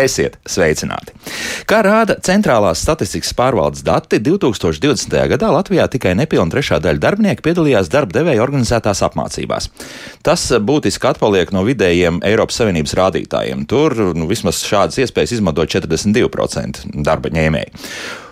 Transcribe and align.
Esiet 0.00 0.38
sveicināti! 0.48 1.12
Kā 1.68 1.82
rāda 1.84 2.16
Centrālās 2.24 2.80
statistikas 2.84 3.34
pārvaldes 3.36 3.82
dati, 3.84 4.20
2020. 4.24 5.16
gadā 5.34 5.50
Latvijā 5.52 5.84
tikai 5.92 6.14
nepilna 6.16 6.54
trešā 6.54 6.78
daļa 6.80 7.02
darbinieku 7.02 7.44
piedalījās 7.44 7.90
darba 7.92 8.16
devēja 8.16 8.44
organizētās 8.46 9.02
apmācībās. 9.04 9.68
Tas 10.24 10.46
būtiski 10.64 11.10
atpaliek 11.10 11.52
no 11.52 11.66
vidējiem 11.68 12.22
Eiropas 12.26 12.62
Savienības 12.62 12.96
rādītājiem. 12.96 13.66
Tur 13.68 13.96
nu, 14.16 14.30
vismaz 14.30 14.62
šādas 14.64 15.02
iespējas 15.04 15.36
izmanto 15.36 15.68
42% 15.68 16.86
darba 17.04 17.32
ņēmēji. 17.36 17.76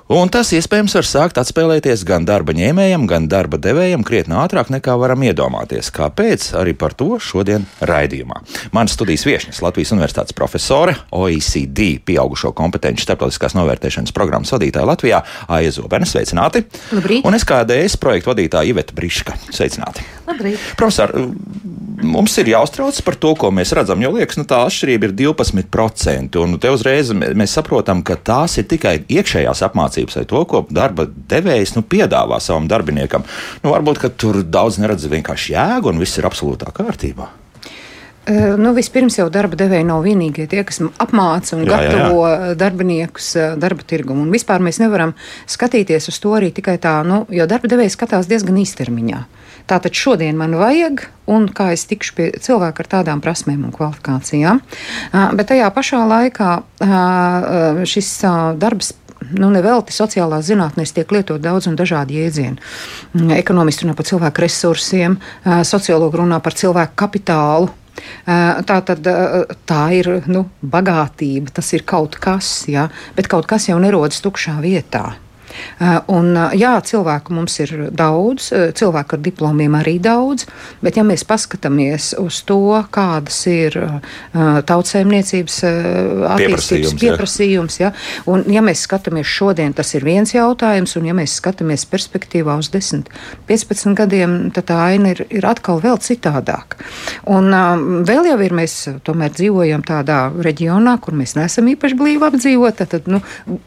Un 0.09 0.31
tas 0.33 0.49
iespējams 0.57 0.95
var 0.97 1.05
sākt 1.05 1.37
atspēlēties 1.37 2.01
gan 2.09 2.25
darba 2.25 2.55
ņēmējam, 2.57 3.03
gan 3.11 3.27
darba 3.29 3.59
devējam 3.61 4.01
krietni 4.09 4.39
ātrāk 4.41 4.71
nekā 4.73 4.95
varam 4.97 5.21
iedomāties. 5.27 5.91
Kāpēc? 5.93 6.47
Arī 6.57 6.73
par 6.81 6.95
to 6.97 7.19
šodien 7.21 7.67
raidījumā. 7.85 8.39
Manas 8.73 8.97
studijas 8.97 9.27
viesnes 9.29 9.61
Latvijas 9.61 9.93
Universitātes 9.93 10.33
profesore, 10.33 10.95
OECD 11.13 11.99
pieaugušo 12.09 12.55
kompetenci 12.57 13.05
starptautiskās 13.05 13.53
novērtēšanas 13.59 14.17
programmas 14.17 14.55
vadītāja 14.57 14.89
Latvijā 14.89 15.21
Aija 15.59 15.75
Zobene. 15.77 16.09
Sveicināti! 16.09 16.65
Labrīt! 16.97 17.29
Un 17.29 17.37
es 17.37 17.45
kā 17.45 17.61
DS 17.69 18.01
projektu 18.01 18.33
vadītāja 18.33 18.73
Iveta 18.73 18.97
Briška. 18.97 19.37
Sveicināti! 19.53 20.09
Labrīt! 20.25 20.71
Profesor, 20.81 21.13
mums 22.01 22.39
ir 22.41 22.49
jāuztrauc 22.55 23.03
par 23.05 23.21
to, 23.21 23.35
ko 23.37 23.53
mēs 23.53 23.77
redzam. 23.77 24.01
Jo 24.01 24.15
liekas, 24.17 24.41
nu, 24.41 24.49
tā 24.49 24.63
atšķirība 24.65 25.11
ir 25.11 25.17
12%. 25.21 26.41
Un 26.41 26.57
te 26.65 26.73
uzreiz 26.73 27.13
mēs 27.13 27.61
saprotam, 27.61 28.01
ka 28.07 28.17
tās 28.17 28.57
ir 28.57 28.69
tikai 28.73 28.97
iekšējās 29.05 29.67
apmācības 29.69 29.98
vai 30.07 30.25
to, 30.29 30.45
ko 30.49 30.63
darba 30.71 31.09
devējs 31.09 31.75
nu, 31.77 31.83
piedāvā 31.83 32.39
savam 32.45 32.69
darbiniekam. 32.71 33.27
Nu, 33.65 33.75
varbūt 33.75 34.05
tur 34.21 34.43
daudz 34.45 34.79
neredz 34.79 35.09
vienkārši 35.11 35.55
jēgu 35.57 35.93
un 35.93 36.01
viss 36.03 36.21
ir 36.21 36.29
absolūtā 36.29 36.73
kārtībā. 36.77 37.29
Nu, 38.29 38.75
vispirms 38.77 39.17
jau 39.17 39.31
darba 39.33 39.57
devēji 39.57 39.87
nav 39.89 40.03
vienīgie 40.05 40.45
tie, 40.53 40.61
kas 40.69 40.83
apmāca 41.01 41.55
un 41.57 41.63
jā, 41.65 41.71
gatavo 41.71 42.27
jā, 42.27 42.33
jā. 42.35 42.57
darbiniekus 42.61 43.31
darba 43.57 43.87
tirgumu. 43.89 44.27
Un 44.27 44.35
vispār 44.35 44.61
mēs 44.61 44.83
nevaram 44.83 45.15
skatīties 45.49 46.11
uz 46.13 46.19
to 46.21 46.35
arī 46.37 46.51
tikai 46.53 46.77
tā, 46.83 46.99
nu, 47.09 47.23
jo 47.33 47.49
darba 47.49 47.71
devēji 47.73 47.95
skatās 47.97 48.29
diezgan 48.29 48.61
īstermiņā. 48.61 49.23
Tātad 49.69 49.97
šodien 49.97 50.37
man 50.37 50.59
vajag, 50.61 51.07
un 51.29 51.49
kā 51.53 51.71
es 51.73 51.87
tikšu 51.89 52.15
pie 52.17 52.29
cilvēka 52.45 52.85
ar 52.85 52.93
tādām 52.99 53.25
prasmēm 53.25 53.65
un 53.69 53.73
kvalifikācijām. 53.73 54.61
Bet 55.13 55.49
tajā 55.49 55.73
pašā 55.73 56.05
laikā 56.09 56.53
šis 57.89 58.13
darbs 58.61 58.93
nu, 59.37 59.51
nevelti 59.55 59.95
sociālās 59.97 60.49
zinātnēs 60.49 60.95
tiek 60.97 61.11
lietot 61.13 61.43
daudz 61.43 61.69
un 61.71 61.77
dažādi 61.79 62.21
jēdzieni. 62.21 62.63
Mm, 63.15 63.35
ekonomisti 63.39 63.87
runā 63.87 63.97
par 63.99 64.09
cilvēku 64.09 64.45
resursiem, 64.45 65.19
sociologi 65.69 66.23
runā 66.23 66.41
par 66.45 66.57
cilvēku 66.59 66.99
kapitālu. 66.99 67.71
Tā 68.25 68.77
tad 68.87 69.09
tā 69.67 69.81
ir 69.97 70.11
nu, 70.31 70.45
bagātība, 70.63 71.51
tas 71.59 71.73
ir 71.75 71.83
kaut 71.83 72.15
kas, 72.23 72.69
ja? 72.71 72.87
bet 73.17 73.27
kaut 73.31 73.49
kas 73.51 73.67
jau 73.71 73.81
nerodas 73.83 74.23
tukšā 74.23 74.61
vietā. 74.63 75.17
Eh, 75.81 75.99
un, 76.11 76.33
eh, 76.37 76.57
jā, 76.59 76.73
cilvēku 76.83 77.35
mums 77.37 77.59
ir 77.63 77.73
daudz, 77.95 78.51
eh, 78.53 78.73
cilvēku 78.75 79.15
ar 79.15 79.23
diplomiem 79.23 79.77
arī 79.79 79.99
daudz, 80.03 80.47
bet 80.83 80.97
ja 80.97 81.05
mēs 81.07 81.25
paskatāmies 81.25 82.15
uz 82.19 82.43
to, 82.43 82.85
kādas 82.91 83.39
ir 83.47 83.77
tautsēmniecības 84.35 85.57
attīstības 85.65 86.39
pieprasījums, 86.39 87.01
pieprasījums 87.01 87.79
ja, 87.81 87.93
un 88.27 88.45
ja 88.51 88.63
mēs 88.65 88.83
skatāmies 88.87 89.27
šodien, 89.27 89.75
tas 89.75 89.95
ir 89.95 90.05
viens 90.05 90.33
jautājums, 90.35 90.97
un 90.97 91.07
ja 91.09 91.15
mēs 91.15 91.39
skatāmies 91.41 91.87
perspektīvā 91.89 92.59
uz 92.59 92.71
10, 92.75 93.09
15 93.47 93.95
gadiem, 93.99 94.51
tad 94.55 94.69
tā 94.71 94.79
aina 94.89 95.13
ir, 95.15 95.25
ir 95.31 95.47
atkal 95.47 95.81
vēl 95.81 95.99
citādāk. 96.03 96.79
Un 97.27 97.51
vēl 98.09 98.31
jau 98.33 98.39
ir, 98.45 98.55
mēs 98.55 98.77
tomēr 99.07 99.33
dzīvojam 99.35 99.85
tādā 99.87 100.21
reģionā, 100.35 100.99
kur 101.01 101.17
mēs 101.19 101.37
neesam 101.39 101.71
īpaši 101.71 101.99
blīvi 101.99 102.29
apdzīvoti, 102.29 102.89
tad, 102.95 103.09
nu, 103.11 103.23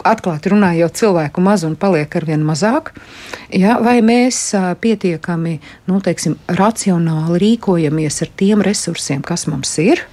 atklāti 0.08 0.52
runājot, 0.54 0.98
cilvēku 1.02 1.44
maz 1.44 1.66
un 1.68 1.76
paliek 1.82 2.16
arvien 2.20 2.44
mazāk, 2.46 2.94
ja, 3.50 3.80
vai 3.84 4.00
mēs 4.06 4.40
pietiekami 4.82 5.58
nu, 5.90 6.00
teiksim, 6.06 6.38
racionāli 6.62 7.42
rīkojamies 7.46 8.22
ar 8.26 8.34
tiem 8.40 8.64
resursiem, 8.66 9.26
kas 9.26 9.48
mums 9.50 9.74
ir. 9.82 10.06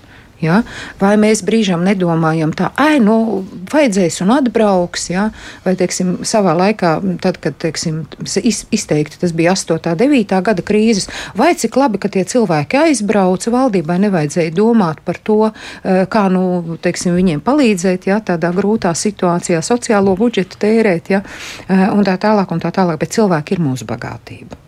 Ja? 0.45 0.61
Vai 1.01 1.17
mēs 1.21 1.43
brīžām 1.47 1.83
nedomājam, 1.87 2.53
tā, 2.57 2.71
ai, 2.79 2.99
nu, 3.03 3.43
vajadzēs 3.73 4.21
un 4.23 4.33
atbrauks, 4.37 5.09
ja? 5.11 5.29
vai, 5.65 5.75
teiksim, 5.79 6.19
savā 6.29 6.55
laikā, 6.59 6.93
tad, 7.25 7.41
kad, 7.43 7.57
teiksim, 7.59 8.05
izteikti 8.45 9.19
tas 9.21 9.35
bija 9.37 9.57
8. 9.57 9.79
un 9.79 9.99
9. 10.03 10.37
gada 10.47 10.65
krīzes, 10.65 11.09
vai 11.39 11.53
cik 11.59 11.79
labi, 11.81 12.01
ka 12.03 12.11
tie 12.13 12.23
cilvēki 12.29 12.79
aizbrauca, 12.85 13.53
valdībai 13.55 13.99
nevajadzēja 14.07 14.55
domāt 14.55 15.03
par 15.07 15.19
to, 15.23 15.51
eh, 15.51 16.05
kā, 16.11 16.29
nu, 16.33 16.79
teiksim, 16.83 17.17
viņiem 17.19 17.43
palīdzēt, 17.45 18.09
ja? 18.11 18.21
tādā 18.23 18.53
grūtā 18.55 18.95
situācijā, 18.95 19.63
sociālo 19.65 20.15
budžetu 20.19 20.61
tērēt, 20.63 21.13
ja? 21.17 21.25
Eh, 21.67 21.89
un 21.91 22.07
tā 22.07 22.19
tālāk, 22.21 22.55
un 22.55 22.63
tā 22.63 22.73
tālāk, 22.75 23.03
bet 23.03 23.15
cilvēki 23.19 23.59
ir 23.59 23.67
mūsu 23.67 23.89
bagātība. 23.89 24.68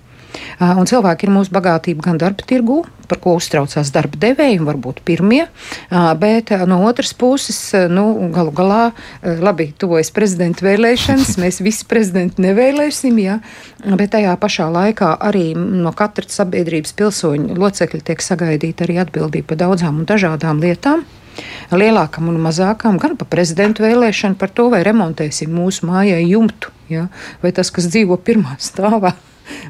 Un 0.60 0.88
cilvēki 0.88 1.26
ir 1.26 1.34
mūsu 1.34 1.52
bagātība 1.54 2.10
gan 2.10 2.18
darba 2.20 2.44
tirgū, 2.46 2.82
par 3.10 3.18
ko 3.22 3.34
uztraucās 3.38 3.90
darba 3.94 4.18
devēji, 4.22 4.60
varbūt 4.62 5.02
pirmie, 5.06 5.42
bet 6.20 6.52
no 6.70 6.80
otras 6.86 7.12
puses, 7.16 7.58
nu, 7.90 8.06
galu 8.34 8.54
galā, 8.54 8.82
labi, 9.22 9.70
tuvojas 9.80 10.12
prezidenta 10.14 10.66
vēlēšanas, 10.66 11.34
mēs 11.42 11.60
visi 11.64 11.86
prezidenti 11.90 12.44
nevēlēsim, 12.44 13.18
ja, 13.22 13.40
bet 13.84 14.12
tajā 14.14 14.36
pašā 14.40 14.68
laikā 14.70 15.14
arī 15.30 15.50
no 15.56 15.94
katra 15.96 16.28
sabiedrības 16.30 16.94
pilsoņa 16.98 17.56
locekļa 17.58 18.04
tiek 18.10 18.22
sagaidīta 18.24 18.86
arī 18.86 19.00
atbildība 19.02 19.52
par 19.52 19.64
daudzām 19.64 20.02
un 20.02 20.10
dažādām 20.10 20.62
lietām. 20.62 21.06
Lielākam 21.70 22.28
un 22.28 22.40
mazākam, 22.42 22.98
gan 23.00 23.14
par 23.16 23.28
prezidentu 23.30 23.84
vēlēšanu, 23.84 24.36
par 24.36 24.50
to, 24.52 24.66
vai 24.72 24.82
remontēsim 24.84 25.52
mūsu 25.54 25.86
mājai 25.88 26.24
jumtu, 26.26 26.72
ja? 26.90 27.06
vai 27.40 27.54
tas, 27.56 27.70
kas 27.72 27.86
dzīvo 27.88 28.18
pirmā 28.26 28.58
stāvā 28.60 29.14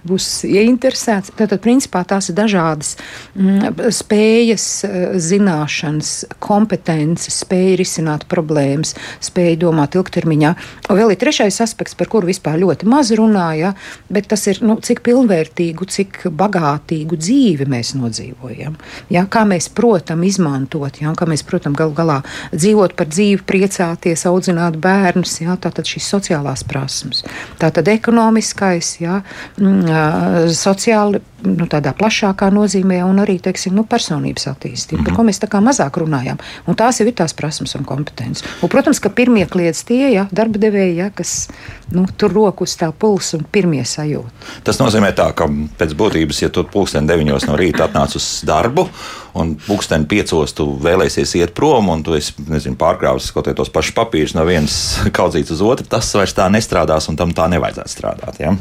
būs 0.06 0.28
ieinteresēts. 0.48 1.34
Tātad, 1.38 1.60
principā, 1.64 2.02
tās 2.08 2.30
ir 2.30 2.38
dažādas 2.38 2.96
mm, 3.34 3.90
spējas, 3.94 4.66
eh, 4.86 4.98
zināšanas, 5.20 6.12
kompetences, 6.42 7.42
spēja 7.44 7.78
risināt 7.80 8.26
problēmas, 8.30 8.94
spēja 9.22 9.58
domāt 9.66 9.96
ilgtermiņā. 9.98 10.54
Un 10.90 10.98
vēl 10.98 11.14
ir 11.14 11.20
trešais 11.20 11.60
aspekts, 11.64 11.96
par 11.98 12.10
kuru 12.10 12.30
vispār 12.30 12.60
ļoti 12.62 12.88
maz 12.90 13.12
runāja, 13.16 13.74
bet 14.12 14.30
tas 14.30 14.46
ir, 14.50 14.62
nu, 14.66 14.78
cik 14.82 15.02
pilnvērtīgu, 15.06 15.86
cik 15.90 16.24
bagātīgu 16.40 17.18
dzīvi 17.20 17.68
mēs 17.70 17.94
nodzīvojam. 17.98 18.76
Ja? 19.12 19.26
Kā 19.30 19.44
mēs 19.48 19.70
protam 19.74 20.24
izmantot, 20.26 21.00
ja? 21.02 21.14
kā 21.18 21.28
mēs 21.30 21.44
protam 21.46 21.76
gal 21.78 21.94
galā 21.96 22.20
dzīvot 22.54 22.96
par 22.98 23.10
dzīvi, 23.10 23.42
priecāties, 23.48 24.26
audzināt 24.30 24.78
bērnus, 24.82 25.40
ja? 25.44 25.56
tātad 25.60 25.88
šīs 25.88 26.08
sociālās 26.14 26.64
prasmes. 26.68 27.24
Tātad 27.60 27.88
ekonomiskais, 27.92 28.96
ja? 29.02 29.20
Mm, 29.70 30.50
sociāli, 30.56 31.20
nu, 31.44 31.66
tādā 31.70 31.92
plašākā 31.96 32.48
nozīmē, 32.52 33.00
un 33.06 33.20
arī 33.22 33.36
teiksim, 33.42 33.74
nu, 33.76 33.84
personības 33.88 34.46
attīstība, 34.50 34.98
mm 34.98 35.04
-hmm. 35.04 35.08
par 35.08 35.16
ko 35.16 35.22
mēs 35.28 35.40
tā 35.42 35.48
kā 35.52 35.60
mazāk 35.64 35.98
runājām. 36.02 36.38
Un 36.66 36.76
tās 36.76 37.00
jau 37.00 37.06
ir 37.06 37.14
tās 37.14 37.34
prasmes 37.34 37.74
un 37.74 37.84
kompetences. 37.84 38.44
Un, 38.62 38.68
protams, 38.68 39.00
ka 39.00 39.10
pirmie 39.10 39.46
kliedz 39.46 39.84
tie 39.84 40.12
ja, 40.12 40.26
darba 40.32 40.58
devēji, 40.58 40.96
ja, 40.96 41.10
kas 41.10 41.48
nu, 41.92 42.06
tur 42.16 42.32
roku 42.32 42.64
uz 42.64 42.76
tā 42.76 42.92
pulsa 42.92 43.36
un 43.36 43.46
pirmie 43.52 43.84
sajūta. 43.84 44.30
Tas 44.64 44.78
nozīmē, 44.78 45.12
tā, 45.14 45.32
ka 45.32 45.46
pēc 45.78 45.94
būtības, 45.94 46.42
ja 46.42 46.48
tu 46.48 46.64
pulksten 46.64 47.06
deviņos 47.06 47.46
no 47.46 47.56
rīta 47.56 47.84
atnāc 47.84 48.16
uz 48.16 48.42
darbu, 48.46 48.88
un 49.34 49.56
pulksten 49.66 50.06
piecos 50.06 50.52
tu 50.52 50.78
vēlēsies 50.82 51.34
iet 51.36 51.54
prom, 51.54 51.88
un 51.88 52.02
tu 52.02 52.14
esi 52.14 52.32
nezinu, 52.48 52.76
pārkrāvis 52.76 53.32
kaut 53.32 53.46
kādus 53.46 53.70
pašus 53.70 53.94
papīrus 53.94 54.34
no 54.34 54.44
vienas 54.44 54.98
kaudzītes 55.18 55.50
uz 55.50 55.62
otru, 55.62 55.86
tas 55.86 56.14
vairs 56.14 56.34
tā 56.34 56.50
nestrādās, 56.50 57.08
un 57.08 57.16
tam 57.16 57.30
tā 57.30 57.48
nevajadzētu 57.48 57.88
strādāt. 57.88 58.40
Ja? 58.40 58.56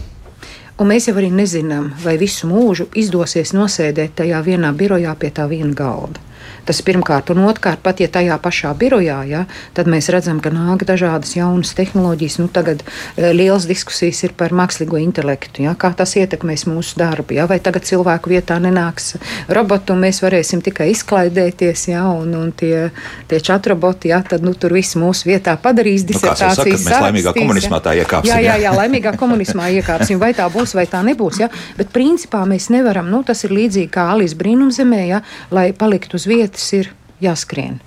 Un 0.79 0.87
mēs 0.87 1.09
jau 1.09 1.17
arī 1.19 1.27
nezinām, 1.35 1.89
vai 2.03 2.15
visu 2.21 2.47
mūžu 2.47 2.85
izdosies 3.01 3.51
nosēdēt 3.51 4.13
tajā 4.21 4.39
vienā 4.45 4.71
birojā 4.71 5.11
pie 5.19 5.31
tā 5.35 5.47
viena 5.51 5.75
galda. 5.75 6.28
Tas 6.67 6.81
pirmkārt, 6.85 7.31
un 7.33 7.44
otrkārt, 7.47 7.81
pat 7.83 8.01
ja 8.03 8.09
tajā 8.11 8.38
pašā 8.41 8.73
birojā, 8.77 9.19
ja, 9.29 9.45
tad 9.77 9.89
mēs 9.91 10.09
redzam, 10.13 10.41
ka 10.44 10.51
nāk 10.53 10.85
dažādas 10.88 11.35
jaunas 11.38 11.73
tehnoloģijas. 11.77 12.39
Nu, 12.41 12.47
tagad 12.51 12.83
e, 12.83 13.31
liels 13.35 13.67
diskusijas 13.69 14.21
ir 14.27 14.35
par 14.38 14.53
mākslīgo 14.56 15.00
intelektu, 15.01 15.63
ja, 15.65 15.75
kā 15.79 15.91
tas 15.97 16.15
ietekmēs 16.19 16.67
mūsu 16.69 17.00
darbu. 17.00 17.38
Ja, 17.38 17.47
vai 17.50 17.59
tagad 17.63 17.88
cilvēku 17.88 18.33
vietā 18.33 18.59
nenāks 18.61 19.15
robotu, 19.50 19.95
un 19.95 20.06
mēs 20.06 20.21
varēsim 20.23 20.63
tikai 20.65 20.89
izklaidēties, 20.94 21.88
ja, 21.94 22.06
un, 22.11 22.35
un 22.38 22.51
tie, 22.56 22.89
tie 23.31 23.41
čatroboti, 23.50 24.13
ja, 24.13 24.21
tad 24.25 24.45
nu, 24.45 24.53
tur 24.53 24.75
viss 24.77 24.97
mūsu 25.00 25.31
vietā 25.31 25.55
padarīs 25.62 26.05
disertācijas. 26.09 26.83
Nu, 26.83 26.89
mēs 26.89 27.05
laimīgā 27.07 27.35
komunismā 27.38 27.81
tā 27.83 27.95
iekāpsim. 28.01 28.31
Jā, 28.31 28.39
jā, 28.44 28.59
jā, 28.65 28.75
laimīgā 28.77 29.15
komunismā 29.19 29.71
iekāpsim. 29.79 30.19
Vai 30.21 30.33
tā 30.38 30.47
būs, 30.51 30.75
vai 30.77 30.85
tā 30.89 31.01
nebūs. 31.05 31.41
Ja? 31.41 31.50
Bet 31.79 31.94
principā 31.95 32.44
mēs 32.50 32.69
nevaram, 32.73 33.09
nu, 33.12 33.23
tas 33.27 33.45
ir 33.47 33.55
līdzīgi 33.55 33.91
kā 33.94 34.09
Alīs 34.13 34.35
brīnumzemē, 34.39 35.01
ja, 35.09 35.21
lai 35.55 35.69
paliktu 35.77 36.19
uz 36.19 36.25
vietas 36.29 36.49
vietas 36.50 36.74
ir 36.74 36.90
jāskrien. 37.22 37.80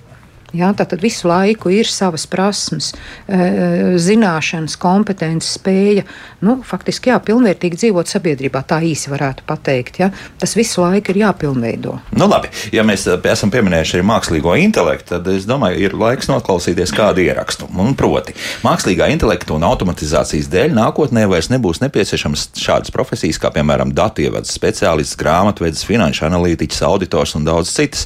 Jā, 0.53 0.67
tātad 0.77 1.01
visu 1.01 1.25
laiku 1.25 1.71
ir 1.73 1.87
savas 1.89 2.27
prasmes, 2.29 2.91
e, 3.25 3.37
zināšanas, 3.97 4.75
kompetences, 4.77 5.55
spēja, 5.57 6.03
nu, 6.45 6.59
faktiski 6.61 7.09
jā, 7.09 7.15
pilnvērtīgi 7.25 7.79
dzīvot 7.81 8.11
sabiedrībā, 8.11 8.61
tā 8.69 8.77
īsi 8.85 9.09
varētu 9.09 9.47
pateikt. 9.49 9.97
Ja? 10.03 10.11
Tas 10.37 10.53
visu 10.53 10.83
laiku 10.83 11.09
ir 11.09 11.23
jāpilnveido. 11.23 11.95
Nu, 12.13 12.27
labi, 12.29 12.51
ja 12.75 12.85
mēs 12.85 13.07
e, 13.09 13.15
esam 13.31 13.49
pieminējuši 13.53 13.97
arī 13.97 14.05
mākslīgo 14.11 14.53
intelektu, 14.61 15.15
tad 15.15 15.31
es 15.33 15.47
domāju, 15.49 15.79
ir 15.87 15.95
laiks 15.97 16.29
noklausīties 16.29 16.93
kādu 16.93 17.25
ierakstu. 17.25 17.71
Un 17.73 17.97
proti, 17.97 18.37
mākslīgā 18.61 19.09
intelekta 19.15 19.57
un 19.57 19.65
automatizācijas 19.65 20.51
dēļ 20.53 20.77
nākotnē 20.77 21.25
vairs 21.33 21.49
nebūs 21.49 21.81
nepieciešams 21.81 22.51
šādas 22.61 22.93
profesijas 22.93 23.41
kā, 23.41 23.49
piemēram, 23.57 23.95
datu 23.97 24.27
ievads 24.27 24.53
speciālists, 24.53 25.17
grāmatvedis, 25.17 25.81
finanšu 25.89 26.29
analītiķis, 26.29 26.85
auditors 26.85 27.33
un 27.41 27.49
daudz 27.49 27.73
citas. 27.73 28.05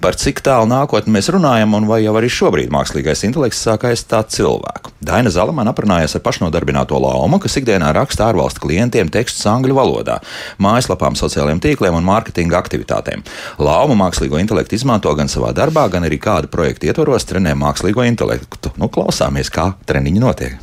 Par 0.00 0.16
cik 0.16 0.40
tālu 0.48 0.72
nākotnē 0.72 1.18
mēs 1.18 1.28
runājam? 1.34 1.73
Un 1.76 1.86
vai 1.88 2.00
jau 2.04 2.14
arī 2.18 2.28
šobrīd 2.32 2.72
mākslīgais 2.74 3.24
intelekts 3.28 3.62
sāk 3.66 3.86
aizstāt 3.88 4.32
cilvēku. 4.34 4.92
Daina 5.04 5.30
Zalamana 5.34 5.74
aprunājās 5.74 6.16
ar 6.16 6.22
pašnodarbināto 6.24 6.98
laumu, 7.02 7.40
kas 7.42 7.58
ikdienā 7.60 7.90
raksta 7.96 8.28
ārvalstu 8.30 8.64
klientiem 8.64 9.10
tekstus 9.12 9.46
angļu 9.50 9.76
valodā, 9.76 10.18
mājaslapām, 10.62 11.18
sociālajiem 11.18 11.62
tīkliem 11.64 11.98
un 11.98 12.06
mārketinga 12.08 12.58
aktivitātēm. 12.60 13.24
Lauma 13.62 13.98
mākslīgo 14.06 14.40
intelektu 14.40 14.78
izmanto 14.78 15.12
gan 15.18 15.30
savā 15.32 15.52
darbā, 15.56 15.88
gan 15.92 16.06
arī 16.08 16.20
kādu 16.22 16.50
projektu 16.52 16.88
ietvaros 16.90 17.28
trenē 17.28 17.56
mākslīgo 17.58 18.06
intelektu. 18.08 18.72
Nu, 18.80 18.88
klausāmies, 18.92 19.52
kā 19.52 19.72
treniņi 19.88 20.24
notiek. 20.24 20.62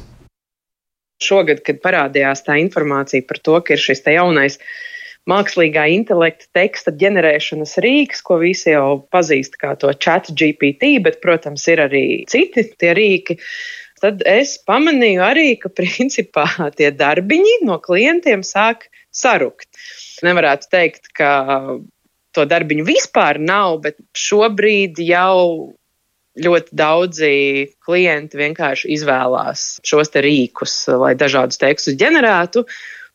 Šogad, 1.22 1.62
kad 1.66 1.84
parādījās 1.84 2.42
tā 2.48 2.58
informācija 2.64 3.28
par 3.30 3.38
to, 3.46 3.60
ka 3.62 3.76
ir 3.76 3.82
šis 3.82 4.02
jaunais 4.10 4.58
mākslīgā 5.30 5.86
intelekta 5.94 6.48
teksta 6.58 6.94
ģenerēšanas 6.98 7.76
rīks, 7.84 8.24
ko 8.26 8.40
visi 8.42 8.74
jau 8.74 9.02
pazīst 9.14 9.58
kā 9.62 9.76
to 9.80 9.92
chat 9.94 10.32
GPT, 10.34 10.98
bet, 11.06 11.22
protams, 11.24 11.68
ir 11.70 11.84
arī 11.86 12.06
citi 12.32 12.66
tie 12.82 12.96
rīki. 12.98 13.38
Tad 14.02 14.24
es 14.26 14.56
pamanīju 14.66 15.22
arī, 15.22 15.50
ka 15.62 15.70
principā 15.70 16.48
tie 16.78 16.90
darbiņi 16.90 17.62
no 17.68 17.78
klientiem 17.84 18.46
sāk 18.48 18.88
sarukt. 19.14 19.70
Nevarētu 20.26 20.72
teikt, 20.72 21.12
ka 21.18 21.32
to 22.36 22.48
darbiņu 22.48 22.88
vispār 22.88 23.40
nav, 23.42 23.82
bet 23.86 24.00
šobrīd 24.18 25.02
jau 25.04 25.74
ļoti 26.42 26.78
daudzi 26.80 27.34
klienti 27.84 28.40
vienkārši 28.40 28.94
izvēlās 28.96 29.66
šos 29.88 30.14
rīkus, 30.16 30.76
lai 30.96 31.14
dažādus 31.20 31.60
tekstus 31.60 31.98
ģenerētu. 32.00 32.64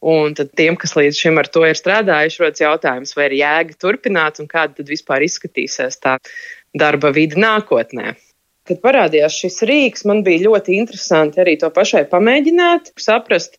Un 0.05 0.35
tad 0.37 0.51
tiem, 0.59 0.77
kas 0.77 0.93
līdz 0.97 1.17
šim 1.17 1.41
ar 1.41 1.49
to 1.49 1.63
ir 1.65 1.79
strādājuši, 1.79 2.43
rodas 2.43 2.63
jautājums, 2.63 3.15
vai 3.17 3.31
ir 3.31 3.39
jēga 3.39 3.79
turpināt 3.81 4.43
un 4.43 4.51
kāda 4.51 4.77
tad 4.81 4.93
vispār 4.93 5.25
izskatīsies 5.25 5.97
tā 6.03 6.19
darba 6.77 7.13
vide 7.17 7.41
nākotnē. 7.41 8.13
Kad 8.67 8.83
parādījās 8.83 9.39
šis 9.41 9.63
rīks, 9.69 10.05
man 10.11 10.21
bija 10.27 10.49
ļoti 10.49 10.77
interesanti 10.77 11.41
arī 11.41 11.55
to 11.61 11.71
pašai 11.73 12.05
pamēģināt, 12.11 12.93
saprast, 13.01 13.57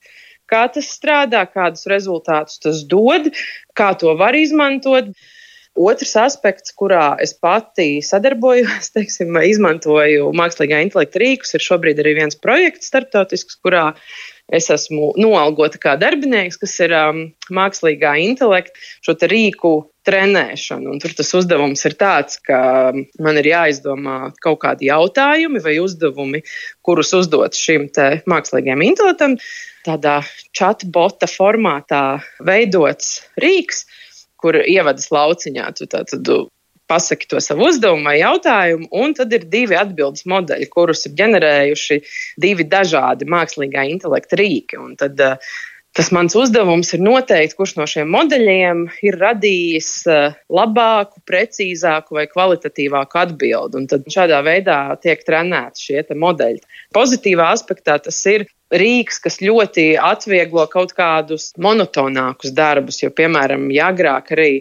kā 0.52 0.68
tas 0.72 0.92
strādā, 0.94 1.42
kādus 1.50 1.88
rezultātus 1.90 2.62
tas 2.64 2.84
dod, 2.88 3.32
kā 3.78 3.94
to 4.00 4.14
var 4.20 4.38
izmantot. 4.38 5.12
Otrs 5.78 6.16
aspekts, 6.18 6.74
kurā 6.74 7.12
es 7.22 7.36
pati 7.38 8.00
sadarbojos, 8.02 8.90
teiksim, 8.96 9.38
izmantoju 9.46 10.32
mākslīgā 10.38 10.82
intelekta 10.86 11.22
rīkus, 11.22 11.54
ir 11.54 11.66
šobrīd 11.66 12.02
arī 12.02 12.18
viens 12.22 12.40
projekts 12.40 12.90
starptautisks, 12.92 13.60
kurā 13.62 13.92
es 14.48 14.70
esmu 14.72 15.12
noalgota 15.20 15.80
kā 15.82 15.96
darbinieks, 16.00 16.60
kas 16.62 16.76
ir 16.84 16.94
um, 16.96 17.22
mākslīgā 17.54 18.16
intelekta 18.24 18.80
šo 19.06 19.16
rīku 19.28 19.74
trenēšana. 20.08 20.88
Un 20.94 21.02
tur 21.04 21.14
tas 21.18 21.34
uzdevums 21.36 21.84
ir 21.90 21.98
tāds, 22.00 22.40
ka 22.44 22.60
man 22.96 23.40
ir 23.42 23.52
jāizdomā 23.52 24.32
kaut 24.44 24.62
kādi 24.64 24.88
jautājumi 24.88 25.62
vai 25.64 25.78
uzdevumi, 25.84 26.44
kurus 26.86 27.12
uzdot 27.18 27.58
šim 27.60 27.90
mākslīgajam 28.30 28.86
intelektam. 28.88 29.38
Tādā 29.88 30.20
chatbota 30.56 31.30
formātā 31.32 32.20
veidots 32.44 33.22
rīks, 33.40 33.86
kur 34.40 34.60
ievadas 34.60 35.12
lauciņā. 35.16 35.72
Tu, 35.78 35.88
tā, 35.92 36.04
tad, 36.08 36.28
pasaki 36.88 37.30
to 37.32 37.42
savu 37.44 37.68
uzdevumu 37.68 38.08
vai 38.08 38.18
jautājumu, 38.22 38.90
un 38.96 39.16
tad 39.18 39.34
ir 39.36 39.48
divi 39.52 39.78
atbildes 39.80 40.28
modeļi, 40.30 40.70
kurus 40.74 41.06
ir 41.08 41.16
ģenerējuši 41.20 42.02
divi 42.44 42.68
dažādi 42.68 43.28
mākslīgā 43.30 43.88
intelekta 43.92 44.40
rīki. 44.40 44.80
Un 44.82 44.96
tad, 45.00 45.20
uh, 45.20 45.58
Tas 45.98 46.12
mans 46.14 46.36
uzdevums 46.38 46.92
ir 46.94 47.02
noteikt, 47.02 47.56
kurš 47.58 47.72
no 47.80 47.86
šiem 47.90 48.12
modeļiem 48.14 48.84
ir 49.08 49.16
radījis 49.18 49.88
uh, 50.12 50.36
labāku, 50.54 51.24
precīzāku 51.26 52.20
vai 52.20 52.28
kvalitatīvāku 52.30 53.18
atbildi. 53.18 53.80
Un 53.80 53.88
tad 53.90 54.06
šādā 54.14 54.44
veidā 54.46 54.78
tiek 55.02 55.24
trenēti 55.26 55.88
šie 55.88 56.04
modeļi. 56.14 56.62
Pozitīvā 56.94 57.48
aspektā 57.56 57.98
tas 58.06 58.20
ir 58.30 58.46
rīks, 58.70 59.18
kas 59.24 59.40
ļoti 59.42 59.88
atvieglo 59.98 60.68
kaut 60.70 60.94
kādus 60.94 61.50
monotonākus 61.58 62.54
darbus, 62.54 63.02
jo, 63.02 63.10
piemēram, 63.10 63.66
agrāk 63.82 64.36
arī 64.38 64.52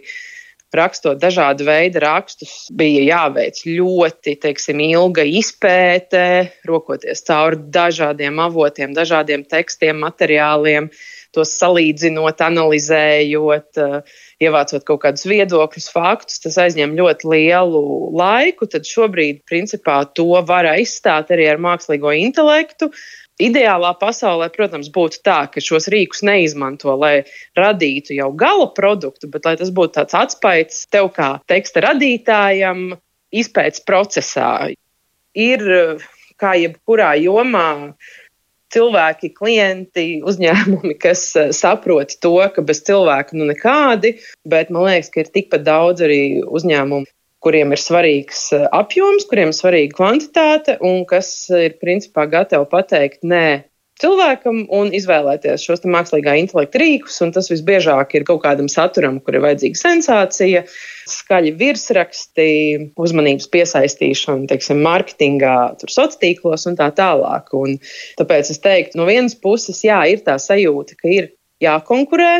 rakstot 0.78 1.18
dažādu 1.22 1.66
veidu 1.66 2.00
rakstus, 2.04 2.68
bija 2.76 3.02
jāveic 3.04 3.62
ļoti 3.66 4.36
teiksim, 4.42 4.80
ilga 4.84 5.24
izpēte, 5.26 6.22
rokoties 6.68 7.24
cauri 7.26 7.60
dažādiem 7.74 8.40
avotiem, 8.44 8.94
dažādiem 8.96 9.44
tekstiem, 9.48 9.98
materiāliem, 10.04 10.90
tos 11.36 11.52
salīdzinot, 11.58 12.40
analizējot, 12.46 13.82
ievācot 14.40 14.86
kaut 14.88 15.02
kādus 15.04 15.26
viedokļus, 15.28 15.90
faktus. 15.92 16.40
Tas 16.44 16.56
aizņem 16.64 16.96
ļoti 16.96 17.28
lielu 17.32 17.82
laiku. 18.16 18.68
Tad 18.72 18.88
šobrīd, 18.88 19.42
principā, 19.48 20.02
to 20.16 20.30
var 20.48 20.68
aizstāt 20.76 21.34
arī 21.34 21.50
ar 21.52 21.62
mākslīgo 21.62 22.14
intelektu 22.16 22.92
Ideālā 23.42 23.90
pasaulē, 24.00 24.48
protams, 24.54 24.88
būtu 24.92 25.20
tā, 25.26 25.42
ka 25.52 25.60
šos 25.60 25.90
rīkus 25.92 26.22
neizmanto, 26.24 26.94
lai 26.96 27.26
radītu 27.58 28.16
jau 28.16 28.30
gala 28.32 28.70
produktu, 28.72 29.28
bet 29.28 29.44
lai 29.44 29.58
tas 29.60 29.72
būtu 29.76 29.98
tāds 29.98 30.16
atspējs 30.16 30.86
tev 30.88 31.10
kā 31.16 31.34
teksta 31.50 31.84
radītājam, 31.84 32.94
izpētes 33.36 33.84
procesā. 33.84 34.70
Ir 35.36 35.66
kā 36.40 36.54
jebkurā 36.56 37.12
jomā 37.20 37.92
cilvēki, 38.72 39.30
klienti, 39.36 40.06
uzņēmumi, 40.26 40.96
kas 41.00 41.28
eh, 41.38 41.52
saprot 41.56 42.16
to, 42.22 42.38
ka 42.54 42.64
bez 42.66 42.82
cilvēka 42.86 43.36
nu 43.38 43.48
nekādi, 43.50 44.16
bet 44.48 44.72
man 44.74 44.88
liekas, 44.88 45.12
ka 45.12 45.22
ir 45.22 45.30
tikpat 45.34 45.66
daudz 45.66 46.04
arī 46.06 46.20
uzņēmumu, 46.44 47.06
kuriem 47.46 47.76
ir 47.76 47.82
svarīgs 47.82 48.48
eh, 48.56 48.66
apjoms, 48.74 49.28
kuriem 49.30 49.54
ir 49.54 49.56
svarīga 49.56 49.94
kvantitāte 50.00 50.76
un 50.82 51.04
kas 51.08 51.32
ir 51.54 51.78
principā 51.82 52.26
gatavi 52.30 52.66
pateikt 52.72 53.22
nē 53.22 53.46
cilvēkam 54.00 54.64
un 54.76 54.90
izvēlēties 54.96 55.64
šos 55.64 55.84
mākslīgā 55.88 56.36
intelekta 56.40 56.80
rīkus. 56.82 57.18
Tas 57.32 57.50
visbiežāk 57.52 58.16
ir 58.18 58.26
kaut 58.28 58.42
kādam 58.44 58.68
saturam, 58.72 59.18
kur 59.24 59.38
ir 59.38 59.44
vajadzīga 59.44 59.80
sensācija, 59.80 60.64
skaļi 61.10 61.54
virsraksti, 61.60 62.48
uzmanības 63.00 63.48
piesaistīšana, 63.52 64.48
teiksim, 64.50 64.82
mārketingā, 64.84 65.56
sociālos 65.80 66.20
tīklos 66.20 66.68
un 66.68 66.76
tā 66.78 66.90
tālāk. 66.96 67.48
Un 67.56 67.78
tāpēc 68.20 68.52
es 68.52 68.60
teiktu, 68.64 69.00
no 69.00 69.08
vienas 69.08 69.38
puses, 69.38 69.80
jā, 69.86 70.02
ir 70.12 70.24
tā 70.26 70.36
sajūta, 70.42 70.98
ka 71.00 71.12
ir 71.12 71.32
jākonkurē. 71.64 72.34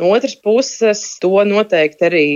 No 0.00 0.08
otras 0.16 0.34
puses, 0.40 1.04
to 1.20 1.36
noteikti 1.46 2.08
arī 2.08 2.26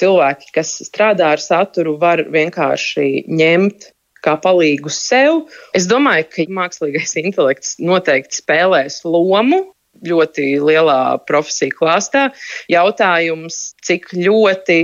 cilvēki, 0.00 0.52
kas 0.54 0.76
strādā 0.86 1.34
ar 1.34 1.42
saturu, 1.42 1.96
var 2.00 2.24
vienkārši 2.34 3.26
ņemt 3.28 3.90
kā 4.24 4.36
palīgu 4.40 4.92
sev. 4.92 5.44
Es 5.76 5.88
domāju, 5.90 6.28
ka 6.32 6.48
mākslīgais 6.58 7.16
intelekts 7.20 7.76
noteikti 7.82 8.40
spēlēs 8.40 9.02
lomu 9.04 9.64
ļoti 10.04 10.46
lielā 10.64 11.00
profesiju 11.28 11.76
klāstā. 11.78 12.28
Jautājums, 12.72 13.74
cik 13.84 14.10
ļoti 14.16 14.78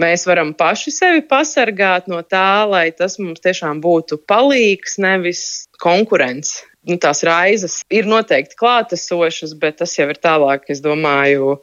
mēs 0.00 0.26
varam 0.28 0.52
paši 0.58 0.92
sevi 0.92 1.24
pasargāt 1.30 2.10
no 2.10 2.20
tā, 2.26 2.66
lai 2.68 2.88
tas 2.96 3.16
mums 3.22 3.42
tiešām 3.44 3.80
būtu 3.84 4.20
palīgs, 4.28 4.98
nevis 5.02 5.44
konkurence 5.80 6.64
nu, 6.88 6.96
tās 7.00 7.22
raizes 7.26 7.78
ir 7.92 8.08
noteikti 8.08 8.56
klātesošas, 8.60 9.54
bet 9.60 9.78
tas 9.80 9.94
jau 9.98 10.06
ir 10.12 10.20
tālāk, 10.22 10.66
es 10.72 10.82
domāju, 10.84 11.58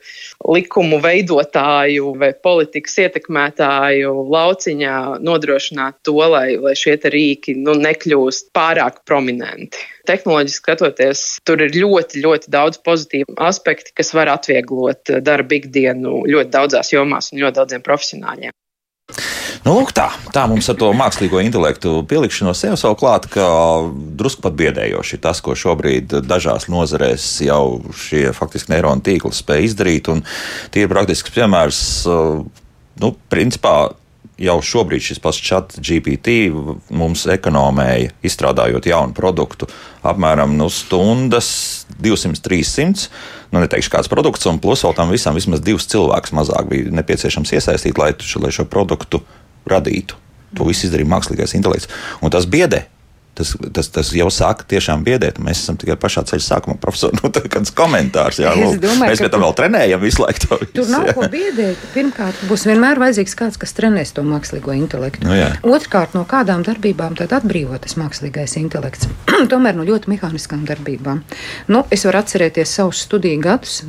likumu 0.48 1.02
veidotāju 1.04 2.14
vai 2.22 2.32
politikas 2.48 2.98
ietekmētāju 3.06 4.14
lauciņā 4.32 4.98
nodrošināt 5.24 6.02
to, 6.08 6.18
lai, 6.34 6.58
lai 6.62 6.76
šie 6.78 6.98
rīki 7.02 7.56
nu, 7.60 7.76
nekļūst 7.80 8.52
pārāk 8.56 9.02
prominenti. 9.08 9.82
Tehnoloģiski 10.10 10.64
skatoties, 10.64 11.26
tur 11.46 11.62
ir 11.62 11.76
ļoti, 11.78 12.24
ļoti 12.26 12.52
daudz 12.54 12.82
pozitīvu 12.86 13.38
aspektu, 13.42 13.94
kas 13.98 14.14
var 14.18 14.32
atvieglot 14.34 15.14
darbu 15.22 15.60
ikdienu 15.62 16.24
ļoti 16.30 16.54
daudzās 16.54 16.92
jomās 16.94 17.32
un 17.32 17.44
ļoti 17.46 17.60
daudziem 17.62 17.86
profesionāļiem. 17.86 18.56
Nu, 19.62 19.76
lūk, 19.78 19.92
tā, 19.94 20.08
tā 20.34 20.48
mums 20.50 20.66
ar 20.72 20.78
to 20.82 20.88
mākslīgo 20.98 21.38
intelektu 21.46 22.00
pielikšanos 22.10 22.64
sev 22.64 22.78
savu 22.82 22.96
klāt, 22.98 23.28
ka 23.30 23.46
drusku 24.18 24.42
pat 24.42 24.56
biedējoši 24.58 25.20
tas, 25.22 25.38
ko 25.46 25.54
šobrīd 25.54 26.16
dažās 26.26 26.66
nozarēs 26.72 27.28
jau 27.46 27.64
šie 27.94 28.32
faktiski 28.34 28.74
neironu 28.74 29.06
tīkli 29.06 29.30
spēj 29.38 29.68
izdarīt. 29.70 30.10
Un 30.10 30.24
tie 30.74 30.88
ir 30.88 30.90
praktisks 30.90 31.34
piemērs, 31.36 31.82
nu, 32.10 33.12
principā 33.30 33.92
jau 34.42 34.56
šobrīd 34.66 35.04
šis 35.06 35.22
pats 35.22 35.38
chat 35.46 35.76
GPT 35.78 36.50
mums 36.98 37.28
ekonomēja, 37.30 38.16
izstrādājot 38.26 38.88
jaunu 38.90 39.14
produktu, 39.14 39.70
apmēram 40.02 40.56
nu, 40.58 40.72
stundas 40.74 41.52
200-300. 42.02 43.12
Nu, 43.52 43.60
neteikšu, 43.62 43.92
kāds 43.94 44.10
produkts, 44.10 44.48
un 44.50 44.58
plus 44.64 44.82
vēl 44.88 44.98
tam 44.98 45.14
visam 45.14 45.38
vismaz 45.38 45.62
divus 45.62 45.86
cilvēkus 45.92 46.34
mazāk 46.34 46.72
bija 46.72 46.96
nepieciešams 46.98 47.54
iesaistīt, 47.60 48.02
lai, 48.02 48.14
lai 48.42 48.54
šo 48.56 48.66
produktu 48.72 49.22
radītu. 49.70 50.18
To 50.58 50.68
viss 50.68 50.84
izdarīja 50.88 51.12
mākslīgais 51.12 51.56
intelekts. 51.56 51.88
Un 52.22 52.34
tas 52.34 52.48
biedē 52.50 52.86
Tas, 53.42 53.56
tas, 53.74 53.88
tas 53.90 54.10
jau 54.14 54.28
sāk 54.30 54.62
tiešām 54.70 55.02
biedēt. 55.06 55.40
Mēs 55.42 55.64
esam 55.64 55.78
tikai 55.82 55.96
pašā 55.98 56.22
ceļa 56.30 56.44
sākumā, 56.46 56.76
profesor. 56.82 57.14
Nu, 57.18 57.32
kāds 57.34 57.72
komentārs, 57.74 58.38
jā, 58.44 58.52
lūk, 58.54 58.78
domāju, 58.84 59.10
mēs 59.10 59.22
pie 59.24 59.30
tam 59.34 59.42
vēl 59.42 59.56
trenējam 59.58 60.02
visu 60.04 60.22
laiku. 60.22 60.44
To 60.46 60.60
visu, 60.62 60.74
tur 60.76 60.92
nav 60.92 61.08
jā. 61.10 61.16
ko 61.18 61.30
biedēt. 61.32 61.86
Pirmkārt, 61.96 62.44
būs 62.50 62.68
vienmēr 62.70 63.02
vajadzīgs 63.02 63.34
kāds, 63.40 63.58
kas 63.62 63.74
trenēs 63.78 64.14
to 64.14 64.24
mākslīgo 64.28 64.76
intelektu. 64.78 65.26
Nu, 65.26 65.34
jā. 65.38 65.50
Otrkārt, 65.66 66.14
no 66.18 66.22
kādām 66.30 66.62
darbībām 66.68 67.18
tad 67.18 67.34
atbrīvotas 67.40 67.98
mākslīgais 67.98 68.58
intelekts? 68.62 69.10
Tomēr 69.52 69.78
no 69.80 69.88
ļoti 69.88 70.14
mehāniskām 70.14 70.68
darbībām. 70.70 71.24
Nu, 71.74 71.86
es 71.90 72.06
varu 72.06 72.22
atcerēties 72.22 72.76
savus 72.78 73.02
studiju 73.08 73.42
gadus, 73.42 73.82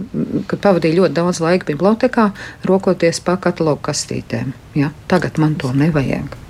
kad 0.49 0.65
pavadīju 0.65 1.03
ļoti 1.03 1.19
daudz 1.21 1.43
laika 1.45 1.69
bibliotekā, 1.75 2.31
rokoties 2.69 3.21
pa 3.25 3.37
katalogu 3.37 3.85
kastītēm. 3.91 4.57
Ja? 4.79 4.95
Tagad 5.13 5.43
man 5.43 5.59
to 5.61 5.75
nevajag. 5.77 6.41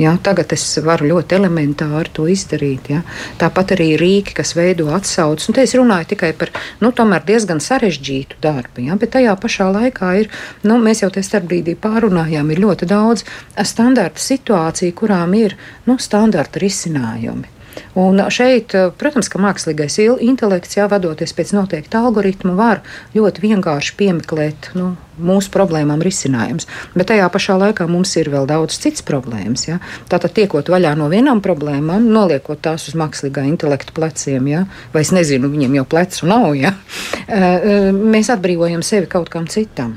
Ja? 0.00 0.14
Tagad 0.22 0.52
es 0.56 0.64
varu 0.84 1.10
ļoti 1.10 1.36
elementāri 1.36 2.12
to 2.16 2.26
izdarīt. 2.30 2.90
Ja? 2.92 3.02
Tāpat 3.40 3.74
arī 3.76 3.90
rīki, 4.00 4.34
kas 4.38 4.54
veido 4.56 4.88
atsauces. 4.96 5.50
Un 5.50 5.58
te 5.58 5.66
es 5.66 5.76
runāju 5.76 6.10
tikai 6.14 6.32
par 6.40 6.52
nu, 6.80 6.92
diezgan 7.28 7.60
sarežģītu 7.60 8.40
darbu. 8.42 8.86
Ja? 8.88 8.96
Bet 9.00 9.14
tajā 9.18 9.36
pašā 9.40 9.68
laikā 9.76 10.10
ir, 10.22 10.32
nu, 10.64 10.80
mēs 10.82 11.04
jau 11.04 11.12
te 11.12 11.22
starpbrīdī 11.24 11.76
pārunājām, 11.80 12.50
ir 12.50 12.64
ļoti 12.64 12.88
daudz 12.90 13.24
standarta 13.60 14.20
situāciju, 14.20 14.96
kurām 14.96 15.36
ir 15.38 15.56
nu, 15.86 15.98
standarta 16.00 16.62
risinājumi. 16.62 17.59
Un 17.94 18.22
šeit, 18.30 18.74
eh, 18.74 18.90
protams, 18.96 19.28
ka 19.28 19.38
mākslīgais 19.42 19.98
intelekts, 20.20 20.76
jā, 20.76 20.88
vadoties 20.88 21.32
pēc 21.32 21.52
noteikta 21.56 22.04
algoritma, 22.04 22.54
var 22.54 22.82
ļoti 23.14 23.42
vienkārši 23.42 23.96
piemeklēt 23.96 24.70
nu, 24.74 24.96
mūsu 25.20 25.50
problēmām 25.54 26.02
risinājumus. 26.04 26.66
Bet 26.94 27.10
tajā 27.10 27.28
pašā 27.32 27.56
laikā 27.60 27.86
mums 27.90 28.14
ir 28.16 28.30
vēl 28.32 28.46
daudz 28.50 28.78
citas 28.80 29.04
problēmas. 29.06 29.66
Ja? 29.68 29.78
Tātad, 30.08 30.34
tiekot 30.36 30.70
vaļā 30.72 30.94
no 30.98 31.10
vienām 31.12 31.42
problēmām, 31.44 32.08
noliekot 32.14 32.62
tās 32.62 32.88
uz 32.88 32.96
mākslīgā 32.98 33.44
intelekta 33.50 33.94
pleciem, 33.96 34.48
ja? 34.50 34.64
vai 34.94 35.04
es 35.06 35.12
nezinu, 35.16 35.50
viņiem 35.52 35.80
jau 35.80 35.86
plecu 35.96 36.30
nav, 36.30 36.52
ja? 36.58 36.74
Eh, 37.30 37.36
eh, 37.36 37.84
mēs 37.94 38.26
atbrīvojam 38.32 38.82
sevi 38.82 39.06
kaut 39.06 39.28
kam 39.30 39.46
citam. 39.46 39.92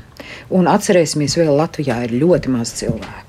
Un 0.54 0.68
atcerēsimies, 0.70 1.34
vēl 1.40 1.50
Latvijā 1.58 2.04
ir 2.06 2.14
ļoti 2.20 2.52
maz 2.52 2.76
cilvēku 2.78 3.23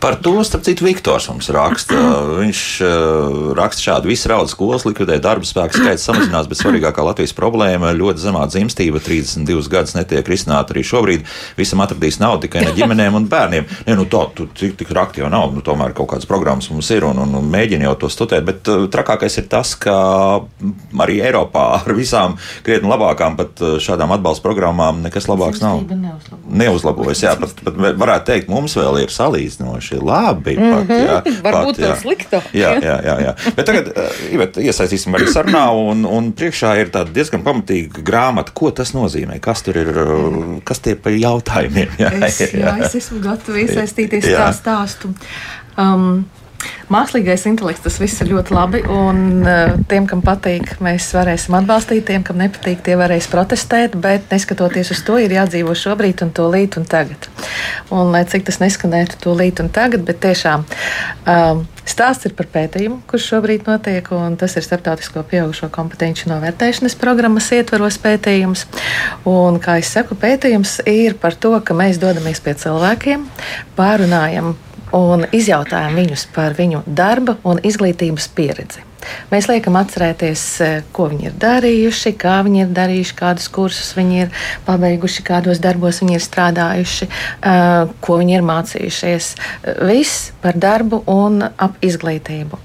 Par 0.00 0.16
to, 0.22 0.38
starp 0.44 0.64
citu, 0.64 0.84
Viktors 0.86 1.28
mums 1.30 1.50
raksta. 1.52 1.96
Viņš 2.40 2.60
uh, 2.84 3.50
raksta 3.58 3.84
šādu 3.84 4.10
visu 4.10 4.30
raudu 4.30 4.50
skolas 4.50 4.86
likvidē, 4.86 5.18
darba 5.22 5.46
spēka 5.46 5.76
skaits 5.76 6.06
samazinās, 6.08 6.48
bet 6.50 6.60
svarīgākā 6.60 7.04
Latvijas 7.04 7.34
problēma- 7.36 7.92
ļoti 8.00 8.24
zemā 8.24 8.46
dzimstība, 8.50 9.02
32 9.04 9.68
gadus 9.70 9.94
netiek 9.94 10.26
risināta 10.26 10.74
arī 10.74 10.84
šobrīd. 10.86 11.26
Visam 11.58 11.82
atradīs 11.84 12.20
naudu 12.20 12.46
tikai 12.46 12.64
ne 12.66 12.74
ģimenēm 12.76 13.14
un 13.20 13.28
bērniem. 13.30 13.68
Ne, 13.86 13.96
nu, 13.98 14.06
to, 14.10 14.24
tu, 14.34 14.46
tik, 14.46 14.76
tik 14.80 14.90
rakti 14.96 15.22
jau 15.22 15.30
nav, 15.30 15.54
nu, 15.54 15.60
tomēr 15.60 15.94
kaut 15.94 16.10
kādas 16.14 16.28
programmas 16.28 16.70
mums 16.70 16.90
ir 16.90 17.04
un, 17.04 17.18
un, 17.18 17.34
un 17.34 17.50
mēģina 17.50 17.88
jau 17.90 17.94
to 18.04 18.12
studēt, 18.12 18.44
bet 18.44 18.68
uh, 18.68 18.86
trakākais 18.90 19.38
ir 19.38 19.48
tas, 19.52 19.74
ka 19.78 19.94
arī 20.98 21.20
Eiropā 21.20 21.66
ar 21.80 21.94
visām 21.94 22.38
krietni 22.66 22.90
labākām 22.90 23.36
pat 23.36 23.60
uh, 23.62 23.78
šādām 23.82 24.16
atbalsta 24.16 24.46
programmām 24.48 25.02
nekas 25.04 25.28
labāks 25.30 25.62
nav. 25.62 25.84
Neuzlabojas, 26.50 27.22
jā, 27.22 27.36
pat, 27.38 27.54
pat 27.64 27.76
varētu 27.76 28.32
teikt, 28.32 28.50
mums 28.50 28.74
vēl 28.78 29.04
ir 29.04 29.14
salīdzinājums 29.14 29.59
salīdzinoši 29.60 30.00
labi. 30.02 30.56
Mm 30.56 30.62
-hmm. 30.62 30.74
pat, 30.74 30.88
mhm. 30.88 30.92
jā, 30.92 31.42
Varbūt 31.46 31.76
pat, 31.76 31.88
jā. 31.88 31.96
slikto. 31.96 32.42
Jā, 32.52 32.72
jā, 32.82 32.96
jā, 33.04 33.16
jā. 33.20 33.34
Bet 33.56 33.66
tagad 33.66 33.88
uh, 33.88 34.32
Ivet, 34.32 34.56
iesaistīsim 34.56 35.14
arī 35.14 35.28
sarunā, 35.32 35.70
un, 35.72 36.04
un 36.04 36.32
priekšā 36.32 36.74
ir 36.80 36.90
tāda 36.90 37.12
diezgan 37.12 37.42
pamatīga 37.42 38.02
grāmata. 38.02 38.52
Ko 38.54 38.70
tas 38.70 38.94
nozīmē? 38.94 39.40
Kas 39.40 39.62
tur 39.62 39.76
ir? 39.76 39.88
Uh, 39.88 40.58
kas 40.64 40.80
tie 40.80 40.94
par 40.96 41.12
jautājumiem? 41.12 41.88
Jā, 42.00 42.12
es, 42.26 42.40
jā, 42.54 42.76
es 42.80 42.94
esmu 42.94 43.20
gatava 43.20 43.58
iesaistīties 43.58 44.24
tā 44.24 44.52
stāstu. 44.56 45.12
Um, 45.78 46.24
Mākslīgais 46.90 47.46
intelekts, 47.46 47.84
tas 47.84 47.98
viss 48.02 48.20
ir 48.22 48.32
ļoti 48.32 48.54
labi. 48.54 48.82
Un 48.90 49.44
uh, 49.44 49.74
tiem, 49.90 50.06
kam 50.10 50.22
patīk, 50.26 50.74
mēs 50.84 51.08
varēsim 51.16 51.56
atbalstīt, 51.60 52.04
tiem, 52.10 52.24
kam 52.26 52.40
nepatīk, 52.42 52.82
tie 52.86 52.96
varēs 53.00 53.30
protestēt. 53.32 53.96
Bet 54.00 54.32
neskatoties 54.34 54.92
uz 54.94 55.02
to, 55.06 55.18
ir 55.22 55.34
jādzīvo 55.36 55.76
šobrīd, 55.78 56.24
un 56.26 56.34
to 56.36 56.48
līt 56.52 56.80
un 56.80 56.88
tagad. 56.90 57.30
Un 57.94 58.10
lai 58.14 58.24
cik 58.28 58.48
tas 58.48 58.60
neskanētu, 58.62 59.20
to 59.22 59.36
līt 59.38 59.62
un 59.62 59.70
tagad, 59.72 60.04
bet 60.08 60.22
tiešām. 60.26 60.66
Um, 61.26 61.66
Stāsts 61.90 62.28
ir 62.28 62.34
par 62.38 62.46
pētījumu, 62.52 63.00
kurš 63.10 63.24
šobrīd 63.32 63.66
notiek, 63.66 64.06
tas 64.38 64.54
ir 64.54 64.62
starptautisko 64.62 65.24
pieaugušo 65.26 65.70
kompetenci 65.74 66.28
novērtēšanas 66.30 66.94
programmas 67.00 67.48
ietvaros 67.56 67.98
pētījums. 68.02 68.66
Un, 69.28 69.58
kā 69.62 69.80
jau 69.80 69.88
saku, 69.88 70.18
pētījums 70.20 70.78
ir 70.90 71.16
par 71.20 71.34
to, 71.34 71.56
ka 71.64 71.74
mēs 71.74 71.98
dodamies 72.02 72.42
pie 72.44 72.54
cilvēkiem, 72.60 73.26
pārunājam 73.80 74.54
un 74.96 75.26
izjautājam 75.32 75.98
viņus 76.00 76.28
par 76.34 76.54
viņu 76.58 76.84
darba 76.86 77.36
un 77.44 77.60
izglītības 77.62 78.30
pieredzi. 78.34 78.86
Mēs 79.30 79.48
liekam 79.48 79.78
atcerēties, 79.80 80.42
eh, 80.60 80.82
ko 80.92 81.08
viņi 81.10 81.30
ir 81.30 81.36
darījuši, 81.40 82.12
kā 82.20 82.40
viņi 82.44 82.62
ir 82.64 82.74
darījuši, 82.76 83.16
kādus 83.16 83.48
kursus 83.52 83.94
viņi 83.96 84.20
ir 84.24 84.34
pabeiguši, 84.66 85.24
kādos 85.26 85.60
darbos 85.62 86.00
viņi 86.02 86.14
ir 86.18 86.24
strādājuši, 86.26 87.08
eh, 87.08 87.86
ko 88.00 88.18
viņi 88.18 88.36
ir 88.36 88.42
mācījušies. 88.42 89.34
Viss 89.88 90.32
par 90.42 90.52
darbu 90.52 91.02
un 91.06 91.42
ap 91.42 91.80
izglītību. 91.80 92.58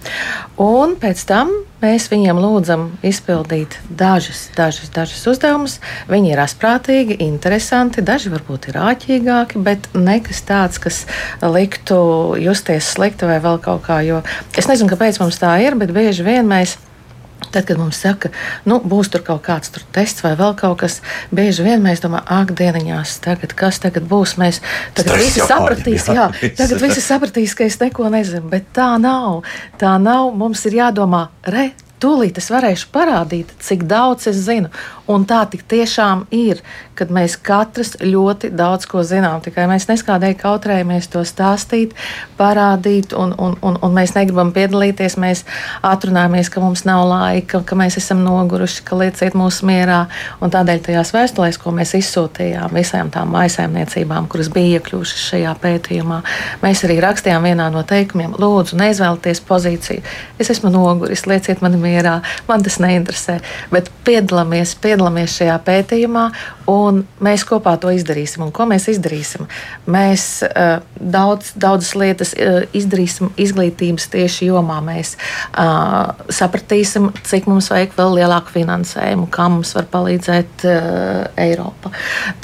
Un 0.58 0.96
pēc 0.96 1.26
tam 1.26 1.52
mēs 1.86 2.08
viņiem 2.12 2.40
lūdzam 2.42 2.88
izpildīt 3.06 3.78
dažas, 3.90 4.48
dažas, 4.58 4.90
dažas 4.96 5.26
uzdevumus. 5.30 5.78
Viņi 6.10 6.34
ir 6.34 6.42
asprātīgi, 6.44 7.20
interesanti, 7.26 8.04
daži 8.06 8.34
varbūt 8.34 8.70
ir 8.72 8.80
āķīgāki, 8.82 9.62
bet 9.66 9.90
nekas 9.94 10.42
tāds, 10.48 10.82
kas 10.82 11.04
liktu 11.42 12.00
justies 12.42 12.94
slikti 12.96 13.30
vai 13.30 13.40
vēl 13.44 13.62
kaut 13.64 13.86
kā. 13.88 14.02
Jo 14.06 14.24
es 14.58 14.70
nezinu, 14.72 14.92
kāpēc 14.92 15.22
mums 15.22 15.40
tā 15.42 15.56
ir, 15.66 15.78
bet 15.80 15.94
bieži 15.96 16.26
vien 16.26 16.50
mēs. 16.50 16.78
Tad, 17.52 17.66
kad 17.68 17.78
mums 17.80 18.00
saka, 18.00 18.30
nu, 18.68 18.80
būs 18.84 19.10
tur 19.12 19.22
kaut 19.24 19.42
kāds 19.46 19.72
tur 19.72 19.84
tests 19.96 20.24
vai 20.24 20.34
vēl 20.40 20.56
kaut 20.60 20.80
kas, 20.82 20.98
bieži 21.36 21.64
vien 21.64 21.84
mēs 21.84 22.02
domājam, 22.04 22.28
ak, 22.36 22.54
dieniņās, 22.60 23.16
tagad, 23.24 23.54
kas 23.56 23.80
tagad 23.84 24.08
būs. 24.12 24.36
Mēs 24.42 24.62
tagad 24.96 25.14
Stress 25.14 25.24
visi 25.24 25.46
sapratīs, 25.46 26.08
jā, 26.10 26.28
jā, 26.42 26.52
tagad 26.58 26.84
visi 26.84 27.04
sapratīs, 27.04 27.56
ka 27.56 27.68
es 27.68 27.80
neko 27.80 28.10
nezinu, 28.12 28.50
bet 28.52 28.72
tā 28.76 28.90
nav. 29.00 29.44
Tā 29.80 29.96
nav. 30.02 30.32
Mums 30.36 30.66
ir 30.68 30.80
jādomā, 30.82 31.28
re, 31.52 31.70
tūlīt 32.02 32.40
es 32.42 32.50
varēšu 32.54 32.90
parādīt, 32.94 33.52
cik 33.64 33.86
daudz 33.90 34.28
es 34.32 34.42
zinu. 34.46 34.72
Un 35.12 35.26
tā 35.30 35.44
tiešām 35.46 36.26
ir, 36.34 36.62
kad 36.98 37.12
mēs 37.14 37.36
katrs 37.38 37.94
ļoti 38.02 38.50
daudz 38.56 38.88
ko 38.90 39.04
zinām. 39.06 39.42
Tikai 39.46 39.68
mēs 39.70 39.86
neskādēji 39.90 40.38
kautrējamies 40.42 41.10
to 41.14 41.22
stāstīt, 41.28 41.94
parādīt, 42.40 43.14
un, 43.14 43.36
un, 43.38 43.54
un, 43.62 43.78
un 43.86 43.94
mēs 43.96 44.16
negribam 44.16 44.50
piedalīties. 44.56 45.18
Mēs 45.22 45.44
atrunājamies, 45.86 46.50
ka 46.50 46.64
mums 46.64 46.86
nav 46.88 47.04
laika, 47.10 47.62
ka 47.68 47.78
mēs 47.78 48.00
esam 48.02 48.24
noguruši, 48.26 48.82
ka 48.88 48.98
lieciet 49.00 49.38
mūsu 49.38 49.68
mierā. 49.70 50.06
Un 50.42 50.54
tādēļ 50.54 50.82
tajās 50.88 51.14
vēstulēs, 51.16 51.62
ko 51.62 51.76
mēs 51.76 51.94
izsūtījām 52.00 52.74
visām 52.76 53.14
tām 53.14 53.34
maisaimniecībām, 53.36 54.30
kuras 54.32 54.50
bija 54.54 54.80
iekļuvušas 54.80 55.28
šajā 55.30 55.54
pētījumā, 55.62 56.22
mēs 56.66 56.82
arī 56.88 56.98
rakstījām 57.04 57.46
vienā 57.46 57.70
no 57.74 57.86
teikumiem: 57.88 58.34
Lūdzu, 58.42 58.80
neizvēlieties 58.82 59.44
pozīciju. 59.46 60.02
Es 60.42 60.50
esmu 60.54 60.74
noguris, 60.74 61.28
lieciet 61.30 61.62
mani 61.62 61.85
mierā, 61.86 62.20
man 62.50 62.66
tas 62.66 62.80
neinteresē, 62.84 63.40
bet 63.74 63.92
piedalāmies. 64.06 64.76
piedalāmies 64.82 65.36
šajā 65.40 65.56
pētījumā, 65.66 66.26
un 66.72 67.04
mēs 67.24 67.46
kopā 67.48 67.76
to 67.82 67.92
izdarīsim. 67.94 68.46
Un 68.46 68.52
ko 68.56 68.68
mēs 68.70 68.88
izdarīsim? 68.92 69.46
Mēs 69.92 70.26
uh, 70.46 70.84
daudz, 71.00 71.54
daudzas 71.60 71.94
lietas 71.98 72.34
uh, 72.36 72.64
izdarīsim 72.76 73.32
izglītības 73.42 74.08
tieši 74.14 74.50
jomā. 74.50 74.80
Mēs 74.86 75.16
uh, 75.18 76.14
sapratīsim, 76.30 77.12
cik 77.26 77.50
mums 77.50 77.70
vajag 77.74 77.96
vēl 77.98 78.20
lielāku 78.20 78.56
finansējumu, 78.56 79.30
kā 79.34 79.48
mums 79.54 79.74
var 79.78 79.90
palīdzēt 79.94 80.66
uh, 80.70 80.80
Eiropa. 81.46 81.94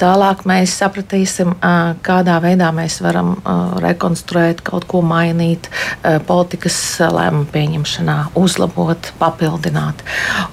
Tālāk 0.02 0.46
mēs 0.48 0.76
sapratīsim, 0.82 1.54
uh, 1.56 1.94
kādā 2.04 2.38
veidā 2.44 2.70
mēs 2.74 3.00
varam 3.04 3.34
uh, 3.36 3.76
rekonstruēt, 3.82 4.64
kaut 4.66 4.88
ko 4.90 5.02
mainīt 5.06 5.68
uh, 5.70 6.18
politikas 6.26 6.78
lēmumu 7.02 7.48
pieņemšanā, 7.52 8.18
uzlabot, 8.38 9.12
papildināt. 9.18 9.31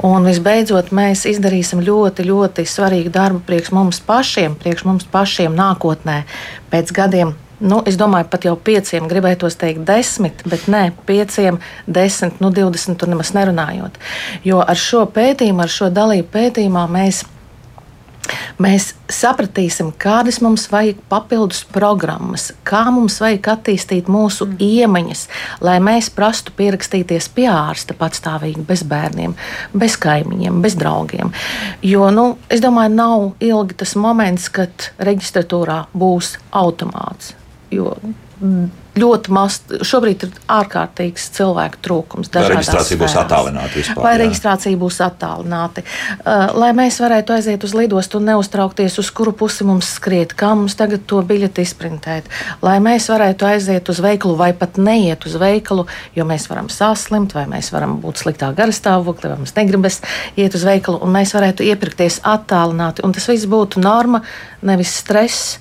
Un 0.05 0.27
visbeidzot, 0.27 0.93
mēs 0.95 1.25
izdarīsim 1.29 1.83
ļoti, 1.85 2.25
ļoti 2.29 2.65
svarīgu 2.69 3.13
darbu 3.13 3.43
priekš 3.47 3.73
mums 3.75 4.01
pašiem, 4.05 4.57
priekš 4.59 4.85
mums 4.87 5.07
pašiem 5.11 5.55
nākotnē, 5.57 6.23
pēc 6.71 6.93
gadiem. 6.95 7.35
Nu, 7.59 7.81
es 7.83 7.97
domāju, 7.99 8.29
pat 8.31 8.45
jau 8.47 8.53
pieciem, 8.55 9.09
gribētos 9.11 9.57
teikt, 9.59 9.83
desmit, 9.87 10.45
bet 10.47 10.69
nē, 10.71 10.93
pieciem, 11.09 11.57
desmit, 11.91 12.37
nu, 12.39 12.53
divdesmit, 12.55 12.95
tur 13.01 13.11
nemaz 13.11 13.33
nerunājot. 13.35 13.99
Jo 14.47 14.61
ar 14.63 14.79
šo 14.79 15.03
pētījumu, 15.11 15.65
ar 15.65 15.73
šo 15.73 15.91
dalību 15.91 16.31
pētījumā 16.37 16.85
mēs 16.87 17.25
Mēs 17.25 17.38
sapratīsim, 19.09 19.91
kādas 19.97 20.39
mums 20.43 20.67
vajag 20.71 20.99
papildus 21.11 21.63
programmas, 21.73 22.49
kā 22.67 22.85
mums 22.93 23.19
vajag 23.21 23.51
attīstīt 23.55 24.09
mūsu 24.11 24.47
mm. 24.47 24.57
iemaņas, 24.59 25.25
lai 25.65 25.77
mēs 25.83 26.11
prastu 26.13 26.53
pierakstīties 26.57 27.29
pie 27.35 27.47
ārsta 27.51 27.97
patstāvīgi, 27.97 28.65
bez 28.67 28.83
bērniem, 28.89 29.35
bez 29.73 29.97
kaimiņiem, 30.01 30.61
bez 30.65 30.77
draugiem. 30.79 31.33
Jo, 31.85 32.09
nu, 32.13 32.27
es 32.49 32.63
domāju, 32.63 32.95
nav 32.95 33.25
ilgi 33.43 33.79
tas 33.83 33.95
moments, 33.99 34.49
kad 34.53 34.91
reģistratūrā 34.99 35.83
būs 35.97 36.35
automāts. 36.55 37.33
Jo 37.69 37.95
ļoti 38.99 39.33
maz. 39.35 39.59
Šobrīd 39.85 40.25
ir 40.27 40.33
ārkārtīgs 40.51 41.29
cilvēku 41.37 41.81
trūkums. 41.85 42.31
Vai 42.33 42.45
reģistrācija 42.53 42.99
būs 42.99 43.15
attālināta 43.21 43.73
vispār? 43.75 44.03
Vai 44.03 44.13
jā. 44.15 44.21
reģistrācija 44.23 44.79
būs 44.79 44.99
attālināta? 45.05 45.83
Uh, 45.83 46.45
lai 46.59 46.71
mēs 46.77 46.99
varētu 47.01 47.35
aiziet 47.37 47.65
uz 47.67 47.75
lidostu 47.77 48.19
un 48.19 48.29
neuztraukties, 48.31 48.99
uz 49.01 49.11
kuru 49.15 49.33
pusi 49.39 49.67
mums 49.67 49.93
skriet, 49.97 50.35
kā 50.37 50.51
mums 50.57 50.77
tagad 50.79 51.05
to 51.09 51.21
biļeti 51.25 51.65
izprintēt. 51.65 52.29
Lai 52.65 52.77
mēs 52.83 53.09
varētu 53.11 53.47
aiziet 53.49 53.91
uz 53.91 54.01
veikalu 54.03 54.37
vai 54.39 54.51
pat 54.57 54.79
neiet 54.81 55.25
uz 55.29 55.37
veikalu, 55.39 55.87
jo 56.15 56.27
mēs 56.29 56.49
varam 56.51 56.69
saslimt, 56.73 57.35
vai 57.37 57.45
mēs 57.51 57.71
varam 57.75 57.97
būt 58.03 58.23
sliktā 58.23 58.51
garastāvoklī, 58.57 59.33
vai 59.33 59.39
mums 59.41 59.55
negribas 59.57 60.01
iet 60.39 60.57
uz 60.57 60.65
veikalu, 60.67 61.01
un 61.05 61.15
mēs 61.15 61.35
varētu 61.37 61.67
iepirkties 61.69 62.21
attālināti. 62.27 63.05
Un 63.05 63.15
tas 63.15 63.29
viss 63.31 63.49
būtu 63.49 63.83
norma, 63.83 64.23
nevis 64.65 64.97
stress. 65.01 65.59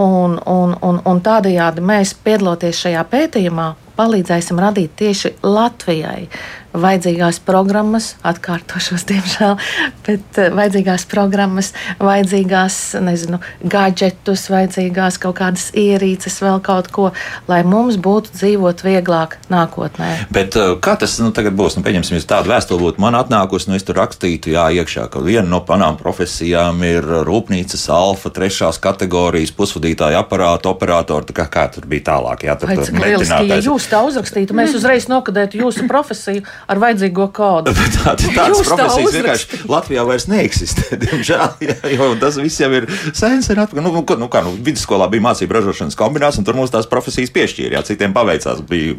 Un, 0.00 0.38
un, 0.50 0.74
un, 0.82 1.00
un 1.06 1.20
tādējādi 1.22 1.82
mēs 1.86 2.16
piedaloties 2.24 2.80
šajā 2.82 3.04
pētījumā, 3.12 3.68
palīdzēsim 3.94 4.58
radīt 4.58 4.96
tieši 4.98 5.36
Latvijai 5.46 6.26
vajadzīgās 6.74 7.38
programmas, 7.46 8.14
atkārtošos, 8.26 9.06
diemžēl, 9.10 9.56
bet 10.06 10.40
eh, 10.40 10.50
vajadzīgās 10.54 11.06
programmas, 11.10 11.72
vajadzīgās, 12.02 12.78
nezinu, 13.04 13.40
gadgetus, 13.62 14.48
vajadzīgās 14.52 15.18
kaut 15.22 15.38
kādas 15.40 15.70
ierīces, 15.78 16.40
vēl 16.44 16.60
kaut 16.64 16.90
ko, 16.94 17.10
lai 17.50 17.62
mums 17.66 17.98
būtu 18.02 18.34
dzīvot 18.34 18.84
vieglāk 18.86 19.38
nākotnē. 19.52 20.10
Bet 20.34 20.58
eh, 20.60 20.74
kā 20.84 20.96
tas 21.00 21.16
nu, 21.22 21.30
tagad 21.34 21.56
būs? 21.58 21.78
Nu, 21.78 21.84
pieņemsim, 21.86 22.18
ja 22.18 22.26
tāda 22.36 22.54
vēstule 22.56 22.82
būtu 22.82 23.02
man 23.02 23.18
atnākusi, 23.18 23.70
nu 23.70 23.78
es 23.78 23.86
tur 23.86 23.98
rakstītu, 24.02 24.54
jā, 24.56 24.66
iekšā, 24.82 25.06
ka 25.12 25.22
viena 25.24 25.46
no 25.48 25.62
panām 25.66 25.98
profesijām 26.00 26.82
ir 26.86 27.06
rūpnīcas 27.26 27.86
alfa, 27.94 28.32
trešās 28.34 28.80
kategorijas 28.82 29.54
pusvadītāja 29.54 30.24
aparāta 30.24 30.72
operatora. 30.72 31.24
Kā, 31.34 31.46
kā 31.50 31.68
tur 31.72 31.86
bija 31.88 32.08
tālāk? 32.10 32.44
Jā, 32.48 32.56
tur, 32.58 32.74
tur 32.76 32.90
lieliski, 32.98 33.48
ja 33.50 33.60
jūs 33.62 33.86
tā 33.90 34.02
uzrakstītu, 34.06 34.56
mēs 34.56 34.74
uzreiz 34.76 35.06
nokadētu 35.10 35.62
jūsu 35.62 35.86
profesiju 35.90 36.44
ar 36.70 36.80
vajadzīgo 36.82 37.28
kodu. 37.34 37.74
Tādas 38.04 38.60
tā, 38.62 38.68
profesijas 38.68 39.16
vienkārši 39.16 39.60
Latvijā 39.70 40.04
vairs 40.06 40.28
neeksistē, 40.30 40.96
diemžēl. 41.04 41.46
Jā, 41.64 41.76
jo 41.94 42.10
tas 42.20 42.38
viss 42.40 42.62
jau 42.62 42.70
ir 42.76 42.88
sens 43.12 43.50
un 43.52 43.62
atpakaļ. 43.64 43.84
Nu, 43.84 43.92
nu, 43.98 44.04
nu, 44.24 44.30
kā, 44.32 44.44
nu, 44.46 44.54
vidusskolā 44.64 45.08
bija 45.12 45.26
mācība 45.28 45.58
ražošanas 45.58 45.98
kombinācija, 45.98 46.42
un 46.42 46.48
tur 46.48 46.58
mums 46.58 46.72
tās 46.74 46.88
profesijas 46.90 47.32
piešķīra. 47.34 47.78
Jā, 47.78 47.84
citiem 47.86 48.14
paveicās, 48.16 48.62
bija 48.68 48.96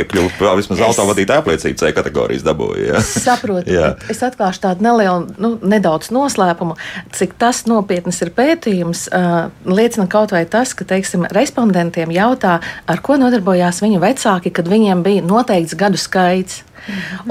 iekļūt 0.00 0.42
vismaz 0.60 0.80
es... 0.80 0.86
autovadītāja 0.88 1.44
apliecību 1.44 1.80
C 1.80 1.92
kategorijas 1.96 2.44
dabūja. 2.46 3.02
Saprotu, 3.04 3.78
es 4.12 4.22
atklāšu 4.26 4.64
tādu 4.66 4.86
nelielu, 4.86 5.28
nu, 5.40 5.54
nedaudz 5.64 6.10
noslēpumu, 6.14 6.76
cik 7.16 7.36
tas 7.40 7.64
nopietnas 7.70 8.20
ir 8.24 8.32
pētījums. 8.36 9.06
Uh, 9.14 9.48
liecina 9.68 10.06
kaut 10.10 10.34
vai 10.34 10.44
tas, 10.50 10.74
ka, 10.76 10.86
teiksim, 10.88 11.26
respondentiem 11.34 12.12
jautā, 12.14 12.58
ar 12.90 13.02
ko 13.04 13.18
nodarbojās 13.20 13.82
viņu 13.84 14.02
vecāki, 14.02 14.52
kad 14.54 14.68
viņiem 14.70 15.04
bija 15.06 15.24
noteikts 15.26 15.76
gadu 15.78 16.00
skaits. 16.00 16.62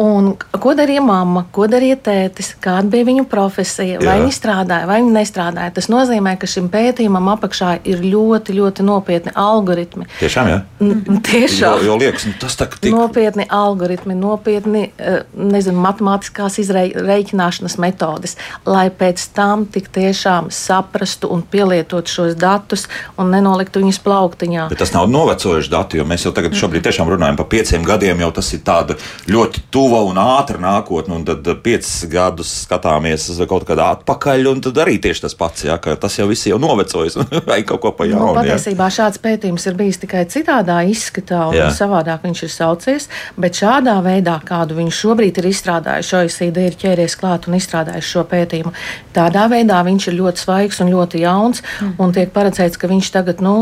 Un, 0.01 0.33
ko 0.61 0.73
darīja 0.77 1.01
mamma, 1.05 1.45
ko 1.53 1.67
darīja 1.69 1.97
tētis, 2.07 2.53
kāda 2.63 2.89
bija 2.89 3.07
viņu 3.07 3.25
profesija, 3.29 3.99
vai 4.01 4.17
Jā. 4.17 4.21
viņi 4.23 4.35
strādāja, 4.35 4.87
vai 4.89 4.99
viņi 5.01 5.13
nestrādāja. 5.13 5.73
Tas 5.75 5.89
nozīmē, 5.91 6.35
ka 6.41 6.49
šim 6.49 6.69
pētījumam 6.73 7.29
apakšā 7.35 7.75
ir 7.89 8.01
ļoti, 8.01 8.55
ļoti 8.57 8.85
nopietni 8.87 9.33
algoritmi. 9.37 10.07
Tiešām, 10.19 10.49
jā. 10.49 10.59
N 10.83 11.21
tiešām. 11.25 11.83
Jo, 11.83 11.91
jo 11.91 11.97
liekas, 12.01 12.25
nu, 12.29 12.35
tas 12.41 12.57
tā 12.59 12.67
kā 12.71 12.81
tik... 12.81 12.95
Nopietni 12.95 13.45
algoritmi, 13.49 14.17
nopietni, 14.17 14.83
eh, 14.97 15.19
nezinu, 15.37 15.77
matemātiskās 15.83 16.57
izreikināšanas 16.63 17.77
metodes, 17.81 18.37
lai 18.65 18.87
pēc 18.89 19.27
tam 19.37 19.67
tik 19.69 19.91
tiešām 19.93 20.49
saprastu 20.53 21.29
un 21.33 21.45
pielietotu 21.45 22.09
šos 22.09 22.37
datus 22.39 22.87
un 23.21 23.31
nenoliktu 23.33 23.83
viņus 23.83 24.01
plauktiņā. 24.03 24.67
Bet 24.73 24.81
tas 24.81 24.93
nav 24.95 25.09
novecojuši 25.13 25.71
dati, 25.73 26.01
jo 26.01 26.07
mēs 26.09 26.25
jau 26.27 26.33
tagad 26.35 26.57
šobrīd 26.57 26.85
tiešām 26.87 27.09
runājam 27.13 27.37
par 27.39 27.49
pieciem 27.51 27.85
gadiem, 27.85 28.21
jau 28.25 28.31
tas 28.39 28.49
ir 28.55 28.63
tāda 28.65 28.97
ļoti 29.29 29.42
ļoti 29.43 29.63
tuva 29.73 30.01
un 30.07 30.19
ātra 30.19 30.59
nākotne, 30.61 31.17
un 31.17 31.25
tad 31.27 31.47
piecus 31.63 32.05
gadus 32.11 32.51
skatāmies 32.63 33.25
kaut 33.49 33.65
kādā 33.67 33.89
atpakaļ, 33.97 34.47
un 34.51 34.61
tad 34.63 34.79
arī 34.83 34.99
tieši 35.03 35.25
tas 35.25 35.35
pats, 35.35 35.65
jā, 35.67 35.77
ka 35.81 35.95
tas 35.99 36.15
jau 36.17 36.27
viss 36.29 36.47
jau 36.47 36.59
novecojis, 36.61 37.17
vai 37.49 37.61
kaut 37.67 37.81
ko 37.83 37.91
pa 37.95 38.07
jaunu. 38.07 38.31
Nu, 38.31 38.37
patiesībā 38.39 38.87
jā. 38.87 38.95
šāds 38.99 39.21
pētījums 39.23 39.67
ir 39.67 39.77
bijis 39.79 39.99
tikai 40.03 40.23
citādā 40.31 40.79
izskatā, 40.89 41.47
un 41.51 41.57
jā. 41.57 41.69
savādāk 41.75 42.23
viņš 42.23 42.43
ir 42.47 42.53
saucies, 42.53 43.09
bet 43.37 43.59
šādā 43.59 43.97
veidā, 44.05 44.37
kādu 44.45 44.77
viņš 44.79 45.01
šobrīd 45.03 45.41
ir 45.41 45.49
izstrādājis, 45.51 46.13
OECD 46.21 46.67
ir 46.69 46.79
ķēries 46.79 47.17
klāt 47.19 47.49
un 47.49 47.57
izstrādājis 47.59 48.13
šo 48.13 48.25
pētījumu, 48.29 48.73
tādā 49.15 49.47
veidā 49.51 49.81
viņš 49.85 50.09
ir 50.11 50.17
ļoti 50.21 50.45
svaigs 50.45 50.81
un 50.83 50.93
ļoti 50.93 51.23
jauns, 51.25 51.63
mm. 51.63 51.95
un 52.03 52.15
tiek 52.15 52.31
paredzēts, 52.33 52.79
ka 52.79 52.89
viņš 52.91 53.11
tagad, 53.17 53.43
nu, 53.43 53.55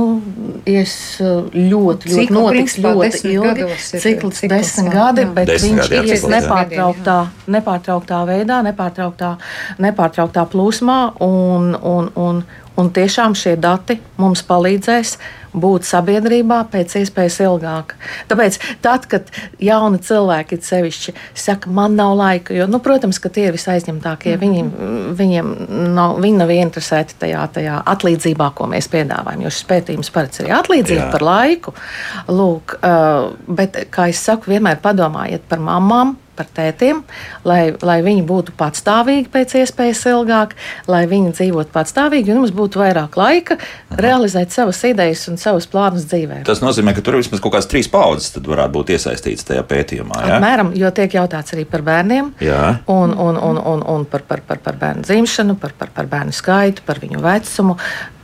ies 0.69 0.93
ļoti, 1.21 1.55
ļoti, 1.55 2.11
ļoti 2.11 2.35
notiks 2.35 2.77
ļoti 2.81 3.21
ilgi, 3.31 3.69
cikls 4.01 4.43
desmit 4.51 4.91
gadi, 4.93 5.25
bet 5.35 5.51
viņš 5.63 5.91
viņš 5.91 6.11
ies 6.13 6.25
nepārtrauktā, 6.31 7.17
nepārtrauktā 7.51 8.23
veidā, 8.29 8.61
nepārtrauktā, 8.65 9.35
nepārtrauktā 9.81 10.45
plūsmā, 10.51 10.99
un, 11.23 11.75
un, 11.75 12.09
un, 12.15 12.41
un 12.77 12.91
tiešām 12.95 13.37
šie 13.37 13.55
dati 13.61 13.99
mums 14.21 14.43
palīdzēs 14.47 15.17
būt 15.53 15.87
sabiedrībā 15.87 16.61
pēc 16.71 16.95
iespējas 17.01 17.39
ilgāk. 17.45 17.95
Tāpēc, 18.31 18.57
tad, 18.83 19.07
kad 19.11 19.31
jauni 19.61 19.99
cilvēki 20.03 20.59
sevišķi 20.63 21.15
saka, 21.37 21.71
man 21.73 21.97
nav 21.99 22.15
laika, 22.19 22.55
jo, 22.55 22.67
nu, 22.71 22.79
protams, 22.83 23.19
ka 23.21 23.31
tie 23.33 23.49
ir 23.49 23.57
visaizņemtākie, 23.57 24.35
mm 24.37 24.41
-hmm. 24.41 24.71
viņi, 24.71 25.15
viņiem 25.19 25.51
nav, 25.95 26.17
viņi 26.23 26.41
nav 26.43 26.55
interesēti 26.55 27.19
tajā, 27.19 27.45
tajā 27.57 27.81
atlīdzībā, 27.93 28.51
ko 28.55 28.69
mēs 28.71 28.89
piedāvājam, 28.91 29.45
jo 29.45 29.53
šis 29.53 29.67
pētījums 29.67 30.11
paredz 30.13 30.41
arī 30.41 30.55
atlīdzību 30.59 31.05
Jā. 31.05 31.11
par 31.11 31.27
laiku. 31.27 31.73
Lūk, 32.27 32.77
uh, 32.79 33.31
bet, 33.47 33.85
kā 33.91 34.09
es 34.09 34.23
saku, 34.23 34.51
vienmēr 34.51 34.79
padomājiet 34.83 35.47
par 35.49 35.59
mamām, 35.59 36.15
par 36.41 36.49
tētiem, 36.57 37.03
lai, 37.45 37.61
lai 37.85 37.99
viņi 38.05 38.25
būtu 38.25 38.55
patstāvīgi 38.57 39.29
pēc 39.31 39.53
iespējas 39.61 40.03
ilgāk, 40.09 40.55
lai 40.89 41.03
viņi 41.09 41.35
dzīvotu 41.37 41.73
patstāvīgi 41.75 42.33
un 42.33 42.41
mums 42.41 42.53
būtu 42.55 42.81
vairāk 42.81 43.17
laika 43.19 43.57
Aha. 43.59 43.99
realizēt 44.01 44.53
savas 44.55 44.81
idejas 44.87 45.27
un 45.29 45.37
savus 45.41 45.69
plānus 45.69 46.07
dzīvē. 46.09 46.41
Tas 46.47 46.63
nozīmē, 46.65 46.95
ka 46.97 47.05
tur 47.05 47.19
vismaz 47.19 47.43
kaut 47.43 47.53
kādas 47.55 47.69
trīs 47.69 47.89
paudzes 47.91 48.33
varētu 48.41 48.75
būt 48.77 48.93
iesaistītas 48.97 49.45
tajā 49.51 49.65
pētījumā. 49.69 50.23
Ja? 50.25 50.39
Apmēram, 50.39 50.73
jo 50.77 50.89
tiek 50.95 51.19
jautāts 51.19 51.53
arī 51.55 51.67
par 51.69 51.85
bērniem, 51.85 52.33
jā. 52.41 52.63
un, 52.91 53.13
un, 53.13 53.37
un, 53.37 53.61
un, 53.73 53.85
un 53.95 54.07
par, 54.09 54.25
par, 54.27 54.41
par, 54.47 54.63
par 54.63 54.79
bērnu 54.81 55.05
dzimšanu, 55.05 55.59
par, 55.61 55.75
par, 55.77 55.93
par 55.93 56.09
bērnu 56.09 56.33
skaitu, 56.35 56.85
par 56.87 57.01
viņu 57.03 57.21
vecumu. 57.23 57.77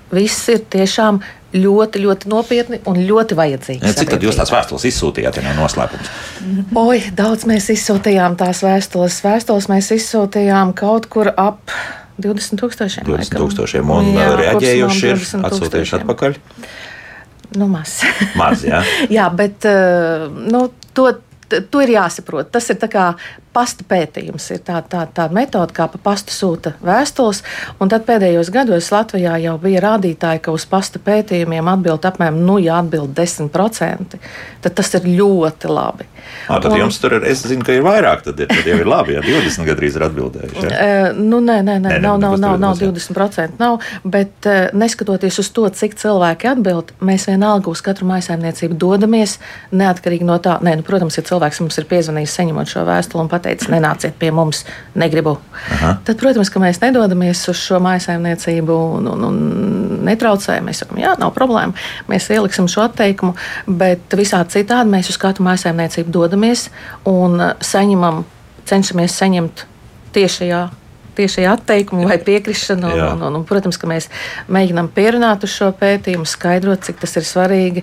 Viss 0.07 0.47
ir 0.53 0.61
tiešām 0.71 1.19
ļoti, 1.55 2.01
ļoti 2.03 2.31
nopietni 2.31 2.79
un 2.89 2.99
ļoti 3.07 3.37
vajadzīgi. 3.37 3.85
Ja, 3.85 3.93
cik 3.95 4.11
tad 4.11 4.25
jūs 4.25 4.39
tās 4.39 4.51
vēstules 4.51 4.87
izsūtījāt, 4.89 5.39
ja 5.39 5.45
nav 5.45 5.61
noslēpums? 5.61 6.09
Oi, 6.81 6.97
daudz 7.15 7.47
mēs 7.49 7.69
izsūtījām 7.73 8.35
tās 8.39 8.63
vēstules. 8.65 9.21
Vēstules 9.23 9.69
mēs 9.71 9.91
izsūtījām 9.95 10.73
kaut 10.77 11.07
kur 11.11 11.31
ap 11.31 11.71
20 12.19 12.59
tūkstošiem. 12.59 13.07
20 13.07 13.39
tūkstošiem 13.39 13.93
un 13.93 14.11
jā, 14.15 14.27
reaģējuši 14.41 15.09
ir 15.13 15.23
atsūtījuši 15.47 15.97
atpakaļ. 16.01 16.37
Nu, 17.57 17.69
maz. 17.71 18.01
maz 18.35 18.65
jā. 18.67 18.81
jā, 19.19 19.29
bet 19.37 19.67
uh, 19.69 20.27
nu, 20.27 20.67
to, 20.97 21.11
to 21.47 21.83
ir 21.85 21.95
jāsaprot. 21.95 22.49
Tas 22.51 22.67
ir 22.73 22.81
kā 22.91 23.11
pasta 23.57 23.85
pētījums. 23.89 24.51
Ir 24.53 24.61
tāda 24.67 24.85
tā, 24.91 25.03
tā 25.19 25.27
metode, 25.33 25.73
kā 25.77 25.87
pa 25.91 26.01
pastu 26.09 26.35
sūta 26.35 26.75
vēstules. 26.85 27.43
Tad 27.81 28.05
pēdējos 28.07 28.51
gados 28.53 28.91
Latvijā 28.93 29.37
jau 29.41 29.55
bija 29.61 29.81
rādītāji, 29.87 30.43
ka 30.45 30.53
uz 30.53 30.67
pasta 30.69 31.01
pētījumiem 31.03 31.71
atbild 31.73 32.05
apmēram, 32.05 32.37
nu, 32.45 32.59
ja 32.61 32.81
atbild 32.83 33.15
10%, 33.17 34.19
tad 34.63 34.77
tas 34.77 34.93
ir 34.99 35.09
ļoti 35.17 35.73
labi. 35.73 36.07
À, 36.47 36.59
tad 36.59 36.71
un, 36.71 36.77
jums 36.81 36.97
tur 37.01 37.17
ir, 37.17 37.25
es 37.27 37.41
zinu, 37.47 37.63
ka 37.65 37.75
ir 37.75 37.83
vairāk, 37.85 38.23
tad, 38.25 38.39
ir, 38.43 38.49
tad 38.51 38.67
jau 38.67 38.77
ir 38.79 38.87
labi, 38.87 39.15
ja 39.15 39.23
20 39.23 39.67
gadrīz 39.67 39.97
ir 39.97 40.05
atbildējuši. 40.07 40.63
Ja? 40.63 40.71
Uh, 40.71 41.19
nu, 41.19 41.39
nē, 41.43 41.59
nē, 41.65 41.77
nē, 41.83 41.93
nē 41.95 41.99
nav, 42.03 42.19
nav, 42.21 42.37
nav, 42.41 42.57
nav 42.61 42.79
20%, 42.79 43.57
nav, 43.61 43.79
bet 44.07 44.47
uh, 44.47 44.67
neskatoties 44.77 45.39
uz 45.43 45.51
to, 45.55 45.67
cik 45.79 45.97
cilvēki 45.99 46.51
atbild, 46.51 46.93
mēs 47.03 47.27
vienalga 47.31 47.71
uz 47.71 47.83
katru 47.85 48.07
mājasēmniecību 48.11 48.77
dodamies, 48.79 49.37
neatkarīgi 49.75 50.27
no 50.27 50.37
tā, 50.43 50.57
nē, 50.63 50.77
nu, 50.81 50.87
protams, 50.87 51.19
ja 51.19 51.25
cilvēks 51.27 51.61
mums 51.63 51.79
ir 51.79 51.87
piezvanījis 51.89 52.37
saņemot 52.39 52.71
šo 52.71 52.85
vēstuli 52.87 53.23
un 53.23 53.31
pateicis, 53.31 53.46
pateicis, 53.47 53.69
nenāciet 53.71 54.17
pie 54.19 54.31
mums, 54.35 54.63
negribu. 54.95 55.37
Aha. 55.71 55.97
Tad, 56.05 56.17
protams, 56.19 56.51
ka 56.51 56.59
mēs 56.59 56.81
nedodamies 56.83 57.45
uz 57.51 57.59
šo 57.61 57.79
mājsaimniecību 57.83 58.77
un, 58.97 59.07
un, 59.13 59.27
un 59.29 59.37
netraucējam. 60.07 60.67
Mēs 60.67 60.83
sakām, 60.83 60.99
jā, 61.01 61.15
nav 61.19 61.33
problēma. 61.35 61.75
Mēs 62.11 62.29
ieliksim 62.33 62.67
šo 62.71 62.87
atteikumu, 62.87 63.37
bet 63.67 64.17
visādi 64.17 64.59
citādi 64.59 64.91
mēs 64.91 65.11
uz 65.13 65.19
katru 65.21 65.47
mājsaimniecību 65.47 66.13
dodamies 66.13 66.67
un 67.07 67.39
saņemam, 67.63 68.25
cenšamies 68.67 69.15
saņemt 69.21 69.65
tiešajā 70.17 70.67
tieši 71.17 71.47
atteikumu 71.49 72.05
vai 72.05 72.19
piekrišanu. 72.21 72.91
Un, 72.93 72.99
un, 73.01 73.21
un, 73.25 73.37
un, 73.39 73.45
protams, 73.47 73.79
ka 73.81 73.89
mēs 73.89 74.05
mēģinām 74.53 74.91
pierunāt 74.93 75.47
uz 75.47 75.55
šo 75.55 75.71
pētījumu, 75.79 76.27
skaidrot, 76.29 76.83
cik 76.85 77.01
tas 77.01 77.17
ir 77.17 77.25
svarīgi 77.25 77.81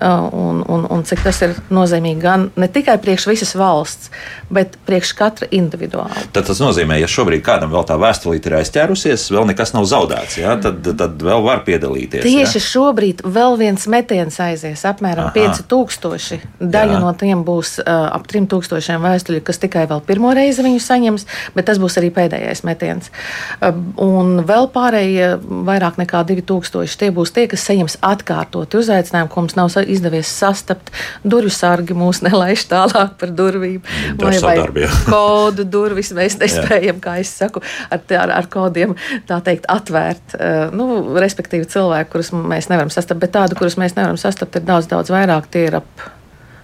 un, 0.00 0.62
un, 0.68 0.86
un 0.90 1.04
cik 1.06 1.22
tas 1.24 1.38
ir 1.44 1.54
nozīmīgi 1.72 2.22
gan 2.22 2.48
ne 2.58 2.68
tikai 2.72 2.96
priekš 3.02 3.26
visas 3.30 3.52
valsts, 3.58 4.10
bet 4.52 4.74
priekš 4.86 5.12
katra 5.18 5.48
individuāli. 5.54 6.26
Tad 6.34 6.48
tas 6.48 6.60
nozīmē, 6.62 6.98
ja 7.00 7.08
šobrīd 7.10 7.42
kādam 7.44 7.72
vēl 7.72 7.84
tā 7.88 7.96
vēstulīte 8.00 8.50
ir 8.50 8.58
aizķērusies, 8.60 9.28
vēl 9.34 9.48
nekas 9.52 9.74
nav 9.76 9.86
zaudēts, 9.90 10.38
jā, 10.40 10.56
tad, 10.62 10.82
tad 10.98 11.22
vēl 11.22 11.44
var 11.44 11.62
piedalīties. 11.66 12.24
Tieši 12.24 12.58
jā? 12.58 12.64
šobrīd 12.66 13.22
vēl 13.24 13.58
viens 13.60 13.86
metiens 13.90 14.38
aizies, 14.42 14.84
apmēram 14.88 15.30
Aha. 15.30 15.36
5000. 15.36 16.40
Daļa 16.60 16.96
jā. 16.96 17.02
no 17.02 17.12
tiem 17.18 17.44
būs 17.46 17.76
uh, 17.82 18.08
ap 18.12 18.26
3000 18.30 19.00
vēstuļu, 19.02 19.42
kas 19.46 19.60
tikai 19.62 19.86
vēl 19.90 20.02
pirmo 20.06 20.32
reizi 20.36 20.64
viņu 20.64 20.82
saņems, 20.82 21.26
bet 21.56 21.68
tas 21.70 21.80
būs 21.82 21.98
arī 22.00 22.12
pēdējais 22.14 22.64
metiens. 22.68 23.12
Uh, 23.60 23.76
un 24.02 24.42
vēl 24.48 24.68
pārējie 24.74 25.34
vairāk 25.68 26.00
nekā 26.00 26.24
2000 26.28 26.98
tie 27.02 27.10
būs 27.14 27.34
tie, 27.34 27.46
kas 27.50 27.64
saņems 27.68 27.98
atkārtoti 28.06 28.78
uzaicinājumu, 28.80 29.30
ko 29.32 29.44
mums 29.44 29.56
nav 29.58 29.72
izdevies 29.90 30.30
sastapt. 30.30 30.92
Durvju 31.24 31.52
sargi 31.54 31.96
mūs 31.96 32.22
nelaiž 32.24 32.66
tālāk 32.70 33.16
par 33.20 33.34
durvīm. 33.36 33.82
Vai, 34.20 34.34
vai 34.44 34.86
kodu 35.12 35.66
durvis 35.68 36.12
mēs 36.16 36.38
nespējam, 36.40 37.00
kā 37.02 37.18
es 37.22 37.34
saku, 37.42 37.62
ar, 37.90 38.02
ar, 38.22 38.34
ar 38.42 38.50
kodiem 38.52 38.96
tā 39.28 39.40
teikt 39.44 39.68
atvērt. 39.72 40.38
Uh, 40.38 40.64
nu, 40.76 40.88
respektīvi 41.18 41.68
cilvēku, 41.72 42.14
kurus 42.16 42.32
mēs 42.36 42.70
nevaram 42.72 42.92
sastapt, 42.92 43.22
bet 43.22 43.34
tādu, 43.36 43.58
kurus 43.58 43.78
mēs 43.80 43.96
nevaram 43.98 44.20
sastapt, 44.20 44.58
ir 44.58 44.66
daudz, 44.68 44.90
daudz 44.90 45.12
vairāk. 45.12 45.50
Tie 45.52 45.68
ir 45.68 45.80
ap 45.82 46.10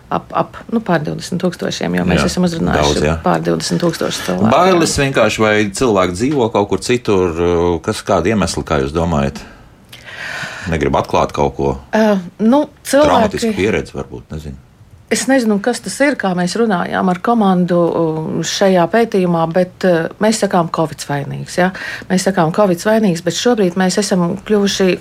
ap, 0.09 0.33
ap 0.33 0.57
nu, 0.73 0.81
pār 0.85 1.03
20 1.05 1.41
tūkstošiem, 1.43 1.99
jo 1.99 2.07
mēs 2.09 2.23
jā, 2.23 2.31
esam 2.31 2.47
uzrunājuši 2.49 2.97
daudz, 2.97 3.05
jā. 3.05 3.15
pār 3.25 3.45
20 3.45 3.83
tūkstošu 3.83 4.25
cilvēku. 4.29 4.53
Bailes 4.55 4.97
vienkārši 5.03 5.45
vai 5.45 5.55
cilvēki 5.81 6.17
dzīvo 6.17 6.49
kaut 6.55 6.71
kur 6.73 6.83
citur, 6.85 7.45
kas 7.85 8.03
kāda 8.07 8.33
iemesla, 8.33 8.65
kā 8.67 8.81
jūs 8.85 8.95
domājat? 8.97 9.43
Negribu 10.73 11.01
atklāt 11.01 11.35
kaut 11.37 11.55
ko. 11.59 11.75
Uh, 11.97 12.25
nu, 12.45 12.65
cilvēki... 12.83 13.11
Traumatisku 13.11 13.53
pieredzi 13.57 13.97
varbūt, 13.99 14.29
nezinu. 14.35 14.68
Es 15.09 15.23
nezinu, 15.25 15.57
kas 15.65 15.79
tas 15.81 15.95
ir, 16.05 16.19
kā 16.21 16.35
mēs 16.37 16.53
runājām 16.61 17.09
ar 17.09 17.19
komandu 17.25 17.77
um, 17.81 18.27
šajā 18.45 18.83
pētījumā, 18.93 19.47
bet 19.55 19.87
uh, 19.89 20.11
mēs 20.21 20.43
sakām, 20.43 20.69
Covid 20.75 21.01
vainīgs. 21.09 21.57
Ja? 21.57 21.71
Mēs 22.11 22.27
sakām, 22.29 22.53
Covid 22.53 22.85
vainīgs, 22.85 23.23
bet 23.25 23.39
šobrīd 23.39 23.79
mēs 23.81 23.97
esam 24.03 24.35
kļuvuši 24.45 24.99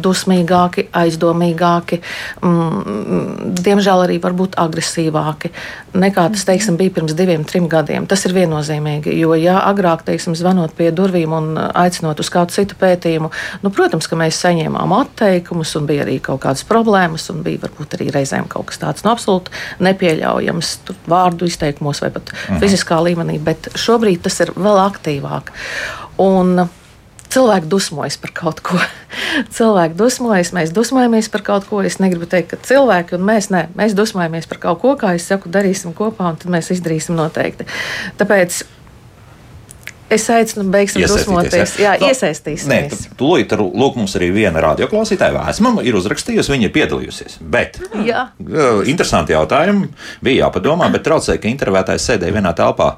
dusmīgāki, 0.00 0.86
aizdomīgāki, 0.96 2.00
mm, 2.40 3.52
diemžēl 3.60 4.06
arī 4.06 4.16
varbūt 4.24 4.56
agresīvāki 4.64 5.52
nekā 5.98 6.24
tas 6.32 6.44
teiksim, 6.48 6.76
bija 6.76 6.92
pirms 6.96 7.14
diviem, 7.16 7.44
trim 7.44 7.68
gadiem. 7.70 8.06
Tas 8.08 8.24
ir 8.28 8.34
viennozīmīgi, 8.36 9.12
jo 9.18 9.34
ja 9.38 9.58
agrāk, 9.68 10.04
teiksim, 10.06 10.36
zvanot 10.38 10.74
pie 10.78 10.90
durvīm 10.94 11.34
un 11.34 11.50
aicinot 11.58 12.20
uz 12.20 12.30
kādu 12.32 12.54
citu 12.54 12.78
pētījumu, 12.80 13.30
nu, 13.64 13.72
protams, 13.74 14.08
ka 14.08 14.18
mēs 14.18 14.40
saņēmām 14.44 14.94
atteikumus 15.00 15.74
un 15.78 15.88
bija 15.88 16.04
arī 16.06 16.18
kaut 16.24 16.42
kādas 16.44 16.64
problēmas 16.68 17.28
un 17.32 17.42
bija 17.46 17.64
varbūt 17.66 17.98
arī 17.98 18.10
reizēm 18.14 18.48
kaut 18.50 18.70
kas 18.70 18.82
tāds. 18.82 19.06
No 19.06 19.17
absolūti 19.18 19.54
nepieļaujams 19.84 20.74
vārdu 21.10 21.50
izteikumos 21.50 22.02
vai 22.04 22.12
pat 22.14 22.32
Aha. 22.32 22.62
fiziskā 22.62 23.02
līmenī, 23.04 23.38
bet 23.42 23.72
šobrīd 23.78 24.24
tas 24.24 24.38
ir 24.44 24.54
vēl 24.56 24.80
aktīvāk. 24.86 25.52
Un 26.22 26.68
cilvēki 27.28 27.68
dusmojas 27.70 28.16
par 28.20 28.32
kaut 28.36 28.62
ko. 28.64 28.78
cilvēki 29.56 29.96
dusmojas, 29.98 30.52
mēs 30.56 30.72
dusmojamies 30.76 31.30
par 31.32 31.44
kaut 31.46 31.68
ko. 31.68 31.82
Es 31.84 31.98
negribu 32.02 32.28
teikt, 32.30 32.54
ka 32.54 32.60
cilvēki 32.70 33.18
un 33.18 33.26
mēs, 33.28 33.50
ne, 33.54 33.66
mēs 33.78 33.96
dusmojamies 33.98 34.48
par 34.50 34.62
kaut 34.64 34.82
ko, 34.84 34.94
kā 35.00 35.14
es 35.18 35.28
saku, 35.28 35.52
darīsim 35.52 35.94
kopā, 35.96 36.32
un 36.32 36.40
tad 36.40 36.52
mēs 36.52 36.72
izdarīsim 36.74 37.18
noteikti. 37.18 37.68
Tāpēc 38.20 38.62
Es 40.08 40.24
aicinu, 40.32 40.64
beigsim 40.72 41.02
dusmoties. 41.04 41.74
Jā, 41.76 41.92
jā 42.00 42.08
iesaistīsimies. 42.08 42.68
Nē, 42.68 43.08
tūlīt, 43.20 43.52
lūk, 43.52 43.98
mums 44.00 44.14
arī 44.16 44.30
viena 44.32 44.62
radioklausītāja 44.64 45.34
vēsma 45.36 45.74
ir 45.84 45.98
uzrakstījusi, 45.98 46.52
viņa 46.54 46.68
ir 46.68 46.72
piedalījusies. 46.72 47.38
Bet, 47.44 47.76
jā. 48.06 48.24
interesanti 48.88 49.36
jautājumi, 49.36 49.90
bija 50.24 50.46
jāpadomā, 50.46 50.88
bet 50.94 51.04
traucēja, 51.04 51.42
ka 51.42 51.50
intervētājs 51.52 52.08
sēdēja 52.08 52.38
vienā 52.38 52.54
telpā. 52.56 52.88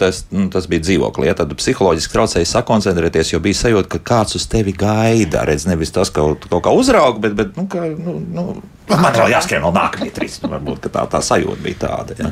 Tas, 0.00 0.24
nu, 0.34 0.48
tas 0.52 0.66
bija 0.70 0.82
dzīvoklī, 0.88 1.30
ja 1.30 1.38
tad 1.38 1.54
psiholoģiski 1.54 2.16
traucēja 2.16 2.50
sakoncentrēties, 2.50 3.34
jo 3.36 3.42
bija 3.44 3.62
sajūta, 3.62 3.92
ka 3.94 4.02
kāds 4.14 4.38
uz 4.40 4.48
tevi 4.50 4.74
gaida. 4.76 5.46
Redz, 5.46 5.68
nevis 5.70 5.94
tas, 5.94 6.10
ka 6.10 6.24
kaut, 6.24 6.48
kaut 6.50 6.66
kā 6.66 6.74
uzrauga, 6.74 7.22
bet, 7.28 7.38
bet 7.38 7.54
nu, 7.60 7.68
ka, 7.70 7.86
nu, 7.94 8.18
nu, 8.34 8.48
man 8.90 9.14
vēl 9.16 9.32
jāskrien 9.32 9.62
vēl 9.64 9.72
nākamie 9.74 10.10
trīs. 10.14 10.36
Varbūt 10.42 10.88
tā, 10.92 11.04
tā 11.10 11.20
sajūta 11.24 11.62
bija 11.64 11.78
tāda. 11.84 12.16
Ja. 12.18 12.30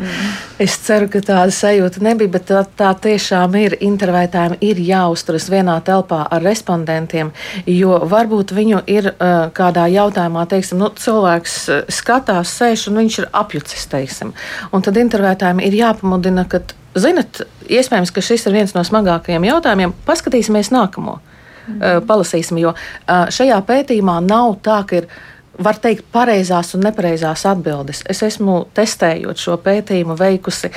Es 0.62 0.76
ceru, 0.84 1.08
ka 1.12 1.22
tāda 1.24 1.52
sajūta 1.54 2.02
nebija, 2.04 2.32
bet 2.34 2.46
tā, 2.50 2.62
tā 2.78 2.92
tiešām 3.06 3.56
ir 3.60 3.76
intervētājiem 3.80 4.58
ir 4.64 4.82
jāuzturas 4.84 5.48
vienā 5.52 5.78
telpā 5.86 6.22
ar 6.28 6.44
respondentiem, 6.44 7.32
jo 7.68 7.98
varbūt 8.10 8.54
viņu 8.56 8.82
ir 8.92 9.12
uh, 9.12 9.48
kādā 9.56 9.88
jautājumā, 9.92 10.44
teiksim, 10.50 10.82
nu, 10.82 10.92
cilvēks 10.98 11.58
uh, 11.72 11.82
skatās, 11.92 12.52
sēž 12.60 12.88
un 12.90 13.02
viņš 13.02 13.18
ir 13.22 13.30
apjucis, 13.42 13.88
teiksim. 13.92 14.36
Un 14.72 14.84
tad 14.84 15.00
intervētājiem 15.00 15.64
ir 15.64 15.80
jāpamudina, 15.80 16.46
ka, 16.50 16.62
zinat, 16.98 17.44
iespējams, 17.72 18.12
ka 18.12 18.24
šis 18.24 18.48
ir 18.48 18.60
viens 18.60 18.76
no 18.76 18.84
smagākajiem 18.86 19.48
jautājumiem. 19.48 19.94
Paskatīsimies 20.08 20.72
nākamo. 20.74 21.20
Mm. 21.62 21.76
Uh, 21.78 22.00
palasīsim, 22.02 22.58
jo 22.58 22.72
uh, 22.74 23.28
šajā 23.30 23.60
pētījumā 23.68 24.16
nav 24.26 24.56
tā, 24.66 24.80
ka 24.82 24.98
ir 24.98 25.12
var 25.58 25.78
teikt, 25.82 26.04
pareizās 26.12 26.74
un 26.76 26.84
nepareizās 26.86 27.46
atbildes. 27.48 28.02
Es 28.10 28.22
esmu 28.24 28.66
testējot 28.76 29.40
šo 29.40 29.56
pētījumu, 29.62 30.16
veikusi 30.18 30.72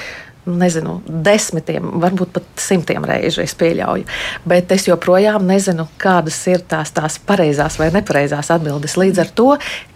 nezinu, 0.46 1.00
desmitiem, 1.08 1.88
varbūt 2.02 2.34
pat 2.36 2.62
simtiem 2.62 3.06
reižu 3.08 3.42
es 3.42 3.56
pieļauju. 3.58 4.06
Bet 4.46 4.72
es 4.76 4.88
joprojām 4.88 5.48
nezinu, 5.48 5.88
kādas 6.02 6.38
ir 6.52 6.62
tās, 6.70 6.94
tās 6.94 7.18
pareizās 7.18 7.80
vai 7.82 7.90
nepareizās 7.96 8.52
atbildes. 8.54 8.98
Līdz 9.00 9.24
ar 9.24 9.32
to 9.40 9.48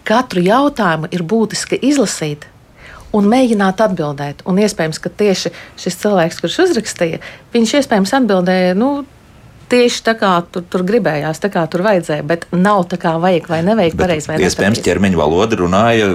katru 0.06 0.42
jautājumu 0.44 1.12
ir 1.14 1.22
būtiski 1.22 1.78
izlasīt. 1.92 2.48
Un 3.14 3.26
mēģināt 3.26 3.80
atbildēt. 3.82 4.44
Un 4.46 4.58
iespējams, 4.62 5.00
ka 5.02 5.10
tieši 5.10 5.50
šis 5.78 5.96
cilvēks, 6.02 6.42
kurš 6.42 6.60
uzrakstīja, 6.66 7.18
viņš 7.54 7.72
iespējams 7.80 8.12
atbildēja, 8.20 8.76
nu, 8.78 8.90
tieši 9.70 10.04
tā 10.06 10.14
kā 10.18 10.32
tur, 10.52 10.64
tur 10.70 10.84
gribējās, 10.86 11.40
tā 11.42 11.50
kā 11.52 11.64
tur 11.70 11.84
vajadzēja, 11.86 12.26
bet 12.26 12.46
nav 12.54 12.84
tā 12.90 12.98
kā 13.00 13.14
vajag 13.22 13.48
vai 13.50 13.60
nevajag 13.66 13.98
pareizi. 13.98 14.38
Iespējams, 14.46 14.82
ķermeņa 14.86 15.20
valoda 15.20 15.58
runāja, 15.60 16.10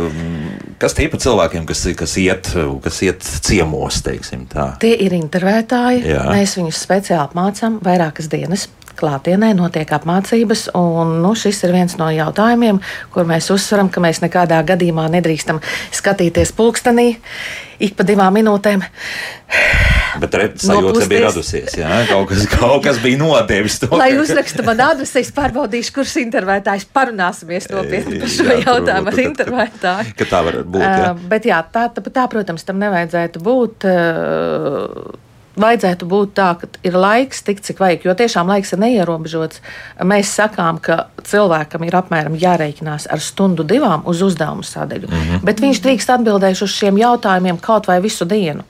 kas 0.81 0.95
tie 0.97 1.07
pa 1.11 1.19
cilvēkiem, 1.21 1.67
kas, 1.69 1.85
kas, 1.97 2.15
iet, 2.21 2.51
kas 2.85 3.01
iet 3.05 3.27
ciemos, 3.47 4.01
teiksim 4.05 4.47
tā. 4.51 4.71
Tie 4.83 4.93
ir 5.05 5.15
intervētāji, 5.17 6.03
Jā. 6.13 6.25
mēs 6.35 6.57
viņus 6.59 6.81
speciāli 6.87 7.23
apmācām 7.29 7.79
vairākas 7.85 8.29
dienas. 8.31 8.67
Klātienē 8.99 9.51
notiek 9.57 9.91
apmācības, 9.97 10.69
un 10.79 11.17
nu, 11.23 11.35
šis 11.37 11.63
ir 11.67 11.75
viens 11.75 11.97
no 11.99 12.09
jautājumiem, 12.13 12.81
kur 13.13 13.27
mēs 13.29 13.51
uzsveram, 13.53 13.91
ka 13.91 14.03
mēs 14.03 14.23
nekādā 14.23 14.61
gadījumā 14.67 15.07
nedrīkstam 15.17 15.61
skatīties 15.95 16.55
pulkstenī 16.55 17.15
ik 17.79 17.95
pa 17.97 18.05
divām 18.07 18.35
minūtēm. 18.35 18.83
Bet 20.21 20.35
sajūta 20.63 21.07
bija 21.11 21.25
radusies. 21.25 21.75
Jā? 21.75 21.89
Kaut, 22.07 22.29
kas, 22.29 22.45
kaut 22.51 22.85
kas 22.85 23.01
bija 23.03 23.19
to. 23.81 23.89
Lai 23.99 24.13
uzraksta 24.19 24.63
man 24.67 24.79
adresi, 24.85 25.19
es 25.25 25.31
pārbaudīšu, 25.35 25.95
kurš 25.97 26.15
intervētājs 26.23 26.87
parunāsimies 26.95 27.67
nopietni 27.73 28.21
par 28.23 28.31
šo 28.31 28.47
jā, 28.47 28.57
jautājumu 28.63 29.11
ar 29.11 29.21
intervētāju. 29.25 30.15
Ka 30.21 30.29
tā 30.31 30.41
var 30.47 30.61
būt. 30.63 30.85
Jā. 30.85 31.11
Uh, 31.11 31.27
bet 31.35 31.49
jā, 31.49 31.59
tā, 31.73 31.89
tā, 31.91 32.05
tā, 32.07 32.25
protams, 32.31 32.63
tam 32.67 32.79
nevajadzētu 32.83 33.43
būt. 33.43 33.87
Uh, 33.91 35.24
vajadzētu 35.59 36.07
būt 36.09 36.33
tā, 36.37 36.49
ka 36.59 36.69
ir 36.85 36.97
laiks 36.99 37.43
tik, 37.47 37.61
cik 37.65 37.79
vajag, 37.79 38.05
jo 38.07 38.15
tiešām 38.17 38.51
laiks 38.51 38.75
ir 38.75 38.81
neierobežots. 38.83 39.61
Mēs 40.03 40.33
sakām, 40.37 40.79
ka 40.83 41.07
cilvēkam 41.25 41.87
ir 41.87 41.97
apmēram 42.01 42.37
jārēķinās 42.39 43.09
ar 43.11 43.23
stundu, 43.23 43.63
divām 43.67 44.05
uz 44.09 44.21
uzdevumu 44.25 44.63
sadaļu, 44.63 45.09
mm 45.09 45.25
-hmm. 45.25 45.43
bet 45.47 45.63
viņš 45.63 45.81
drīkst 45.81 46.15
atbildēt 46.17 46.61
uz 46.61 46.71
šiem 46.71 46.97
jautājumiem 47.01 47.59
kaut 47.61 47.87
vai 47.87 48.01
visu 48.01 48.25
dienu. 48.25 48.63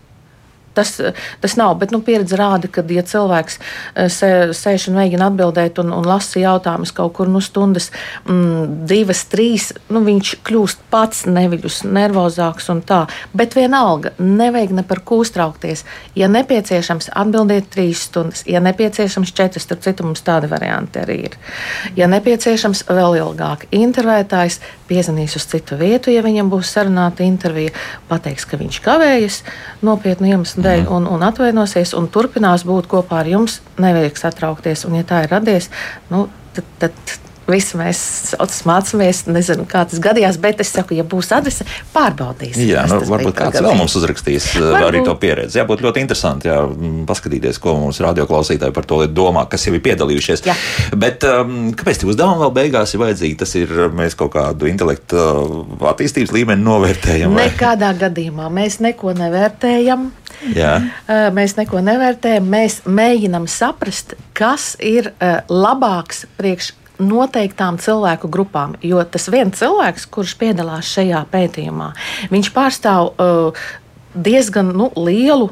Tas, 0.76 0.94
tas 1.42 1.56
nav, 1.60 1.78
bet 1.80 1.94
nu, 1.96 2.02
pieredze 2.06 2.38
rāda, 2.40 2.70
ka, 2.72 2.84
ja 2.92 3.04
cilvēks 3.06 3.60
eh, 3.60 4.10
sēž 4.12 4.90
un 4.92 5.00
mēģina 5.00 5.30
atbildēt 5.32 5.80
un, 5.84 5.94
un 5.96 6.08
lasa 6.08 6.42
jautājumus 6.42 6.94
kaut 6.96 7.16
kur 7.18 7.32
nu, 7.32 7.42
stundas, 7.44 7.92
mm, 8.28 8.86
divas, 8.90 9.26
trīs, 9.32 9.72
nu, 9.90 10.04
viņš 10.06 10.36
kļūst 10.46 10.86
pats 10.94 11.26
neviļus, 11.30 11.84
nervozāks 11.88 12.70
un 12.74 12.84
tā. 12.86 13.06
Bet 13.34 13.56
vienalga, 13.58 14.14
nevajag 14.20 14.76
ne 14.76 14.86
par 14.88 15.02
ko 15.08 15.22
uztraukties. 15.24 15.86
Ja 16.18 16.30
nepieciešams, 16.32 17.12
atbildiet 17.16 17.72
trīs 17.74 18.06
stundas, 18.10 18.44
ja 18.50 18.62
nepieciešams, 18.64 19.34
četras, 19.36 19.68
tad 19.70 19.84
citu 19.86 20.08
mums 20.08 20.24
tādi 20.26 20.50
varianti 20.52 21.02
arī 21.02 21.20
ir. 21.30 21.38
Ja 21.98 22.10
nepieciešams, 22.12 22.86
vēl 22.92 23.20
ilgāk. 23.22 23.68
Intervētājs 23.76 24.60
piezvanīs 24.90 25.36
uz 25.40 25.48
citu 25.50 25.78
vietu, 25.80 26.14
ja 26.14 26.24
viņam 26.26 26.52
būs 26.54 26.72
sarunāta 26.76 27.26
intervija, 27.26 27.74
pateiks, 28.10 28.48
ka 28.50 28.60
viņš 28.62 28.80
kavējas 28.86 29.42
nopietnu 29.86 30.32
iemeslu 30.32 30.64
dēļ 30.66 30.86
mm. 30.86 30.96
un, 30.98 31.10
un 31.16 31.28
atvainosies 31.28 31.96
un 31.98 32.10
turpinās 32.12 32.66
būt 32.68 32.90
kopā 32.92 33.24
ar 33.24 33.32
jums. 33.32 33.60
Nevajag 33.82 34.22
satraukties, 34.22 34.86
un 34.90 35.00
ja 35.00 35.08
tā 35.08 35.26
ir 35.26 35.34
radies, 35.34 35.72
nu, 36.12 36.28
tad, 36.56 36.70
tad 36.84 37.25
Visi 37.46 37.78
mēs 37.78 38.00
mācāmies, 38.66 39.20
nezinu, 39.30 39.68
kā 39.70 39.84
tas 39.86 40.00
gadījās, 40.02 40.40
bet 40.42 40.64
es 40.64 40.72
saku, 40.74 40.96
ja 40.98 41.04
būs 41.06 41.30
adrese, 41.36 41.68
pārbaudīsim. 41.94 42.66
Jā, 42.66 42.86
nu, 42.90 42.98
varbūt 43.06 43.36
kāds 43.38 43.62
vēl 43.62 43.76
mums 43.78 43.94
uzrakstīs 44.00 44.48
uh, 44.56 44.72
varbūt. 44.74 44.88
arī 44.88 45.02
to 45.06 45.14
pieredzi. 45.22 45.60
Jā, 45.60 45.66
būtu 45.70 45.86
ļoti 45.86 46.02
interesanti 46.02 46.50
jā, 46.50 46.58
paskatīties, 47.06 47.60
ko 47.62 47.76
mums 47.84 48.00
radioklausītāji 48.02 48.74
par 48.74 48.88
to 48.90 49.04
domā, 49.06 49.44
kas 49.52 49.68
jau 49.68 49.76
ir 49.78 49.84
piedalījušies. 49.86 50.42
Jā. 50.50 50.56
Bet 50.98 51.26
um, 51.30 51.70
kāpēc 51.78 52.02
tie 52.02 52.10
uzdevumi 52.10 52.42
vēl 52.48 52.54
beigās 52.56 52.96
ir 52.96 53.04
vajadzīgi? 53.04 53.38
Tas 53.44 53.54
ir, 53.60 53.74
mēs 53.94 54.18
kaut 54.18 54.34
kādu 54.34 54.70
intelektu 54.72 55.20
uh, 55.22 55.60
attīstības 55.92 56.34
līmeni 56.34 56.66
novērtējam. 56.66 57.36
Vai? 57.38 57.52
Nekādā 57.52 57.92
gadījumā 58.00 58.50
mēs 58.58 58.80
neko 58.82 59.14
nevērtējam. 59.20 60.08
Jā. 60.58 60.80
Uh, 61.06 61.28
mēs 61.36 61.54
neko 61.60 61.84
nevērtējam, 61.86 62.50
mēs 62.50 62.80
mēģinām 62.90 63.46
saprast, 63.52 64.18
kas 64.34 64.74
ir 64.82 65.12
labāks 65.52 66.26
priekš 66.40 66.74
noteiktām 67.00 67.80
cilvēku 67.82 68.30
grupām. 68.32 68.76
Jo 68.84 69.04
tas 69.04 69.28
viens 69.32 69.58
cilvēks, 69.60 70.08
kurš 70.12 70.36
piedalās 70.40 70.90
šajā 70.96 71.26
pētījumā, 71.32 71.92
viņš 72.32 72.52
pārstāv 72.56 73.12
uh, 73.14 73.68
diezgan 74.16 74.74
nu, 74.76 74.92
lielu 74.96 75.52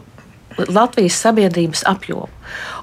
Latvijas 0.70 1.18
sabiedrības 1.18 1.82
apjomu. 1.90 2.30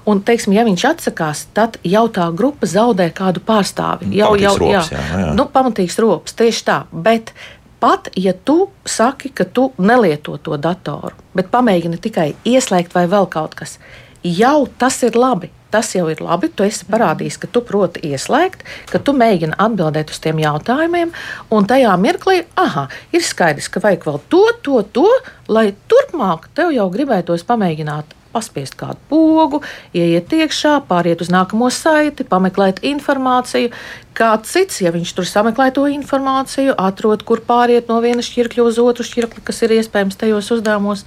Un, 0.09 0.19
teiksim, 0.25 0.51
ja 0.57 0.65
viņš 0.67 0.83
atsakās, 0.89 1.45
tad 1.55 1.77
jau 1.87 2.03
tā 2.11 2.25
grupa 2.35 2.67
zaudē 2.67 3.07
kādu 3.15 3.39
pārstāvi. 3.45 4.09
Jau, 4.17 4.33
jau, 4.39 4.55
rops, 4.59 4.91
jā, 4.91 5.01
jā. 5.13 5.31
Nu, 5.37 5.45
pamatīgs 5.47 5.95
rops, 6.01 6.35
tieši 6.35 6.65
tā. 6.67 6.77
Bet 6.91 7.31
pat 7.79 8.09
ja 8.19 8.33
tu 8.33 8.71
saki, 8.83 9.31
ka 9.31 9.45
tu 9.45 9.69
nelieto 9.79 10.35
to 10.41 10.57
datoru, 10.59 11.15
bet 11.37 11.53
pamēģini 11.53 12.01
tikai 12.01 12.27
ieslēgt 12.43 12.97
vai 12.97 13.07
vēl 13.09 13.29
kaut 13.31 13.55
kas, 13.57 13.77
jau 14.25 14.65
tas 14.81 14.99
ir 15.07 15.15
labi 15.15 15.53
tas 15.71 15.91
jau 15.95 16.07
ir 16.11 16.21
labi. 16.23 16.51
Tu 16.53 16.67
esi 16.67 16.87
parādījis, 16.91 17.39
ka 17.41 17.49
tu 17.51 17.63
proti 17.65 18.03
ieslēgt, 18.11 18.65
ka 18.91 19.01
tu 19.01 19.15
mēģini 19.17 19.57
atbildēt 19.61 20.13
uz 20.13 20.21
tiem 20.23 20.41
jautājumiem, 20.43 21.13
un 21.51 21.69
tajā 21.69 21.97
mirklī, 22.01 22.41
ah, 22.59 22.85
ir 23.15 23.25
skaidrs, 23.25 23.71
ka 23.71 23.83
vajag 23.83 24.07
vēl 24.07 24.23
to, 24.31 24.45
to, 24.65 24.81
to, 24.95 25.09
lai 25.51 25.71
turpmāk 25.91 26.51
tev 26.57 26.75
jau 26.75 26.89
gribētos 26.93 27.47
pamēģināt 27.47 28.20
paspiest 28.33 28.77
kādu 28.79 28.99
pogu, 29.11 29.61
ieiet 29.95 30.31
iekšā, 30.33 30.79
pāriet 30.89 31.21
uz 31.23 31.31
nākamo 31.33 31.69
saiti, 31.73 32.27
pameklēt 32.27 32.81
informāciju. 32.87 33.71
Kāds 34.11 34.51
cits, 34.51 34.81
ja 34.83 34.91
viņš 34.91 35.13
tur 35.15 35.25
sameklē 35.27 35.69
to 35.71 35.85
informāciju, 35.87 36.73
atrod, 36.75 37.23
kur 37.23 37.39
pāriet 37.47 37.87
no 37.87 38.01
viena 38.03 38.23
šķirkļa 38.25 38.65
uz 38.67 38.79
otru 38.83 39.05
šķirkli, 39.07 39.43
kas 39.47 39.61
ir 39.63 39.71
iespējams 39.77 40.19
tajos 40.19 40.49
uzdevumos, 40.57 41.05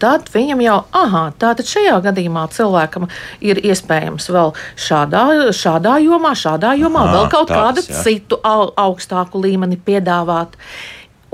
tad 0.00 0.30
viņam 0.32 0.64
jau, 0.64 0.78
ah, 0.96 1.16
tātad 1.36 1.68
šajā 1.68 1.98
gadījumā 2.08 2.46
cilvēkam 2.56 3.10
ir 3.44 3.60
iespējams 3.60 4.30
vēl 4.32 4.54
šādā, 4.88 5.26
šādā 5.52 5.98
jomā, 6.06 6.32
šādā 6.32 6.72
jomā 6.80 7.04
Aha, 7.04 7.16
vēl 7.18 7.30
kaut 7.36 7.52
tāds, 7.52 7.84
kādu 7.84 7.86
jā. 7.92 8.04
citu 8.08 8.40
au, 8.40 8.70
augstāku 8.86 9.44
līmeni 9.44 9.76
piedāvāt. 9.76 10.56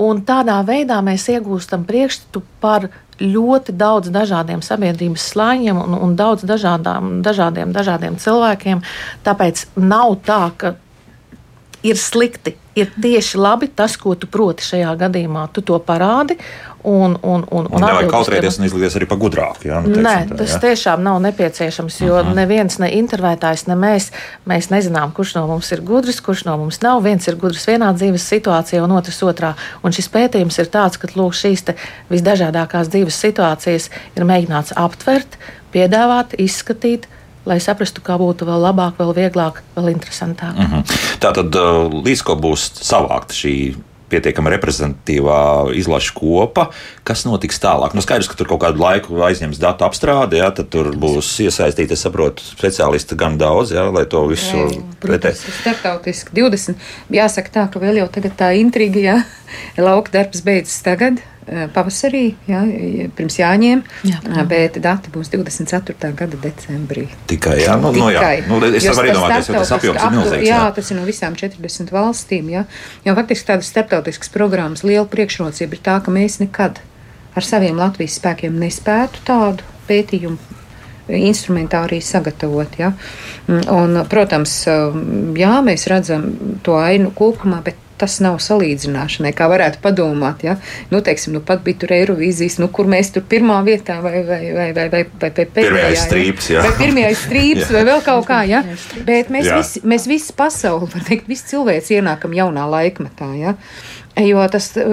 Un 0.03 0.23
tādā 0.27 0.57
veidā 0.67 0.99
mēs 1.05 1.29
iegūstam 1.31 1.87
priekšstatu 1.87 2.43
par 2.59 2.89
ļoti 3.21 3.75
daudz 3.77 4.11
dažādiem 4.13 4.63
sabiedrības 4.65 5.27
slāņiem 5.33 5.81
un, 5.81 5.97
un 5.97 6.15
daudz 6.19 6.45
dažādām, 6.47 7.19
dažādiem, 7.25 7.73
dažādiem 7.75 8.17
cilvēkiem. 8.21 8.83
Tāpēc 9.25 9.67
nav 9.79 10.17
tā, 10.25 10.41
ka 10.57 10.75
ir 11.83 11.97
slikti. 11.99 12.55
Ir 12.73 12.89
tieši 12.97 13.37
labi 13.37 13.67
tas, 13.69 13.93
ko 14.01 14.15
tu 14.17 14.25
proti 14.25 14.65
šajā 14.65 14.95
gadījumā. 14.97 15.45
Tu 15.53 15.61
to 15.61 15.77
parādi. 15.83 16.39
Un, 16.83 17.13
un, 17.21 17.45
un, 17.47 17.67
un 17.69 17.79
nevajag 17.79 18.09
kautrēties 18.11 18.57
un 18.59 18.65
izlikties 18.67 18.97
arī 18.99 19.05
pa 19.07 19.15
gudrāku. 19.15 19.69
Ja? 19.69 19.77
Nu, 19.85 20.01
Nē, 20.03 20.15
tā, 20.31 20.39
tas 20.41 20.55
ja? 20.57 20.59
tiešām 20.65 21.03
nav 21.05 21.21
nepieciešams, 21.23 21.99
jo 22.01 22.17
uh 22.17 22.19
mhm. 22.19 22.31
-huh. 22.31 22.35
neviens, 22.41 22.79
ne 22.81 22.89
intervētājs, 22.97 23.67
ne 23.67 23.77
mēs, 23.79 24.09
mēs 24.49 24.67
nezinām, 24.73 25.13
kurš 25.13 25.35
no 25.35 25.45
mums 25.47 25.71
ir 25.71 25.81
gudrs, 25.81 26.19
kurš 26.19 26.43
no 26.45 26.57
mums 26.57 26.81
nav. 26.81 27.03
Viens 27.03 27.27
ir 27.27 27.35
gudrs 27.35 27.67
vienā 27.67 27.93
dzīves 27.93 28.27
situācijā, 28.33 28.83
un 28.83 28.91
otrs 28.91 29.23
otrā. 29.23 29.53
Un 29.83 29.91
šis 29.91 30.09
pētījums 30.09 30.59
ir 30.59 30.67
tāds, 30.67 30.97
ka 30.97 31.07
lūk, 31.15 31.33
šīs 31.33 31.63
visdažādākās 32.09 32.89
dzīves 32.89 33.15
situācijas 33.15 33.89
ir 34.17 34.23
mēģināts 34.23 34.73
aptvert, 34.75 35.37
piedāvāt, 35.71 36.35
izskatīt 36.37 37.07
lai 37.45 37.59
saprastu, 37.63 38.03
kā 38.03 38.17
būtu 38.19 38.47
vēl 38.47 38.61
labāk, 38.63 38.99
vēl 38.99 39.15
vieglāk, 39.17 39.63
vēl 39.75 39.93
interesantāk. 39.93 40.55
Mm 40.55 40.69
-hmm. 40.71 41.01
Tā 41.19 41.33
tad 41.33 41.55
uh, 41.55 41.89
līdz 42.05 42.21
ko 42.23 42.35
būs 42.35 42.69
savākta 42.81 43.33
šī 43.33 43.75
pietiekami 44.13 44.53
reprezentatīvā 44.53 45.39
izlaša 45.79 46.13
kopa, 46.17 46.67
kas 47.07 47.25
notiks 47.25 47.59
tālāk. 47.63 47.95
Nu, 47.97 48.03
skaidrs, 48.05 48.29
ka 48.29 48.37
tur 48.39 48.49
kaut 48.51 48.61
kādu 48.65 48.83
laiku 48.83 49.17
aizņems 49.25 49.61
datu 49.61 49.87
apstrāde, 49.87 50.39
ja, 50.41 50.51
tad 50.55 50.69
tur 50.73 50.91
būs 50.99 51.31
iesaistīti, 51.45 51.97
es 51.97 52.05
saprotu, 52.05 52.45
speciālisti 52.45 53.17
gan 53.19 53.39
daudz, 53.41 53.73
ja, 53.75 53.87
lai 53.89 54.05
to 54.09 54.25
visu 54.29 54.67
pretēji. 55.03 55.53
Startautiski 55.61 56.35
20. 56.37 56.89
Jāsaka 57.13 57.55
tā, 57.57 57.67
ka 57.73 57.81
vēl 57.83 58.03
jau 58.03 58.09
tagad 58.13 58.37
tā 58.39 58.53
intriga, 58.59 58.99
ja 58.99 59.17
lauka 59.87 60.13
darbs 60.13 60.45
beidzas 60.45 60.81
tagad, 60.85 61.21
pavasarī, 61.73 62.23
jā, 62.47 62.61
pirms 63.17 63.37
jāņem, 63.39 63.83
jā, 64.07 64.19
jā. 64.23 64.45
bet 64.49 64.79
dati 64.83 65.11
būs 65.13 65.31
24. 65.33 66.13
gada 66.19 66.39
decembrī. 66.43 67.07
Tikai, 67.29 67.57
jā, 67.63 67.75
nu, 67.81 67.91
nu, 67.95 68.07
jā. 68.13 68.23
Nu, 68.47 68.61
es 68.69 68.87
varu 68.89 69.11
iedomāties, 69.11 69.51
jo 69.51 69.59
tas 69.59 69.73
apjoms 69.77 70.01
ir 70.01 70.15
milzīgs. 70.17 70.47
Jā, 70.47 70.61
jā, 70.63 70.71
tas 70.77 70.91
ir 70.91 70.99
no 70.99 71.05
visām 71.07 71.37
40 71.39 71.93
valstīm, 71.93 72.49
jā. 72.53 72.65
Jo 73.05 73.17
faktiski 73.19 73.51
tādas 73.51 73.69
starptautiskas 73.73 74.33
programmas 74.33 74.85
liela 74.87 75.05
priekšrocība 75.09 75.77
ir 75.77 75.85
tā, 75.85 75.99
ka 76.03 76.13
mēs 76.13 76.39
nekad 76.43 76.81
ar 77.33 77.45
saviem 77.45 77.79
Latvijas 77.79 78.17
spēkiem 78.19 78.57
nespētu 78.61 79.23
tādu 79.27 79.65
pētījumu 79.89 80.53
instrumentāriju 81.13 82.03
sagatavot. 82.05 82.77
Ja? 82.79 82.93
Un, 83.49 83.97
protams, 84.09 84.55
jā, 85.37 85.53
mēs 85.65 85.87
redzam 85.91 86.29
to 86.63 86.77
ainu 86.79 87.11
kopumā, 87.15 87.59
bet 87.65 87.79
tas 88.01 88.17
nav 88.23 88.39
salīdzināšanai, 88.43 89.33
kā 89.37 89.47
varētu 89.51 89.81
padomāt. 89.83 90.43
Ja? 90.45 90.57
Nu, 90.91 91.01
teiksim, 91.05 91.35
nu, 91.37 91.41
pat 91.45 91.63
bija 91.65 91.83
tur 91.83 91.93
Eirovīzijas, 91.95 92.59
nu, 92.61 92.69
kur 92.73 92.89
mēs 92.89 93.13
tur 93.15 93.25
pirmā 93.29 93.59
vietā 93.65 93.99
vai, 94.03 94.23
vai, 94.27 94.41
vai, 94.55 94.67
vai, 94.75 94.87
vai, 94.93 95.03
vai 95.21 95.31
pēdējā 95.33 95.89
strīps, 96.03 96.51
ja? 96.55 96.65
vai 96.65 96.73
pirmajā 96.79 97.13
strīps 97.23 97.71
vai 97.75 97.85
vēl 97.89 98.05
kaut 98.05 98.27
kā. 98.29 98.43
Ja? 98.49 98.63
Bet 99.07 99.31
mēs, 99.33 99.49
visi, 99.51 99.83
mēs 99.87 100.07
visi 100.09 100.37
pasauli, 100.37 100.89
var 100.95 101.07
teikt, 101.09 101.29
visi 101.31 101.51
cilvēks 101.53 101.93
ienākam 101.97 102.35
jaunā 102.37 102.67
laikmetā. 102.77 103.29
Ja? 103.39 103.57
Jo 104.15 104.47
tas 104.51 104.77
eh, 104.77 104.83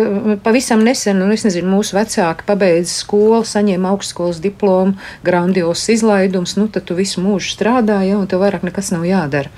pavisam 0.43 0.81
nesen, 0.81 1.19
nu, 1.21 1.27
es 1.35 1.43
nezinu, 1.45 1.69
mūsu 1.75 1.93
vecāki 1.93 2.47
pabeidza 2.49 2.95
skolu, 3.03 3.43
saņēma 3.45 3.91
augstskolas 3.93 4.41
diplomu, 4.41 4.95
grandios 5.27 5.83
izlaidums, 5.93 6.55
nu, 6.57 6.71
tad 6.73 6.87
tu 6.89 6.97
visu 6.97 7.21
mūžu 7.21 7.53
strādāji, 7.53 8.15
ja, 8.15 8.17
un 8.17 8.31
tev 8.31 8.41
vairāk 8.41 8.65
nekas 8.65 8.89
nav 8.95 9.05
jādara. 9.05 9.53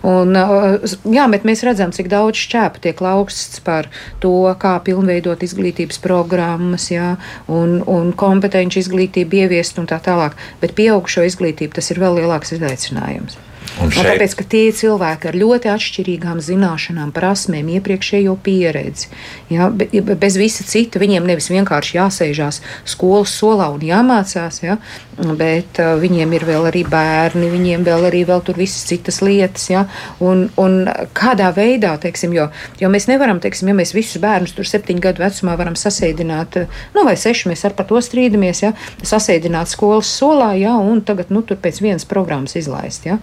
Un, 0.00 0.32
eh, 0.32 0.96
jā, 1.12 1.28
bet 1.28 1.44
mēs 1.44 1.64
redzam, 1.68 1.92
cik 1.92 2.08
daudz 2.08 2.40
šķēpu 2.40 2.84
tiek 2.88 3.04
lauksts 3.04 3.60
par 3.60 3.90
to, 4.24 4.32
kā 4.56 4.78
pilnveidot 4.80 5.44
izglītības 5.44 6.00
programmas, 6.00 6.88
jā, 6.88 7.18
un, 7.52 7.82
un 7.84 8.16
kompetenci 8.16 8.80
izglītību 8.80 9.44
ieviest 9.44 9.76
un 9.76 9.92
tā 9.92 10.00
tālāk. 10.00 10.40
Bet 10.64 10.72
pieaugušo 10.78 11.28
izglītību 11.28 11.76
tas 11.76 11.92
ir 11.92 12.00
vēl 12.00 12.22
lielāks 12.22 12.56
izaicinājums. 12.56 13.36
Un 13.80 13.90
šeit... 13.90 14.04
Tāpēc, 14.04 14.34
ka 14.36 14.44
tie 14.52 14.62
cilvēki 14.76 15.30
ar 15.30 15.38
ļoti 15.38 15.70
atšķirīgām 15.72 16.40
zināšanām, 16.44 17.12
prasmēm, 17.16 17.70
iepriekšējo 17.78 18.34
pieredzi, 18.44 19.08
ja, 19.52 19.70
bez 19.72 20.36
visa 20.40 20.66
cita, 20.68 21.00
viņiem 21.02 21.26
nevis 21.26 21.48
vienkārši 21.52 21.96
jāsēžās 21.96 22.60
skolas 22.92 23.32
solā 23.38 23.70
un 23.72 23.82
jāmācās, 23.86 24.60
ja, 24.64 24.76
bet 25.16 25.80
uh, 25.82 25.94
viņiem 26.00 26.34
ir 26.36 26.46
vēl 26.48 26.68
arī 26.70 26.82
bērni, 26.88 27.48
viņiem 27.52 27.86
vēl 27.86 28.08
arī 28.10 28.22
vēl 28.28 28.44
tur 28.44 28.60
visas 28.60 28.84
citas 28.88 29.22
lietas, 29.24 29.66
ja, 29.72 29.86
un, 30.20 30.46
un 30.60 30.78
kādā 31.16 31.50
veidā, 31.56 31.94
teiksim, 32.02 32.36
jo, 32.36 32.48
jo 32.80 32.92
mēs 32.92 33.08
nevaram, 33.10 33.40
teiksim, 33.42 33.72
ja 33.72 33.78
mēs 33.78 33.94
visus 33.96 34.20
bērnus 34.22 34.54
tur 34.56 34.68
septiņu 34.68 35.06
gadu 35.08 35.24
vecumā 35.24 35.56
varam 35.60 35.78
sasēdināt, 35.78 36.60
nu 36.96 37.06
vai 37.08 37.16
seši 37.20 37.50
mēs 37.52 37.64
ar 37.68 37.76
par 37.78 37.88
to 37.90 38.00
strīdamies, 38.04 38.62
ja, 38.66 38.74
sasēdināt 39.00 39.72
skolas 39.72 40.12
solā, 40.12 40.52
ja, 40.60 40.76
un 40.76 41.02
tagad, 41.06 41.32
nu, 41.32 41.44
tur 41.46 41.60
pēc 41.62 41.82
vienas 41.84 42.08
programmas 42.08 42.56
izlaist, 42.60 43.08
ja. 43.08 43.18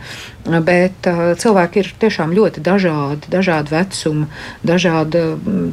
Bet 0.50 1.08
uh, 1.10 1.34
cilvēki 1.38 1.82
ir 1.84 1.90
tiešām 2.02 2.32
ļoti 2.34 2.64
dažādi, 2.66 3.30
dažādi 3.30 3.74
vecumi, 3.74 4.28
dažāda, 4.66 5.24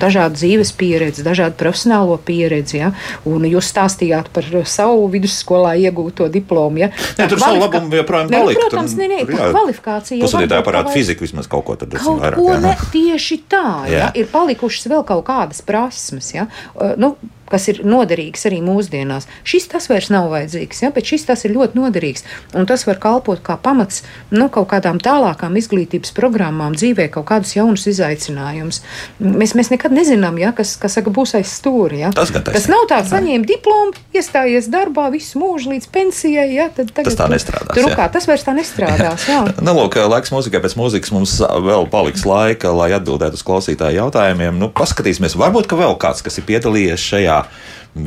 dažāda 0.01 0.37
dzīves 0.37 0.73
pieredze, 0.77 1.25
dažāda 1.27 1.57
profesionālo 1.61 2.19
pieredzi. 2.19 2.81
Ja? 2.83 2.91
Un 3.29 3.47
jūs 3.49 3.71
stāstījāt 3.73 4.29
par 4.35 4.49
savu 4.69 5.07
vidusskolā 5.13 5.77
iegūto 5.87 6.29
diplomu. 6.33 6.83
Ja? 6.85 6.91
Tā, 7.17 7.29
tur 7.31 7.41
savu 7.41 7.63
labumu 7.63 8.03
joprojām 8.03 8.33
paliek. 8.33 8.59
Ne, 8.59 8.67
protams, 8.67 8.99
nē, 8.99 9.09
nē, 9.13 9.21
tā 9.31 9.49
kvalifikācija. 9.55 10.21
Pusvadītāji 10.27 10.67
parāda 10.67 10.93
fiziku 10.95 11.27
vismaz 11.27 11.49
kaut 11.51 11.67
ko 11.69 11.79
tad 11.81 11.95
kaut 11.97 12.21
vairāk. 12.21 12.41
Ko 12.41 12.51
jā, 12.53 12.61
ne, 12.67 12.75
tieši 12.93 13.41
tā, 13.49 13.65
jā. 13.87 14.03
Ja? 14.03 14.13
ir 14.19 14.29
palikušas 14.35 14.91
vēl 14.93 15.07
kaut 15.09 15.25
kādas 15.31 15.63
prasmes. 15.67 16.35
Ja? 16.35 16.51
Uh, 16.75 16.97
nu, 17.01 17.15
kas 17.51 17.69
ir 17.73 17.83
noderīgs 17.87 18.47
arī 18.49 18.61
mūsdienās. 18.65 19.29
Šis 19.47 19.69
tas 19.73 19.89
vairs 19.91 20.11
nav 20.13 20.29
vajadzīgs, 20.33 20.83
ja, 20.85 20.91
bet 20.95 21.09
šis 21.09 21.27
tas 21.29 21.45
ir 21.47 21.55
ļoti 21.57 21.79
noderīgs. 21.79 22.27
Un 22.57 22.67
tas 22.69 22.87
var 22.89 23.01
kalpot 23.03 23.43
kā 23.45 23.59
pamats 23.63 24.03
nu, 24.35 24.49
kaut 24.53 24.69
kādām 24.73 25.01
tālākām 25.03 25.57
izglītības 25.61 26.15
programmām, 26.17 26.77
dzīvē 26.79 27.09
kaut 27.15 27.29
kādus 27.31 27.57
jaunus 27.57 27.87
izaicinājumus. 27.91 28.83
Mēs, 29.23 29.55
mēs 29.59 29.71
nekad 29.73 29.95
nezinām, 29.95 30.39
ja, 30.43 30.53
kas, 30.57 30.77
kas 30.81 30.99
saka, 30.99 31.13
būs 31.15 31.37
aiz 31.39 31.53
stūri. 31.59 32.03
Ja. 32.05 32.13
Tas, 32.17 32.33
tas 32.35 32.69
nav 32.73 32.87
tāds, 32.91 33.13
saņēma 33.13 33.49
diplomu, 33.49 33.95
iestājies 34.17 34.71
darbā 34.73 35.09
visu 35.15 35.41
mūžu 35.41 35.75
līdz 35.75 35.91
pensijai. 35.95 36.49
Ja, 36.57 36.69
tad, 36.75 36.93
tas 36.97 37.19
tā 37.19 37.29
nestrādās. 37.31 37.75
Turukā, 37.77 38.09
tas 38.13 38.29
vairs 38.29 38.47
tā 38.47 38.57
nestrādās. 38.57 39.27
Jā. 39.31 39.43
nu, 39.67 39.77
lūk, 39.77 39.99
laiks 40.11 40.33
mūzikai 40.35 40.63
pēc 40.65 40.77
mūzikas 40.79 41.15
mums 41.15 41.37
vēl 41.41 41.89
paliks 41.93 42.27
laika, 42.29 42.73
lai 42.75 42.91
atbildētu 42.97 43.39
uz 43.39 43.45
klausītāju 43.47 44.01
jautājumiem. 44.01 44.59
Nu, 44.61 44.71
paskatīsimies, 44.75 45.37
varbūt 45.39 45.71
ka 45.71 45.79
vēl 45.79 45.97
kāds, 46.01 46.25
kas 46.27 46.41
ir 46.41 46.47
piedalījies 46.49 47.09
šajā 47.13 47.36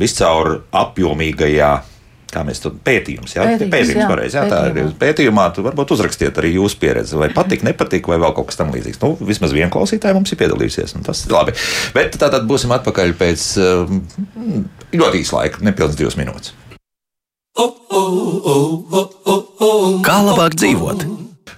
viscaur 0.00 0.60
apjomīgajā 0.82 1.72
kā 2.30 2.42
mēs 2.46 2.62
to 2.62 2.72
pētījums, 2.86 3.34
jā, 3.34 3.44
pētījums, 3.46 3.72
pētījums 3.72 4.02
jā, 4.04 4.08
pareizi, 4.10 4.38
jā, 4.38 4.44
tā 4.50 4.60
ir 4.70 4.92
pētījumā, 5.00 5.46
tu 5.54 5.64
varbūt 5.66 5.94
uzrakstiet 5.96 6.38
arī 6.40 6.52
jūsu 6.54 6.78
pieredzi, 6.82 7.18
vai 7.18 7.30
patīk, 7.34 7.64
nepatīk, 7.66 8.06
vai 8.10 8.20
vēl 8.22 8.34
kaut 8.36 8.50
kas 8.50 8.60
tam 8.60 8.72
līdzīgs. 8.74 9.00
Nu, 9.02 9.12
vismaz 9.26 9.54
viena 9.56 9.70
klausītāja 9.74 10.16
mums 10.16 10.32
ir 10.32 10.40
piedalījusies, 10.40 10.94
un 10.98 11.06
tas 11.06 11.24
ir 11.26 11.34
labi. 11.34 11.56
Bet 11.96 12.14
tātad 12.20 12.46
būsim 12.50 12.72
atpakaļ 12.76 13.14
pēc 13.18 13.46
um, 13.64 14.02
ļoti 14.94 15.24
īsa 15.24 15.40
laika, 15.40 15.64
nepilns 15.66 15.98
divas 15.98 16.18
minūtes. 16.20 16.54
Kā 20.06 20.20
labāk 20.24 20.54
dzīvot? 20.56 21.06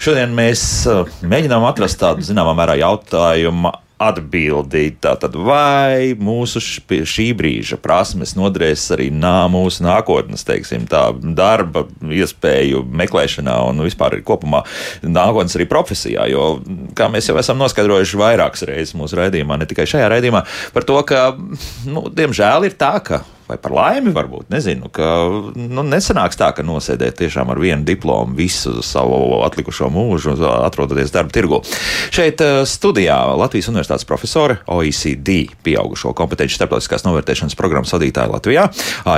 Šodien 0.02 0.32
mēs 0.34 0.62
uh, 0.90 1.04
mēģinām 1.28 1.68
atrast 1.68 2.00
tādu 2.00 2.24
zināmā 2.26 2.56
mērā 2.58 2.78
jautājumu 2.80 3.70
atbildīt. 4.08 5.00
Tātad, 5.02 5.36
vai 5.36 6.12
mūsu 6.18 6.62
šī 6.62 7.28
brīža 7.38 7.78
prasmes 7.82 8.34
noderēs 8.38 8.84
arī 8.94 9.08
nā, 9.14 9.48
mūsu 9.52 9.84
nākotnes, 9.86 10.46
teiksim, 10.48 10.86
tā 10.90 11.08
darba 11.36 11.86
iespēju 12.02 12.84
meklēšanā 13.02 13.58
un 13.70 13.84
vispār 13.86 14.20
kopumā 14.26 14.64
nākotnes 15.02 15.58
arī 15.58 15.68
profesijā. 15.70 16.26
Jo, 16.32 16.54
kā 16.98 17.10
mēs 17.12 17.30
jau 17.30 17.38
esam 17.40 17.60
noskaidrojuši 17.62 18.20
vairākas 18.20 18.66
reizes 18.68 18.96
mūsu 18.98 19.18
raidījumā, 19.20 19.60
ne 19.60 19.68
tikai 19.70 19.88
šajā 19.90 20.10
raidījumā, 20.12 20.44
par 20.74 20.88
to, 20.88 20.98
ka, 21.08 21.30
nu, 21.88 22.06
diemžēl 22.12 22.68
ir 22.68 22.78
tā, 22.78 22.96
ka 23.04 23.22
vai 23.52 23.60
par 23.60 23.74
laimi, 23.76 24.12
varbūt 24.14 24.50
nezinu, 24.52 24.88
ka 24.92 25.06
nu, 25.56 25.84
nesanāks 25.84 26.38
tā, 26.40 26.50
ka 26.56 26.64
nosēdēt 26.64 27.18
tiešām 27.20 27.52
ar 27.52 27.60
vienu 27.60 27.84
diplomu 27.86 28.36
visu 28.38 28.80
savu 28.84 29.42
atlikušo 29.44 29.90
mūžu, 29.92 30.34
atrodoties 30.64 31.12
darba 31.12 31.34
tirgu. 31.34 31.60
Šeit 32.14 32.40
eh, 32.44 32.62
studijā 32.68 33.18
Latvijas 33.36 33.68
Universitātes 33.72 34.08
profesore 34.08 34.60
OECD 34.72 35.52
pieaugušo 35.64 36.14
kompetenci 36.16 36.56
starptautiskās 36.56 37.04
novērtēšanas 37.06 37.58
programmas 37.58 37.92
vadītāja 37.94 38.32
Latvijā, 38.32 38.68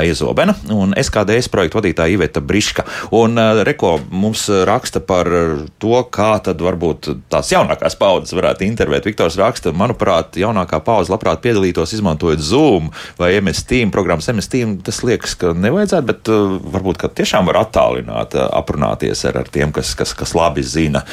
Iezobena 0.04 0.56
un 0.74 0.94
SKDS 0.98 1.50
projektu 1.52 1.78
vadītāja 1.78 2.16
Iveta 2.16 2.42
Briška. 2.42 2.86
Un 3.14 3.38
eh, 3.38 3.62
Reko 3.66 3.96
mums 4.10 4.46
raksta 4.66 5.02
par 5.04 5.30
to, 5.78 5.94
kā 6.14 6.32
tad 6.44 6.62
varbūt 6.64 7.10
tās 7.32 7.52
jaunākās 7.54 7.98
paudzes 8.00 8.34
varētu 8.36 8.66
intervēt. 8.66 9.06
Viktors 9.08 9.38
raksta, 9.38 9.74
manuprāt, 9.76 10.38
jaunākā 10.40 10.80
paudze 10.84 11.12
labprāt 11.14 11.44
piedalītos 11.44 11.94
izmantojot 11.96 12.42
Zoom 12.42 12.90
vai 13.20 13.34
MS 13.38 13.64
Team 13.68 13.92
programmas 13.94 14.23
semestīm 14.24 14.78
tas 14.84 15.00
liekas, 15.06 15.36
ka 15.38 15.52
nevajadzētu, 15.56 16.06
bet 16.08 16.30
uh, 16.32 16.56
varbūt 16.74 17.04
tiešām 17.18 17.48
var 17.50 17.60
attālināt, 17.62 18.36
uh, 18.38 18.48
aprunāties 18.56 19.24
ar, 19.28 19.40
ar 19.42 19.50
tiem, 19.52 19.72
kas, 19.74 19.94
kas, 19.98 20.14
kas 20.16 20.34
labi 20.36 20.64
zina 20.66 21.04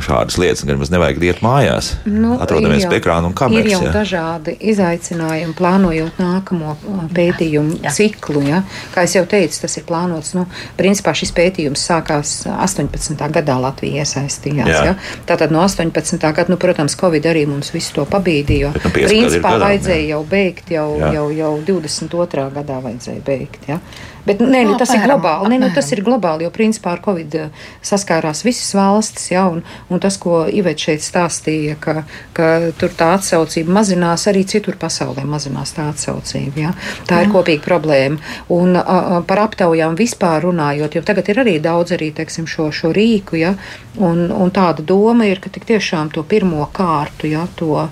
šādas 0.00 0.38
lietas, 0.40 0.64
gan 0.68 0.80
mums 0.80 0.92
nevajag 0.92 1.22
iet 1.30 1.42
mājās. 1.44 1.92
Nu, 2.06 2.36
Atrodamies 2.42 2.86
pie 2.90 3.00
ekrāna 3.00 3.30
un 3.30 3.36
kameras. 3.36 3.66
Ir 3.66 3.74
jau 3.74 3.82
jā. 3.86 3.94
dažādi 3.94 4.56
izaicinājumi, 4.72 5.56
plānojot 5.58 6.20
nākamo 6.20 6.74
uh, 6.76 7.02
pētījumu 7.16 7.80
jā. 7.84 7.94
ciklu. 7.96 8.44
Ja? 8.48 8.62
Kā 8.94 9.06
jau 9.08 9.24
teicu, 9.28 9.60
tas 9.64 9.76
ir 9.80 9.86
plānots. 9.88 10.34
Nu, 10.36 10.46
principā 10.78 11.14
šis 11.16 11.32
pētījums 11.36 11.84
sākās 11.90 12.34
18. 12.50 13.16
gadā 13.34 13.58
Latvija 13.60 14.04
iesaistījās. 14.04 14.70
Jā. 14.70 14.82
Ja? 14.90 14.96
Tātad 15.28 15.54
no 15.54 15.62
18. 15.66 16.20
gada, 16.20 16.48
nu, 16.52 16.58
protams, 16.60 16.96
Covid 17.00 17.26
arī 17.30 17.46
mums 17.50 17.72
visu 17.74 17.96
to 17.98 18.06
pabīdīja. 18.10 18.74
Nu, 18.76 18.92
principā 18.94 19.56
vajadzēja 19.60 20.04
jā. 20.04 20.10
jau 20.14 20.20
beigt 20.28 20.72
jau, 20.74 20.86
jā. 21.00 21.12
jau, 21.16 21.26
jau 21.34 21.52
22 21.66 22.49
gadā 22.54 22.80
vajadzēja 22.84 23.22
beigt. 23.26 23.68
Ja? 23.68 23.78
Bet 24.26 24.42
nē, 24.44 24.64
nu, 24.68 24.76
tas 24.78 24.90
apēram, 24.92 25.00
ir 25.00 25.08
globāli. 25.08 25.50
Nē, 25.50 25.58
nu, 25.62 25.68
tas 25.74 25.88
ir 25.94 26.02
globāli, 26.04 26.44
jo 26.44 26.52
principā 26.54 26.92
ar 26.94 27.00
Covid 27.04 27.36
eh, 27.38 27.68
saskārās 27.86 28.42
visas 28.44 28.74
valstis. 28.76 29.30
Ja, 29.32 29.46
un, 29.48 29.62
un 29.88 30.02
tas, 30.02 30.18
ko 30.20 30.42
Ivets 30.46 30.84
šeit 30.86 31.04
stāstīja, 31.04 31.78
ka, 31.80 32.02
ka 32.36 32.50
tur 32.80 32.92
tā 32.96 33.14
atsaucība 33.16 33.72
mazinās, 33.80 34.26
arī 34.30 34.44
citur 34.48 34.76
pasaulē 34.80 35.24
mazinās 35.28 35.72
tā 35.76 35.88
atsaucība. 35.92 36.66
Ja. 36.66 36.74
Tā 37.08 37.20
Jā. 37.20 37.26
ir 37.26 37.32
kopīga 37.32 37.64
problēma. 37.64 38.20
Un 38.52 38.76
a, 38.80 39.22
par 39.26 39.44
aptaujām 39.46 39.96
vispār 39.98 40.44
runājot, 40.44 40.98
jo 40.98 41.04
tagad 41.06 41.32
ir 41.32 41.42
arī 41.44 41.56
daudz 41.62 41.96
arī, 41.96 42.10
teiksim, 42.16 42.48
šo, 42.50 42.68
šo 42.74 42.92
rīku, 42.96 43.40
ja, 43.40 43.54
un, 43.98 44.26
un 44.34 44.52
tāda 44.54 44.84
doma 44.86 45.28
ir, 45.30 45.40
ka 45.40 45.52
tik 45.52 45.66
tiešām 45.70 46.12
to 46.14 46.24
pirmo 46.28 46.66
kārtu, 46.76 47.30
ja, 47.30 47.46
to 47.56 47.72
uh, 47.80 47.90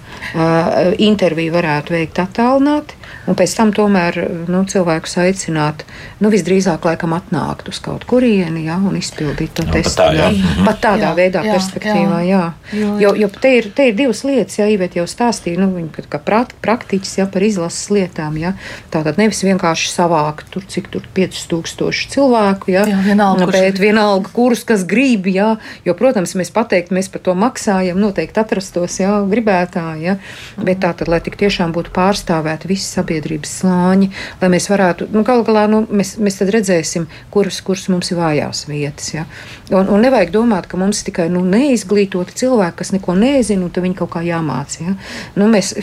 interviju 0.98 1.54
varētu 1.56 1.94
veikt 1.96 2.20
attālināti, 2.22 2.97
un 3.28 3.36
pēc 3.38 3.54
tam 3.58 3.72
tomēr 3.76 4.18
nu, 4.48 4.62
cilvēkus 4.68 5.18
aicināt 5.24 5.84
nu, 6.22 6.30
visdrīzāk 6.32 6.86
laikam 6.88 7.14
atnākt 7.16 7.68
uz 7.70 7.80
kaut 7.84 8.06
kurieni 8.08 8.64
ja, 8.66 8.78
un 8.78 8.96
izpildīt 8.98 9.54
to 9.58 9.66
nu, 9.66 9.74
testu. 9.76 9.96
Tā, 10.00 10.08
jā. 10.16 10.30
Jā. 10.34 10.54
Pat 10.66 10.80
tādā 10.84 11.10
jā, 11.10 11.14
veidā, 11.18 11.42
jā, 11.46 11.56
perspektīvā. 11.56 12.20
Jā. 12.26 12.42
Jā. 12.72 12.92
Jo, 13.02 13.12
jo 13.18 13.28
te, 13.32 13.52
ir, 13.60 13.70
te 13.76 13.88
ir 13.90 13.96
divas 13.98 14.22
lietas, 14.26 14.58
ja 14.60 14.68
Iveta 14.70 15.00
jau 15.00 15.06
stāstīja, 15.08 15.60
nu, 15.62 15.70
viņa 15.76 16.06
kā 16.12 16.20
praktiķis 16.64 17.18
ja, 17.20 17.28
par 17.30 17.44
izlases 17.46 17.88
lietām. 17.94 18.38
Ja. 18.40 18.54
Tātad 18.92 19.20
nevis 19.20 19.42
vienkārši 19.46 19.92
savākt 19.92 20.50
tur, 20.54 20.66
cik 20.68 20.90
tur 20.92 21.06
5000 21.16 22.12
cilvēku, 22.14 22.72
ja, 22.74 22.84
jā, 22.88 23.00
vienalga, 23.06 23.48
bet 23.50 23.74
kurš... 23.74 23.82
vienalga, 23.82 24.32
kurus 24.34 24.64
kas 24.68 24.84
grib. 24.88 25.28
Ja, 25.32 25.54
jo, 25.86 25.94
protams, 25.98 26.34
mēs 26.38 26.52
pateikt, 26.54 26.92
mēs 26.94 27.10
par 27.12 27.24
to 27.24 27.34
maksājam, 27.38 28.00
noteikti 28.00 28.42
atrastos 28.42 29.00
ja, 29.02 29.18
gribētāji. 29.28 30.08
Ja, 30.08 30.16
bet 30.60 30.82
tā 30.84 30.92
tad, 30.96 31.10
lai 31.10 31.20
tik 31.24 31.38
tiešām 31.40 31.74
būtu 31.76 31.92
pārstāvēti 31.96 32.70
visi 32.70 32.88
sabiedrības 32.98 33.56
slāņi, 33.62 34.12
lai 34.42 34.52
mēs 34.52 34.68
varētu, 34.70 35.08
nu, 35.14 35.24
galu 35.26 35.46
galā, 35.48 35.64
nu, 35.70 35.84
mēs 35.88 36.18
mēs, 36.18 36.38
tad 36.40 36.52
redzēsim, 36.54 37.06
kuras, 37.34 37.60
kuras 37.64 37.86
mums 37.92 38.10
ir 38.12 38.18
vājās 38.20 38.64
vietas. 38.68 39.10
Ja? 39.14 39.24
Un, 39.70 39.88
un 39.92 40.02
nevajag 40.04 40.32
domāt, 40.34 40.68
ka 40.70 40.80
mums 40.80 41.02
tikai 41.06 41.28
nu, 41.32 41.42
neizglītoti 41.48 42.36
cilvēki, 42.42 42.76
kas 42.80 42.92
neko 42.94 43.16
nezina, 43.18 43.66
un 43.66 43.84
viņi 43.88 43.98
kaut 43.98 44.12
kā 44.16 44.24
jāmācās. 44.26 44.80
Ja? 44.82 44.96
Nu, 45.38 45.48
mēs 45.50 45.74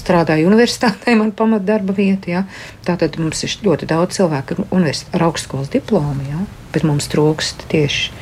strādājam 0.00 0.52
universitātē, 0.52 1.16
man 1.18 1.34
pamatdarba 1.36 1.96
vieta. 1.96 2.30
Ja? 2.30 2.44
Tātad 2.86 3.18
mums 3.20 3.44
ir 3.46 3.56
ļoti 3.64 3.90
daudz 3.90 4.20
cilvēku 4.20 4.64
ar 4.70 5.26
augstskolas 5.28 5.72
diplomu, 5.72 6.24
ja? 6.30 6.44
bet 6.74 6.86
mums 6.86 7.08
trūkst 7.12 7.68
tieši 7.70 8.14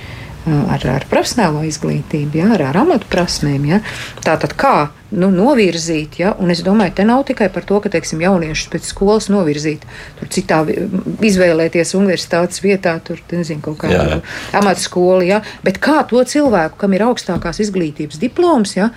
ar, 0.47 0.83
ar 0.97 1.07
profesionālo 1.11 1.63
izglītību, 1.69 2.41
ja, 2.43 2.51
ar, 2.57 2.67
ar 2.73 2.83
amatprasmēm. 2.83 3.69
Ja. 3.71 3.79
Tātad 4.25 4.57
kā 4.59 4.91
nu, 5.13 5.29
novirzīt, 5.35 6.19
ja, 6.23 6.33
un 6.41 6.53
es 6.55 6.63
domāju, 6.65 6.95
te 6.99 7.07
nav 7.09 7.25
tikai 7.29 7.49
par 7.53 7.67
to, 7.69 7.81
ka, 7.85 7.93
teiksim, 7.93 8.23
jauniešus 8.25 8.71
pēc 8.73 8.89
skolas 8.89 9.29
novirzīt, 9.33 9.85
tur 10.19 10.31
citā 10.33 10.63
izvēlēties 10.67 11.95
universitātes 11.99 12.63
vietā, 12.65 12.97
tur, 13.05 13.21
nezinu, 13.33 13.63
kaut 13.65 13.83
kādu 13.85 14.21
amatskolu, 14.59 15.23
ja, 15.29 15.43
bet 15.67 15.81
kā 15.83 16.01
to 16.09 16.23
cilvēku, 16.25 16.81
kam 16.81 16.97
ir 16.97 17.07
augstākās 17.09 17.63
izglītības 17.67 18.21
diploms, 18.23 18.77
ja, 18.79 18.91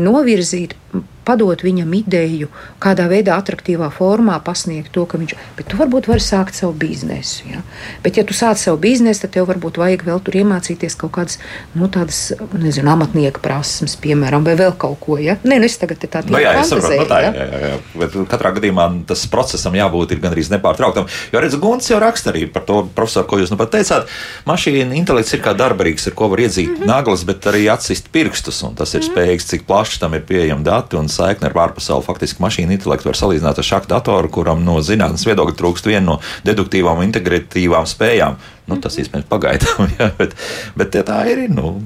novirzīt 0.00 0.76
padot 1.24 1.62
viņam 1.64 1.92
ideju, 1.96 2.50
kādā 2.82 3.06
veidā, 3.10 3.38
attraktīvā 3.40 3.88
formā 3.94 4.36
pasniegt 4.44 4.92
to, 4.94 5.06
ka 5.08 5.18
viņš. 5.20 5.34
Bet 5.56 5.70
tu 5.72 5.78
varbūt 5.80 6.08
vari 6.10 6.22
sākt 6.22 6.56
savu 6.58 6.74
biznesu. 6.78 7.48
Ja? 7.50 7.62
Bet, 8.04 8.18
ja 8.20 8.26
tu 8.28 8.36
sāc 8.36 8.60
savu 8.60 8.80
biznesu, 8.82 9.24
tad 9.24 9.34
tev 9.36 9.48
varbūt 9.48 9.80
vajag 9.80 10.04
vēl 10.08 10.20
tur 10.24 10.38
iemācīties 10.42 10.98
kaut 11.00 11.14
kādas, 11.16 11.38
nu, 11.74 11.88
tādas, 11.92 12.20
nezinu, 12.52 12.92
amatnieka 12.92 13.42
prasmes, 13.44 13.96
piemēram, 14.04 14.44
vai 14.46 14.56
vēl 14.60 14.76
kaut 14.80 15.00
ko. 15.04 15.18
Ja? 15.22 15.38
Nē, 15.54 15.60
nu 15.62 15.68
es 15.70 15.76
tagad 15.78 16.00
tā 16.02 16.08
tādu 16.10 16.34
no, 16.34 16.38
jā, 16.42 16.50
saprotu, 16.66 16.96
no 16.98 17.06
tā, 17.06 17.20
ja? 17.22 17.28
jā, 17.30 17.44
jā, 17.46 17.58
jā. 17.70 17.74
Bet 18.00 18.14
katrā 18.32 18.50
gadījumā 18.56 18.86
tas 19.06 19.20
procesam 19.30 19.76
jābūt 19.78 20.16
gandrīz 20.18 20.50
nepārtrauktam. 20.50 21.06
Jo, 21.30 21.42
redzu, 21.44 21.60
Gunts 21.62 21.90
jau 21.92 22.00
raksta 22.02 22.32
arī 22.32 22.48
par 22.50 22.64
to, 22.66 22.80
profesor, 22.96 23.22
ko 23.30 23.38
jūs 23.38 23.52
nu 23.52 23.58
pat 23.60 23.70
teicāt. 23.76 24.10
Mašīna 24.50 24.98
intelekts 24.98 25.36
ir 25.36 25.44
kā 25.44 25.54
darbarīgs, 25.54 26.08
ar 26.10 26.16
ko 26.18 26.28
var 26.32 26.42
iedzīt 26.42 26.72
mm 26.72 26.80
-hmm. 26.80 26.90
naglas, 26.90 27.22
bet 27.28 27.46
arī 27.46 27.68
atsist 27.70 28.10
pirkstus, 28.10 28.64
tas 28.74 28.94
ir 28.94 29.00
mm 29.00 29.06
-hmm. 29.06 29.14
spējīgs, 29.14 29.48
cik 29.52 29.66
plaši 29.66 30.00
tam 30.00 30.14
ir 30.14 30.26
pieejami 30.26 30.64
dati 30.64 30.96
un 30.96 31.08
saikne 31.08 31.46
ar 31.46 31.54
ārpasauli. 31.68 32.04
Faktiski 32.04 32.42
mašīna 32.42 32.72
intelektu 32.72 33.08
var 33.08 33.16
salīdzināt 33.16 33.58
ar 33.58 33.64
šādu 33.70 33.86
datoru, 33.86 34.28
kuram 34.28 34.64
no 34.64 34.80
zinātnes 34.80 35.26
viedokļa 35.26 35.54
trūkst 35.54 35.86
viena 35.86 36.06
no 36.06 36.20
deduktīvām 36.44 36.98
un 36.98 37.04
integratīvām 37.12 37.86
spējām. 37.86 38.36
Nu, 38.66 38.76
tas 38.76 38.98
iespējams 38.98 39.28
pagaidām, 39.28 39.88
jā, 39.98 40.10
bet, 40.18 40.34
bet 40.76 40.90
tā 40.90 41.24
ir. 41.30 41.48
Nu, 41.50 41.80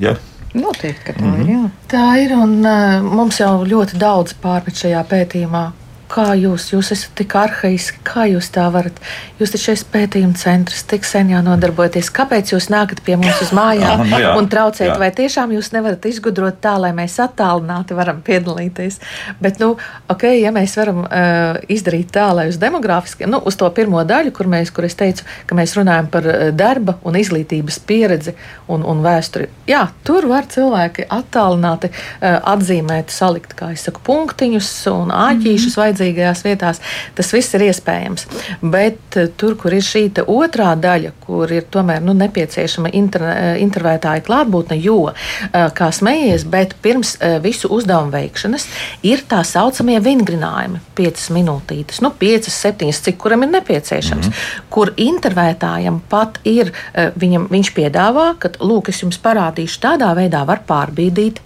jā. 0.00 0.16
Noteikti, 0.54 1.04
ka 1.04 1.12
tā 1.12 1.24
mm 1.24 1.34
-hmm. 1.34 1.40
ir. 1.40 1.48
Jā. 1.48 1.70
Tā 1.88 2.04
ir, 2.24 2.36
un 2.36 2.60
uh, 2.64 3.02
mums 3.02 3.40
jau 3.40 3.64
ļoti 3.64 3.98
daudz 3.98 4.34
pārmet 4.42 4.76
šajā 4.76 5.04
pētījumā 5.10 5.72
kā 6.10 6.26
jūs, 6.38 6.68
jūs 6.72 6.90
esat 6.94 7.14
tik 7.18 7.34
arhaiski, 7.38 8.00
kā 8.06 8.26
jūs 8.30 8.48
tā 8.54 8.66
varat? 8.72 8.98
Jūs 9.40 9.52
taču 9.52 9.72
esat 9.74 9.90
pētījuma 9.92 10.38
centrs, 10.38 10.84
tik 10.88 11.06
sen 11.06 11.30
jau 11.32 11.42
nodarbojaties. 11.44 12.10
Kāpēc 12.14 12.52
jūs 12.54 12.68
nākat 12.72 13.02
pie 13.06 13.16
mums 13.20 13.42
uz 13.42 13.52
mājām 13.56 14.04
nu 14.10 14.20
jā, 14.22 14.34
un 14.38 14.48
traucējat? 14.52 14.94
jā. 14.94 14.98
Vai 15.02 15.10
tiešām 15.16 15.54
jūs 15.56 15.72
nevarat 15.74 16.06
izgudrot 16.08 16.60
tā, 16.64 16.76
lai 16.82 16.92
mēs 16.96 17.18
attālināti 17.22 17.96
varam 17.98 18.22
piedalīties? 18.26 19.00
Bet, 19.42 19.60
nu, 19.62 19.74
ok, 20.12 20.28
ja 20.38 20.52
mēs 20.54 20.76
varam 20.78 21.02
uh, 21.04 21.60
izdarīt 21.72 22.12
tā, 22.14 22.28
lai 22.36 22.48
uz 22.52 22.60
demogrāfiski, 22.62 23.28
nu, 23.30 23.42
uz 23.46 23.58
to 23.58 23.68
pirmo 23.74 24.02
daļu, 24.06 24.34
kur 24.36 24.50
mēs, 24.50 24.72
kur 24.74 24.86
es 24.88 24.96
teicu, 24.98 25.26
ka 25.46 25.58
mēs 25.58 25.76
runājam 25.78 26.10
par 26.12 26.30
uh, 26.30 26.48
darba 26.56 26.96
un 27.06 27.18
izglītības 27.18 27.80
pieredzi 27.86 28.36
un, 28.72 28.86
un 28.86 29.02
vēsturi, 29.04 29.50
jā, 29.68 29.82
tur 30.06 30.28
var 30.30 30.48
cilvēki 30.52 31.08
attālināti 31.12 31.90
uh, 31.90 32.38
atzīmēt, 32.54 33.12
salikt, 33.14 33.56
kā 33.58 33.72
es 33.74 33.86
saku, 33.86 34.02
punktiņus 34.06 34.70
un 34.92 35.12
āķīšus 35.14 35.66
mm 35.66 35.74
-hmm. 35.74 35.82
Vajadzīgajās 35.96 36.44
vietās. 36.44 36.80
Tas 37.16 37.32
viss 37.32 37.54
ir 37.56 37.66
iespējams. 37.68 38.26
Bet 38.62 39.16
uh, 39.16 39.28
tur, 39.36 39.56
kur 39.60 39.74
ir 39.74 39.84
šī 39.84 40.06
otrā 40.26 40.74
daļa, 40.78 41.12
kur 41.24 41.50
ir 41.52 41.66
tomēr 41.72 42.02
nu, 42.04 42.14
nepieciešama 42.16 42.92
inter, 42.96 43.22
uh, 43.26 43.52
intervētāja 43.62 44.24
klātbūtne, 44.26 44.78
jo, 44.80 45.10
uh, 45.10 45.56
kā 45.76 45.90
smējies, 45.92 46.46
bet 46.50 46.76
pirms 46.82 47.16
visu 47.42 47.68
uzdevumu 47.72 48.12
veikšanas 48.12 48.66
ir 49.06 49.22
tā 49.28 49.40
saucamie 49.46 49.96
vingrinājumi, 50.02 50.80
5 50.98 51.26
minūtītes, 51.34 52.00
nu, 52.04 52.12
5, 52.18 52.50
7, 52.52 52.92
cik 53.06 53.18
kuram 53.20 53.44
ir 53.46 53.52
nepieciešams, 53.54 54.26
mm 54.26 54.32
-hmm. 54.32 54.68
kur 54.70 54.92
intervētājam 54.96 56.00
pat 56.08 56.38
ir, 56.44 56.72
viņam, 57.16 57.48
viņš 57.50 57.72
piedāvā, 57.76 58.28
ka, 58.38 58.50
lūk, 58.60 58.88
es 58.88 59.02
jums 59.02 59.18
parādīšu 59.22 59.80
tādā 59.80 60.12
veidā, 60.16 60.44
var 60.46 60.62
pārbīdīt 60.68 61.40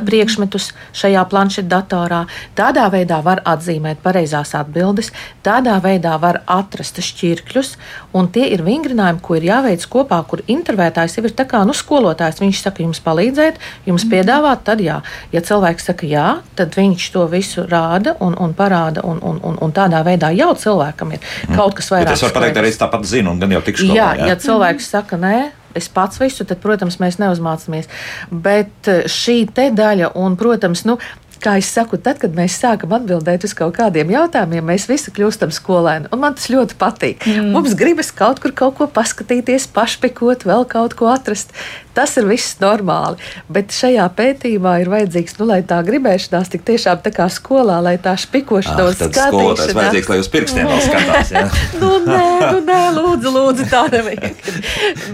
priekšmetus 0.00 0.70
šajā 0.96 1.22
planšetdatorā. 1.30 2.24
Tādā 2.58 2.86
veidā 2.92 3.20
var 3.24 3.42
atzīmēt 3.46 4.02
pareizās 4.04 4.54
atbildes, 4.58 5.12
tādā 5.46 5.76
veidā 5.84 6.16
var 6.20 6.42
atrast 6.50 7.00
šķirkļus, 7.04 7.74
un 8.14 8.28
tie 8.34 8.48
ir 8.54 8.64
vingrinājumi, 8.66 9.22
ko 9.24 9.38
ir 9.38 9.48
jāveic 9.48 9.86
kopā, 9.90 10.20
kur 10.28 10.44
intervētājs 10.50 11.18
jau 11.18 11.24
ir 11.26 11.34
tā 11.36 11.46
kā 11.48 11.64
nu, 11.66 11.74
skolotājs. 11.76 12.42
Viņš 12.42 12.62
saka, 12.66 12.84
jums 12.84 13.02
palīdzēt, 13.04 13.60
jums 13.88 14.06
piedāvāt, 14.10 14.64
tad 14.66 14.82
jā. 14.84 15.00
Ja 15.34 15.42
cilvēks 15.44 15.90
saka 15.90 16.08
jā, 16.08 16.28
tad 16.58 16.76
viņš 16.78 17.08
to 17.14 17.26
visu 17.32 17.66
rāda 17.70 18.16
un, 18.24 18.36
un 18.40 18.54
parāda, 18.56 19.04
un, 19.04 19.20
un, 19.22 19.40
un, 19.42 19.58
un 19.62 19.74
tādā 19.74 20.02
veidā 20.06 20.32
jau 20.36 20.52
cilvēkam 20.58 21.16
ir 21.16 21.20
mm. 21.20 21.56
kaut 21.58 21.76
kas 21.78 21.90
vairāk. 21.92 22.12
Bet 22.12 22.18
es 22.18 22.26
varu 22.26 22.38
pateikt, 22.38 22.62
arī 22.62 22.72
tāpat 22.78 23.06
zinu, 23.08 23.34
un 23.34 23.42
gan 23.42 23.54
jau 23.54 23.62
tikšu. 23.64 23.90
Jā, 23.94 24.12
jā, 24.18 24.30
ja 24.30 24.38
cilvēks 24.40 24.90
saka 24.94 25.18
nē, 25.20 25.36
es 25.74 25.90
pats 25.92 26.20
visu, 26.22 26.46
tad, 26.48 26.62
protams, 26.62 27.00
mēs 27.02 27.20
neuzmācāmies. 27.22 27.90
Bet 28.30 28.90
eh, 28.90 29.04
šī 29.10 29.44
te 29.54 29.70
daļa, 29.74 30.14
un, 30.20 30.38
protams, 30.40 30.84
nu, 30.88 30.98
kā 31.44 31.58
es 31.60 31.68
saku, 31.68 31.98
tad, 32.00 32.18
kad 32.22 32.34
mēs 32.36 32.56
sākam 32.60 32.94
atbildēt 32.96 33.44
uz 33.46 33.52
kaut 33.56 33.76
kādiem 33.76 34.12
jautājumiem, 34.14 34.64
mēs 34.72 34.88
visi 34.88 35.12
kļūstam 35.14 35.52
skolēni. 35.54 36.10
Un 36.14 36.22
man 36.22 36.36
tas 36.38 36.48
ļoti 36.52 36.78
patīk. 36.80 37.26
Mm. 37.28 37.52
Mums 37.56 37.76
gribas 37.78 38.12
kaut 38.14 38.40
kur 38.42 38.54
kaut 38.56 38.78
ko 38.78 38.88
paskatīties, 38.88 39.68
pašpikot, 39.74 40.46
vēl 40.48 40.64
kaut 40.70 40.96
ko 40.98 41.10
atrast. 41.12 41.52
Tas 41.94 42.16
ir 42.18 42.26
viss 42.28 42.56
normāli. 42.62 43.20
Bet 43.52 43.74
šajā 43.74 44.06
pētījumā 44.18 44.76
ir 44.82 44.90
vajadzīgs, 44.92 45.36
nu, 45.38 45.48
lai 45.50 45.60
tā 45.66 45.78
gribēšanās 45.86 46.50
tik 46.52 46.64
tiešām 46.66 47.02
tā 47.04 47.12
kā 47.14 47.28
skolā, 47.32 47.78
lai 47.84 47.94
tā 48.02 48.16
špikošanās 48.18 48.98
ah, 48.98 49.12
skatīšanās. 49.12 49.74
vajadzīgs, 49.78 50.10
lai 50.10 50.18
uz 50.22 50.30
pirkstiem 50.32 50.70
vēl 50.70 50.82
skatās. 50.88 51.32
nu, 51.82 51.92
nē, 52.08 52.26
nu, 52.50 52.60
nē, 52.66 52.80
lūdzu, 52.98 53.34
lūdzu, 53.38 53.68
tā 53.70 53.84
nevajag. 53.94 54.42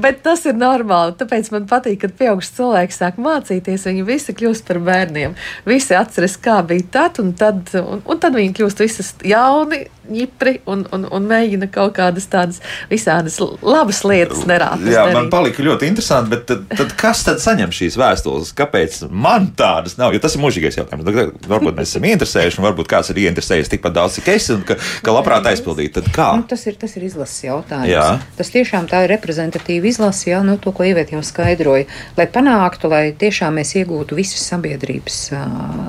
Bet 0.04 0.24
tas 0.24 0.46
ir 0.48 0.56
normāli. 0.58 1.16
Tāpēc 1.20 1.52
man 1.54 1.68
patīk, 1.70 2.00
kad 2.06 2.16
pieauguši 2.16 2.56
cilvēki 2.58 2.96
sāk 2.96 3.20
mācīties, 3.20 3.88
viņi 3.90 4.08
visi 4.08 4.36
kļūst 4.36 4.68
par 4.70 4.80
bērniem. 4.88 5.36
Visi 5.68 5.96
atceras, 5.98 6.38
kā 6.40 6.60
bija 6.66 6.88
tad, 6.98 7.20
un 7.22 7.34
tad, 7.36 7.68
un, 7.80 8.04
un 8.04 8.22
tad 8.22 8.36
viņi 8.38 8.56
kļūst 8.56 8.84
visas 8.86 9.14
jauni 9.26 9.84
ņipri 10.10 10.56
un, 10.70 10.84
un, 10.94 11.06
un 11.10 11.26
mēģina 11.30 11.68
kaut 11.72 11.94
kādas 11.98 12.26
tādas 12.30 12.60
visādas 12.90 13.38
labas 13.40 14.02
lietas 14.06 14.42
nerāt. 14.48 14.82
Jā, 14.84 15.04
darīt. 15.04 15.16
man 15.16 15.30
palika 15.32 15.64
ļoti 15.64 15.90
interesanti, 15.90 16.36
bet 16.36 16.69
tad, 16.76 16.94
kas 16.98 17.22
tad 17.26 17.40
saņem 17.42 17.72
šīs 17.74 17.96
vēstules? 18.00 18.52
Kāpēc 18.58 19.02
man 19.10 19.50
tādas 19.58 19.96
nav? 20.00 20.14
Jo 20.14 20.22
tas 20.22 20.36
ir 20.36 20.42
mūžīgais 20.44 20.78
jautājums. 20.80 21.38
Varbūt 21.50 21.78
mēs 21.78 21.94
esam 21.94 22.06
interesējuši, 22.10 22.60
un 22.60 22.68
varbūt 22.68 22.90
kāds 22.90 23.12
ir 23.12 23.20
ieinteresējies 23.24 23.72
tikpat 23.72 23.96
daudz, 23.96 24.18
cik 24.18 24.30
es, 24.34 24.48
un 24.54 24.62
ka, 24.66 24.76
ka 25.04 25.14
labprāt 25.14 25.48
aizpildīt. 25.50 25.94
Tad 25.98 26.10
kā? 26.14 26.30
Nu, 26.38 26.46
tas, 26.50 26.64
ir, 26.70 26.76
tas 26.80 26.96
ir 26.98 27.06
izlases 27.08 27.44
jautājums. 27.46 27.90
Jā. 27.90 28.06
Tas 28.38 28.52
tiešām 28.54 28.88
tā 28.90 29.04
ir 29.06 29.14
reprezentatīva 29.14 29.90
izlase, 29.90 30.30
jau 30.30 30.42
nu, 30.46 30.56
to, 30.62 30.72
ko 30.76 30.86
Ivet 30.86 31.12
jau 31.14 31.22
skaidroja, 31.26 31.86
lai 32.18 32.26
panāktu, 32.30 32.90
lai 32.92 33.02
tiešām 33.18 33.58
mēs 33.60 33.74
iegūtu 33.80 34.18
visas 34.18 34.42
sabiedrības, 34.50 35.18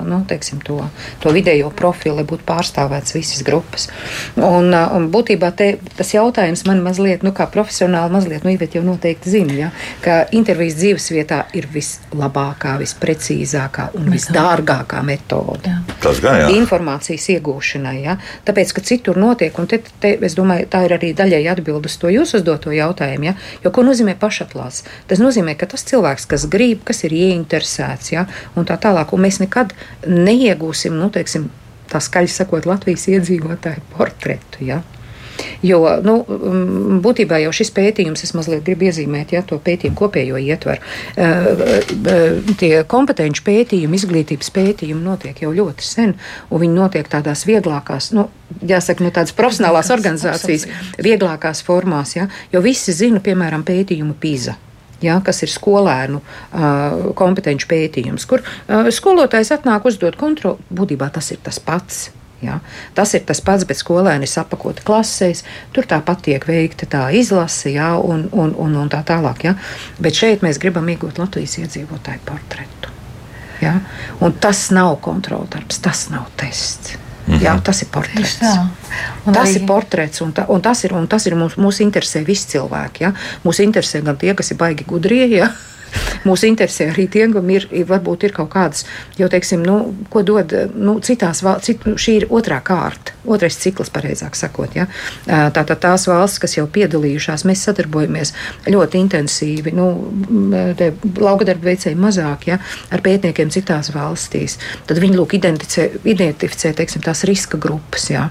nu, 0.08 0.22
teiksim, 0.28 0.60
to, 0.66 0.78
to 1.22 1.32
vidējo 1.34 1.70
profilu, 1.76 2.18
lai 2.20 2.26
būtu 2.28 2.46
pārstāvēts 2.48 3.16
visas 3.16 3.44
grupas. 3.46 3.88
Un, 4.36 4.72
un 4.72 5.08
būtībā 5.12 5.52
te, 5.58 5.72
tas 5.98 6.12
jautājums 6.14 6.64
man 6.68 6.82
mazliet, 6.84 7.24
nu, 7.26 7.34
kā 7.36 7.48
profesionāli, 7.50 8.14
mazliet, 8.14 8.46
nu, 8.46 8.52
Ivet 8.52 8.76
jau 8.76 8.82
noteikti 8.84 9.32
zina, 9.32 9.54
ja, 9.56 9.70
ka 10.04 10.18
intervijas 10.36 10.71
dzīvesvietā 10.78 11.38
ir 11.58 11.66
vislabākā, 11.72 12.74
visprecīzākā 12.80 13.88
un 13.98 14.10
visdārgākā 14.12 15.02
metode. 15.06 15.70
Jā. 15.70 15.96
Tas 16.02 16.20
gan 16.24 16.40
jā. 16.40 16.50
Informācijas 16.56 17.28
iegūšanai, 17.36 17.94
ja, 18.02 18.16
tāpēc, 18.46 18.74
ka 18.76 18.84
citur 18.86 19.20
notiek, 19.20 19.56
un 19.58 19.70
te, 19.70 19.80
te, 20.02 20.14
es 20.28 20.36
domāju, 20.38 20.68
tā 20.72 20.84
ir 20.86 20.96
arī 20.98 21.12
daļai 21.18 21.42
atbild 21.54 21.88
uz 21.88 21.98
to 22.00 22.12
jūsu 22.12 22.40
uzdoto 22.40 22.74
jautājumu, 22.74 23.30
ja, 23.30 23.36
jo 23.64 23.74
ko 23.74 23.86
nozīmē 23.86 24.16
pašatlās? 24.20 24.82
Tas 25.10 25.22
nozīmē, 25.22 25.56
ka 25.58 25.70
tas 25.72 25.86
cilvēks, 25.88 26.28
kas 26.30 26.48
grib, 26.50 26.84
kas 26.88 27.04
ir 27.08 27.16
ieinteresēts, 27.16 28.14
ja, 28.14 28.26
un 28.56 28.68
tā 28.68 28.78
tālāk, 28.80 29.14
un 29.14 29.26
mēs 29.26 29.42
nekad 29.42 29.76
neiegūsim, 30.06 30.96
nu, 30.98 31.10
teiksim, 31.12 31.50
tā 31.92 32.00
skaļi 32.02 32.32
sakot, 32.32 32.66
Latvijas 32.68 33.08
iedzīvotāju 33.12 33.84
portretu. 33.92 34.64
Ja? 34.64 34.80
Jo 35.62 35.80
nu, 36.04 36.16
mm, 36.26 37.00
būtībā 37.04 37.38
jau 37.44 37.52
šis 37.54 37.72
pētījums, 37.74 38.24
es 38.26 38.34
mazliet 38.36 38.64
gribu 38.66 38.88
iezīmēt, 38.88 39.34
ja 39.36 39.42
to 39.46 39.58
pētījumu 39.62 39.98
kopējo 39.98 40.40
ietvaru. 40.42 40.82
Tie 42.60 42.72
kompetenci 42.90 43.44
pētījumi, 43.46 43.98
izglītības 43.98 44.50
pētījumi 44.54 45.04
notiek 45.04 45.44
jau 45.44 45.52
ļoti 45.54 45.86
sen, 45.86 46.16
un 46.50 46.64
viņi 46.64 46.76
notiek 46.76 47.08
tādās 47.12 47.46
vieglākās, 47.48 48.10
nu, 48.16 48.26
jāsaka, 48.66 49.04
nu, 49.04 49.12
tādas 49.14 49.36
profesionālās 49.38 49.92
organizācijas, 49.94 50.66
vieglākās 51.02 51.62
formās, 51.66 52.16
ja, 52.18 52.28
jo 52.52 52.62
visi 52.64 52.94
zina, 52.96 53.22
piemēram, 53.24 53.64
pētījumu 53.66 54.18
PISA 54.20 54.58
ja, 55.02 55.18
kas 55.24 55.42
ir 55.44 55.52
skolēnu 55.52 56.22
uh, 56.22 57.12
kompetenci 57.18 57.68
pētījums, 57.70 58.26
kur 58.30 58.42
uh, 58.42 58.90
skolotājs 58.94 59.52
atnāk 59.58 59.86
uzdot 59.90 60.18
kontroli. 60.20 60.62
Būtībā 60.72 61.10
tas 61.14 61.32
ir 61.34 61.42
tas 61.42 61.58
pats. 61.62 62.10
Ja? 62.42 62.58
Tas 62.94 63.14
ir 63.14 63.24
tas 63.28 63.40
pats, 63.44 63.66
bet 63.68 63.78
skolēni 63.78 64.28
ir 64.28 64.40
apakoti 64.42 64.84
klasēs, 64.86 65.44
tur 65.72 65.86
tāpat 65.88 66.24
tiek 66.28 66.46
veikta 66.48 66.88
tā 66.90 67.04
izlase, 67.18 67.70
ja? 67.76 67.94
un, 67.98 68.26
un, 68.32 68.56
un, 68.58 68.74
un 68.84 68.90
tā 68.92 69.04
tālāk. 69.06 69.46
Ja? 69.48 69.54
Bet 70.02 70.18
šeit 70.18 70.42
mēs 70.42 70.60
gribam 70.62 70.88
iegūt 70.90 71.22
Latvijas 71.22 71.58
iedzīvotāju 71.62 72.26
portretu. 72.26 72.92
Ja? 73.62 73.78
Un 74.20 74.34
tas 74.42 74.68
nav 74.74 74.96
kontroldarbs, 75.04 75.78
tas 75.84 76.08
nav 76.10 76.28
tests. 76.36 76.98
-hmm. 77.26 77.42
Jā, 77.42 77.56
tas 77.64 77.82
ir 77.82 77.88
portrets. 77.92 78.38
Tas 78.38 79.36
arī... 79.36 79.56
ir 79.56 79.66
portrets, 79.66 80.22
un, 80.24 80.32
ta, 80.36 80.46
un 80.52 80.62
tas 80.62 80.84
ir, 80.84 80.94
un 80.96 81.08
tas 81.10 81.26
ir 81.28 81.36
mums, 81.38 81.56
mūs 81.60 81.82
interesē 81.84 82.24
visi 82.26 82.54
cilvēki. 82.54 83.06
Ja? 83.06 83.12
Mūs 83.46 83.62
interesē 83.64 84.02
gan 84.04 84.18
tie, 84.20 84.34
kas 84.38 84.52
ir 84.52 84.60
baigi 84.60 84.86
gudrie. 84.88 85.26
Ja? 85.30 85.50
Mūs 86.28 86.44
interesē 86.46 86.90
arī 86.92 87.08
tie, 87.10 87.26
kam 87.32 87.50
ir, 87.50 87.66
varbūt 87.88 88.28
ir 88.28 88.34
kaut 88.36 88.52
kādas, 88.52 88.86
jau 89.18 89.28
teiksim, 89.32 89.64
nu, 89.66 89.78
ko 90.12 90.22
dod 90.26 90.52
nu, 90.74 90.98
citās 91.04 91.42
valsts, 91.44 91.70
cit, 91.70 91.86
nu, 91.88 91.96
šī 92.00 92.16
ir 92.20 92.28
otrā 92.30 92.60
kārta, 92.64 93.14
otrais 93.28 93.56
cikls, 93.58 93.90
pareizāk 93.94 94.36
sakot. 94.38 94.74
Ja? 94.76 94.88
Tātad 95.26 95.78
tās 95.82 96.06
valsts, 96.10 96.40
kas 96.42 96.56
jau 96.56 96.66
piedalījušās, 96.70 97.44
mēs 97.48 97.64
sadarbojamies 97.68 98.34
ļoti 98.70 99.02
intensīvi, 99.02 99.74
nu, 99.76 99.88
lauka 101.22 101.46
darba 101.48 101.70
veicēji 101.70 101.98
mazāk, 101.98 102.48
ja, 102.50 102.58
ar 102.92 103.04
pētniekiem 103.04 103.52
citās 103.54 103.92
valstīs. 103.94 104.58
Tad 104.88 105.00
viņi 105.02 105.18
lūk 105.18 105.36
identificē, 105.38 105.88
identificē 106.02 106.72
teiksim, 106.78 107.04
tās 107.04 107.24
riska 107.28 107.60
grupas, 107.62 108.08
ja, 108.10 108.28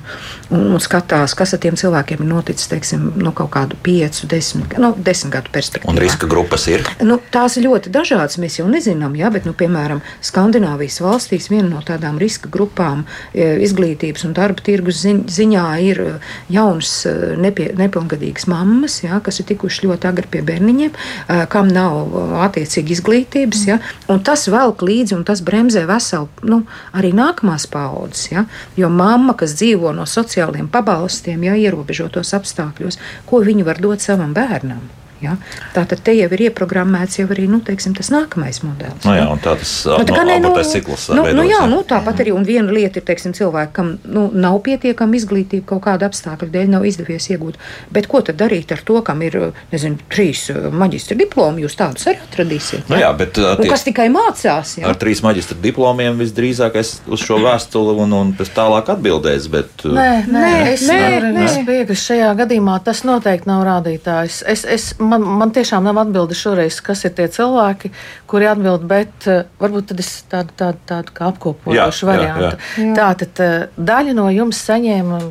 un, 0.50 0.68
un 0.76 0.84
skatās, 0.84 1.36
kas 1.38 1.56
ar 1.56 1.64
tiem 1.64 1.80
cilvēkiem 1.80 2.24
ir 2.24 2.32
noticis, 2.32 2.70
teiksim, 2.72 3.12
nu, 3.22 3.34
kaut 3.36 3.52
kādu 3.56 3.80
piecu, 3.84 4.28
desmit, 4.32 4.76
nu, 4.82 4.94
desmit 4.98 5.36
gadu 5.38 5.54
perspektīvā. 5.56 5.92
Un 5.92 6.02
riska 6.02 6.30
grupas 6.32 6.68
ir? 6.72 6.86
Nu, 7.06 7.20
tās 7.34 7.51
tās 7.52 7.60
ir 7.60 7.68
ļoti 7.68 7.92
dažādas. 7.92 8.38
Mēs 8.40 8.60
jau 8.60 8.68
nezinām, 8.70 9.16
ja, 9.20 9.30
bet, 9.32 9.46
nu, 9.46 9.52
piemēram, 9.58 10.00
Skandināvijas 10.24 11.02
valstīs 11.04 11.50
viena 11.52 11.68
no 11.68 11.82
tādām 11.84 12.20
riska 12.22 12.48
grupām 12.52 13.04
e, 13.34 13.58
izglītības 13.66 14.24
un 14.28 14.36
darba 14.38 14.64
tirgus 14.64 15.02
ziņā 15.04 15.66
ir 15.84 16.00
e, 16.00 16.14
jaunas 16.54 16.92
e, 17.10 17.14
nepie, 17.42 17.72
nepilngadīgas 17.76 18.48
mammas, 18.48 19.02
ja, 19.04 19.20
kas 19.24 19.42
ir 19.42 19.50
tikušas 19.52 19.84
ļoti 19.84 20.08
agri 20.08 20.30
pie 20.32 20.44
bērniņiem, 20.48 20.96
kam 21.52 21.68
nav 21.72 22.16
attiecīgi 22.46 22.96
izglītības. 22.96 23.66
Ja, 23.68 23.80
tas 24.24 24.48
velk 24.52 24.86
līdzi 24.86 25.18
un 25.18 25.26
tas 25.28 25.44
bremzē 25.44 25.84
veselu 25.90 26.30
nu, 26.48 26.62
arī 26.96 27.12
nākamās 27.18 27.68
paudzes. 27.72 28.30
Ja, 28.32 28.46
jo 28.80 28.92
mamma, 28.94 29.36
kas 29.36 29.58
dzīvo 29.60 29.92
no 29.98 30.08
sociāliem 30.08 30.72
pabalstiem, 30.72 31.44
ja 31.50 31.60
ierobežotos 31.60 32.32
apstākļos, 32.38 33.02
ko 33.28 33.44
viņi 33.44 33.68
var 33.68 33.84
dot 33.84 34.04
savam 34.04 34.36
bērnam? 34.38 35.01
Ja? 35.22 35.36
Tātad 35.76 36.02
te 36.06 36.14
jau 36.16 36.28
ir 36.34 36.46
ieprogrammēts 36.48 37.20
jau 37.20 37.28
arī 37.32 37.48
nu, 37.52 37.62
teiksim, 37.66 37.94
tas 37.98 38.10
nākamais 38.14 38.62
modelis. 38.66 39.06
Nu, 39.06 39.14
jā, 39.16 39.28
tā 39.44 39.56
tas 39.60 39.74
nu, 39.86 40.06
tā 40.08 40.24
no, 40.26 40.38
nu, 40.48 40.52
cikls 40.66 41.08
nu, 41.14 41.26
nu, 41.38 41.46
jā, 41.48 41.62
nu, 41.70 41.82
tāpat 41.88 42.24
arī 42.24 42.34
un 42.36 42.46
viena 42.48 42.74
lieta 42.74 43.02
ir 43.02 43.06
teiksim, 43.08 43.36
cilvēki, 43.38 43.74
kam 43.76 43.92
nu, 44.06 44.28
nav 44.34 44.60
pietiekama 44.66 45.18
izglītība, 45.20 45.68
kaut 45.74 45.84
kāda 45.86 46.10
apstākļa 46.10 46.50
dēļ 46.56 46.72
nav 46.74 46.88
izdevies 46.90 47.30
iegūt. 47.34 47.60
Bet 47.94 48.10
ko 48.12 48.24
tad 48.26 48.40
darīt 48.42 48.74
ar 48.74 48.82
to, 48.88 48.98
kam 49.06 49.22
ir 49.26 49.38
nezinu, 49.74 50.00
trīs 50.12 50.48
uh, 50.54 50.70
maģistra 50.74 51.18
diplomi? 51.20 51.66
Jūs 51.66 51.78
tādus 51.80 52.08
arī 52.10 52.24
atradīsiet. 52.26 52.90
Nu, 52.90 52.98
jā, 53.02 53.12
bet, 53.18 53.38
uh, 53.42 53.54
tie, 53.62 53.70
kas 53.70 53.86
tikai 53.86 54.08
mācās. 54.14 54.78
Jā. 54.82 54.90
Ar 54.90 55.00
trīs 55.02 55.22
maģistra 55.26 55.60
diplomiem 55.62 56.18
visdrīzākais 56.22 56.94
uz 57.12 57.26
šo 57.26 57.42
vēstuli 57.44 57.98
un, 58.06 58.18
un 58.18 58.34
pēc 58.38 58.54
tālāk 58.58 58.90
atbildēs. 58.96 59.50
Bet, 59.52 59.86
uh, 59.86 59.96
nē, 59.98 60.10
nē, 60.26 60.42
nē, 60.48 60.58
es, 60.72 60.88
nē, 60.90 61.02
nē. 61.30 61.46
es 61.46 61.60
piekrītu 61.68 61.98
šajā 61.98 62.32
gadījumā. 62.40 62.78
Tas 62.86 63.04
noteikti 63.08 63.50
nav 63.50 63.64
rādītājs. 63.68 64.42
Es, 64.50 64.64
es, 64.66 64.88
man, 65.12 65.28
man 65.42 65.54
tiešām 65.56 65.86
nav 65.88 66.00
atbildi 66.06 66.38
šoreiz, 66.38 66.80
kas 66.86 67.06
ir 67.08 67.16
tie 67.18 67.28
cilvēki, 67.32 67.92
kuri 68.32 68.50
atbild, 68.52 68.88
bet 68.90 69.30
uh, 69.30 69.44
varbūt 69.62 69.92
tad 69.92 70.04
es 70.04 70.12
tādu, 70.32 70.56
tādu, 70.58 70.82
tādu 70.90 71.16
kā 71.18 71.30
apkopojošu 71.32 72.10
variantu. 72.10 72.52
Jā, 72.56 72.88
jā. 72.88 72.98
Tātad 72.98 73.44
uh, 73.46 73.86
daļa 73.92 74.18
no 74.18 74.28
jums 74.34 74.62
saņēma 74.70 75.22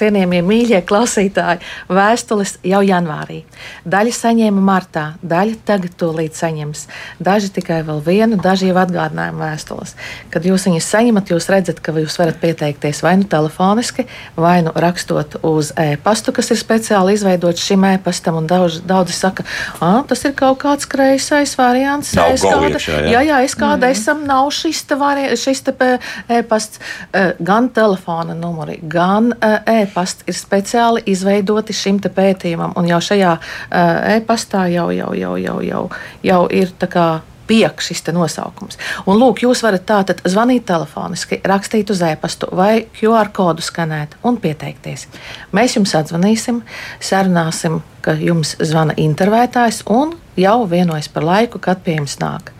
cienījamie 0.00 0.40
mīļie 0.46 0.80
klausītāji, 0.88 1.60
vēstules 1.92 2.56
jau 2.66 2.80
janvārī. 2.84 3.42
Daļa 3.88 4.14
saņēma 4.16 4.62
martā, 4.64 5.04
daļa 5.22 5.58
tagad 5.68 5.96
to 6.00 6.10
līdz 6.16 6.40
saņems. 6.42 6.84
Daži 7.20 7.52
tikai 7.56 7.80
vēl 7.86 8.00
vienu, 8.04 8.38
daži 8.40 8.70
jau 8.70 8.78
atgādinājuma 8.80 9.50
vēstules. 9.50 9.94
Kad 10.32 10.46
jūs 10.48 10.66
viņus 10.68 10.88
saņemat, 10.94 11.32
jūs 11.34 11.48
redzat, 11.52 11.82
ka 11.84 11.94
jūs 11.96 12.16
varat 12.20 12.40
pieteikties 12.42 13.02
vai 13.04 13.16
nu 13.20 13.28
telefoniski, 13.30 14.06
vai 14.40 14.60
nu 14.66 14.72
rakstot 14.74 15.38
uz 15.46 15.72
e-pastu, 15.80 16.34
kas 16.36 16.52
ir 16.54 16.60
speciāli 16.60 17.16
izveidots 17.18 17.66
šim 17.66 17.84
e-pastam. 17.92 18.40
Daudz, 18.50 18.80
daudzi 18.86 19.16
saka, 19.16 19.44
tas 19.80 20.24
ir 20.24 20.34
kaut 20.38 20.60
kāds 20.62 20.88
kreisais 20.90 21.52
variants. 21.58 22.14
Nav 22.16 22.34
es 22.34 22.44
kāda, 22.46 22.70
iekšā, 22.70 23.00
jā. 23.04 23.12
jā, 23.14 23.24
jā, 23.28 23.40
es 23.46 23.56
kāda 23.58 23.90
mm. 23.90 23.96
esam, 23.98 24.24
nav 24.28 24.48
šis 24.54 24.84
te, 24.88 24.98
vari, 25.00 25.28
šis 25.38 25.64
te 25.66 25.76
e-pasts 26.30 26.80
gan 27.40 27.68
telefona 27.74 28.36
numuri, 28.38 28.78
gan 28.82 29.32
e-pasta 29.40 29.89
e-pasta 29.90 30.24
ir 30.30 30.38
speciāli 30.38 31.02
izveidoti 31.10 31.74
šim 31.74 31.98
pētījumam, 32.00 32.76
un 32.78 32.86
jau 32.86 33.00
šajā 33.02 33.34
uh, 33.34 34.14
e-pastā 34.14 34.68
jau, 34.70 34.90
jau, 34.94 35.10
jau, 35.18 35.34
jau, 35.36 35.58
jau, 35.66 35.82
jau 36.22 36.44
ir 36.54 36.70
tā 36.78 36.88
kā 36.90 37.08
piek 37.50 37.82
šis 37.82 38.04
nosaukums. 38.14 38.78
Un, 39.10 39.18
lūk, 39.18 39.42
jūs 39.42 39.64
varat 39.66 39.82
tātad 39.88 40.22
zvanīt 40.22 40.68
telefoniski, 40.68 41.40
rakstīt 41.42 41.90
uz 41.90 42.02
e-pastu 42.06 42.46
vai 42.54 42.86
QR 42.94 43.32
kodu 43.34 43.64
skanēt 43.64 44.14
un 44.22 44.38
pieteikties. 44.38 45.08
Mēs 45.56 45.74
jums 45.74 45.96
atzvanīsim, 45.98 46.62
sarunāsim, 47.02 47.80
ka 48.06 48.14
jums 48.14 48.54
zvana 48.62 48.94
intervētājs 48.94 49.82
un 49.90 50.14
jau 50.38 50.60
vienojas 50.70 51.10
par 51.10 51.26
laiku, 51.26 51.58
kad 51.58 51.82
pie 51.82 51.98
jums 51.98 52.20
nāk. 52.22 52.54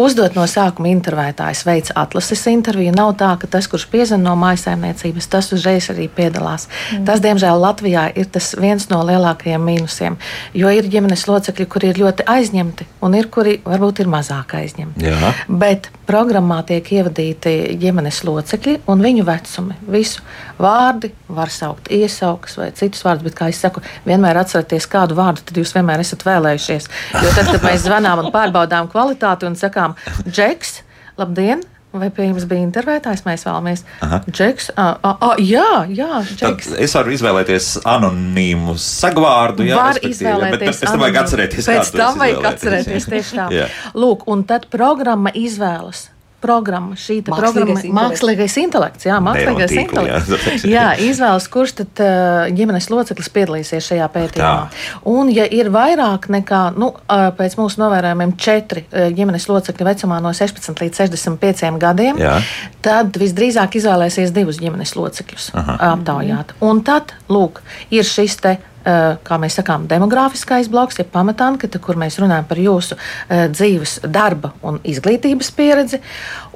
Uzdot 0.00 0.34
no 0.34 0.42
sākuma 0.50 0.90
intervētājs 0.90 1.62
veids 1.66 1.92
atlases 1.94 2.42
interviju. 2.50 2.94
Nav 2.96 3.12
tā, 3.20 3.30
ka 3.38 3.46
tas, 3.50 3.68
kurš 3.70 3.86
piezvan 3.92 4.24
no 4.26 4.34
mājsaimniecības, 4.40 5.28
tas 5.30 5.52
uzreiz 5.54 5.86
arī 5.92 6.08
piedalās. 6.10 6.66
Mm. 6.90 7.04
Tas, 7.06 7.22
diemžēl, 7.22 7.60
Latvijā 7.62 8.08
ir 8.18 8.30
viens 8.58 8.88
no 8.90 9.02
lielākajiem 9.06 9.62
mīnusiem. 9.62 10.18
Jo 10.58 10.72
ir 10.74 10.90
ģimenes 10.90 11.26
locekļi, 11.30 11.68
kuri 11.70 11.92
ir 11.92 12.02
ļoti 12.02 12.26
aizņemti, 12.34 12.88
un 13.06 13.14
ir 13.14 13.30
kuri 13.30 13.60
varbūt 13.64 14.02
ir 14.02 14.10
mazāk 14.10 14.56
aizņemti. 14.58 15.06
Jā. 15.06 15.34
Bet 15.48 15.92
programmā 16.08 16.60
tiek 16.68 16.88
ievadīti 16.98 17.54
ģimenes 17.80 18.22
locekļi 18.26 18.76
un 18.90 19.04
viņu 19.04 19.26
vecumi. 19.28 19.76
Visu 19.90 20.24
vārdi 20.60 21.12
var 21.28 21.52
saukt 21.52 21.90
iesaukas 21.94 22.58
vai 22.60 22.70
citus 22.76 23.04
vārdus, 23.06 23.26
bet, 23.28 23.38
kā 23.38 23.50
jau 23.50 23.58
saku, 23.58 23.84
vienmēr 24.08 24.42
atcerieties, 24.44 24.88
kādu 24.90 25.18
vārdu 25.18 25.44
tad 25.44 25.60
jūs 25.60 25.74
vienmēr 25.76 26.04
esat 26.04 26.24
vēlējušies. 26.26 26.90
Jo 27.18 27.36
tad, 27.36 27.52
kad 27.52 27.66
mēs 27.66 27.86
zvanām 27.88 28.24
un 28.24 28.32
pārbaudām 28.34 28.90
kvalitāti 28.92 29.48
un 29.48 29.58
sakām, 29.60 29.98
Džeks, 30.28 30.82
labdien! 31.20 31.64
Vai 31.94 32.08
pie 32.10 32.24
jums 32.26 32.46
bija 32.50 32.64
intervētājs? 32.66 33.22
Mēs 33.26 33.44
vēlamies. 33.46 33.84
Džeks, 34.26 34.72
ah, 34.80 34.96
ah, 35.06 35.36
jā, 35.38 35.84
jā 35.94 36.22
Džeks. 36.26 36.70
Tad 36.72 36.80
es 36.82 36.96
varu 36.98 37.14
izvēlēties 37.14 37.68
anonīmu 37.86 38.74
sagvārdu. 38.82 39.66
Jā, 39.68 39.78
var 39.78 40.00
izvēlēties. 40.02 40.58
Bet 40.58 40.66
pēc 40.72 40.82
tam 40.88 41.04
vajag 41.04 41.20
atcerēties, 41.22 41.70
pēc 41.70 41.92
tam 41.94 42.18
vajag 42.24 42.50
atcerēties 42.50 43.06
tieši 43.12 43.38
tā. 43.38 43.68
Lūk, 43.94 44.26
un 44.34 44.42
tad 44.48 44.66
programma 44.74 45.30
izvēlas 45.38 46.08
programma, 46.44 46.98
šī 47.00 47.18
programma, 47.24 47.78
intelekts. 47.80 47.94
mākslīgais 47.96 48.56
intelekts. 48.60 49.06
Jā, 49.08 49.18
mākslīgais 49.24 49.74
intelekts. 49.80 50.66
Jā, 50.68 50.90
izvēlas, 51.00 51.48
kurš 51.52 51.76
tad 51.80 52.02
uh, 52.04 52.44
ģimenes 52.54 52.90
loceklis 52.92 53.30
piedalīsies 53.34 53.88
šajā 53.88 54.08
pētījumā. 54.12 54.50
Tā. 54.68 54.92
Un, 55.10 55.32
ja 55.32 55.46
ir 55.48 55.72
vairāk 55.74 56.28
nekā, 56.34 56.62
nu, 56.80 56.90
uh, 56.92 57.26
pēc 57.38 57.56
mūsu 57.60 57.80
novērojumiem, 57.82 58.36
četri 58.40 58.84
uh, 58.84 59.08
ģimenes 59.16 59.48
locekļi 59.50 59.88
vecumā 59.88 60.20
no 60.24 60.34
16 60.36 60.84
līdz 60.84 61.02
65 61.06 61.80
gadiem, 61.82 62.20
Jā. 62.20 62.36
tad 62.84 63.16
visdrīzāk 63.20 63.80
izvēlēsies 63.80 64.34
divus 64.36 64.60
ģimenes 64.62 64.94
locekļus 64.98 65.50
aptaujāt. 65.54 66.54
Un 66.64 66.84
tad, 66.86 67.16
lūk, 67.32 67.64
ir 67.94 68.06
šis 68.08 68.40
te 68.44 68.56
Eh, 68.56 68.73
kā 68.84 69.38
mēs 69.40 69.58
sakām, 69.60 69.86
demogrāfiskais 69.88 70.68
bloks, 70.72 70.98
ja 71.00 71.06
pamatanketa, 71.08 71.80
kur 71.82 71.96
mēs 72.00 72.18
runājam 72.20 72.46
par 72.48 72.60
jūsu 72.60 72.98
uh, 72.98 73.46
dzīves, 73.52 73.98
darba 74.12 74.52
un 74.66 74.78
izglītības 74.84 75.50
pieredzi. 75.56 76.00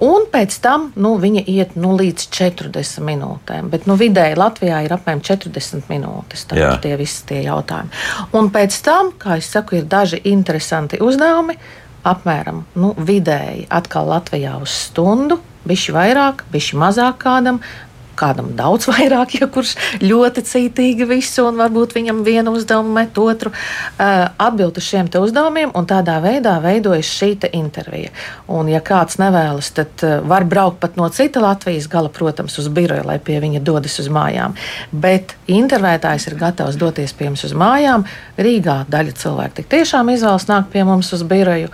Un 0.04 0.28
pēc 0.32 0.58
tam 0.64 0.90
nu, 1.00 1.14
viņa 1.20 1.44
iet 1.48 1.74
nu, 1.80 1.94
līdz 1.98 2.28
40 2.34 3.02
minūtēm. 3.08 3.72
Bet 3.72 3.88
nu, 3.88 3.96
vidēji 3.98 4.38
Latvijā 4.38 4.84
ir 4.84 4.94
apmēram 4.94 5.24
40 5.24 5.88
minūtes. 5.90 6.46
Tā 6.50 6.60
ir 6.60 6.78
tie 6.84 6.94
visi 7.00 7.24
tie 7.28 7.42
jautājumi. 7.48 7.90
Un 8.38 8.52
pēc 8.54 8.78
tam, 8.84 9.12
kā 9.18 9.38
jau 9.38 9.48
saku, 9.48 9.80
ir 9.80 9.90
daži 9.90 10.22
interesanti 10.30 11.00
uzdevumi. 11.02 11.58
Apmēram 12.08 12.62
nu, 12.78 12.92
vidēji 12.94 13.66
atkal 13.74 14.06
Latvijā 14.08 14.54
uz 14.62 14.72
stundu, 14.86 15.40
bišķi 15.68 15.94
vairāk, 15.96 16.44
bišķi 16.52 16.78
mazāk 16.80 17.18
kādam, 17.24 17.58
kādam 18.18 18.52
daudz 18.58 18.88
vairāk, 18.92 19.38
ja 19.40 19.48
kurš 19.52 19.76
ļoti 20.02 20.44
cītīgi 20.48 21.08
visu 21.08 21.46
un 21.48 21.60
varbūt 21.60 21.96
viņam 21.98 22.24
vienu 22.26 22.54
uzdevumu 22.58 22.94
met 22.98 23.18
otru, 23.18 23.52
atbild 23.98 24.78
uz 24.78 24.86
šiem 24.88 25.08
uzdevumiem, 25.18 25.72
un 25.78 25.86
tādā 25.88 26.18
veidā 26.24 26.58
veidojas 26.64 27.08
šī 27.08 27.30
intervija. 27.52 28.10
Un, 28.50 28.68
ja 28.72 28.80
kāds 28.84 29.18
nevēlas, 29.20 29.70
tad 29.76 30.02
var 30.26 30.46
braukt 30.48 30.80
pat 30.82 30.96
no 30.96 31.08
cita 31.12 31.42
Latvijas 31.44 31.88
gala, 31.90 32.10
protams, 32.12 32.58
uz 32.58 32.68
biroju, 32.72 33.04
lai 33.06 33.18
pie 33.22 33.38
viņa 33.42 33.62
dodas 33.64 33.98
uz 34.02 34.08
mājām. 34.12 34.56
Bet 34.92 35.36
intervētājs 35.46 36.28
ir 36.30 36.38
gatavs 36.40 36.78
doties 36.80 37.14
pie 37.16 37.28
mums 37.28 37.44
uz 37.46 37.54
mājām. 37.56 38.06
Rīgā 38.38 38.82
daļa 38.90 39.16
cilvēku 39.18 39.66
tiešām 39.68 40.12
izvēlas 40.14 40.48
nākt 40.50 40.72
pie 40.72 40.84
mums 40.88 41.12
uz 41.16 41.24
biroju. 41.28 41.72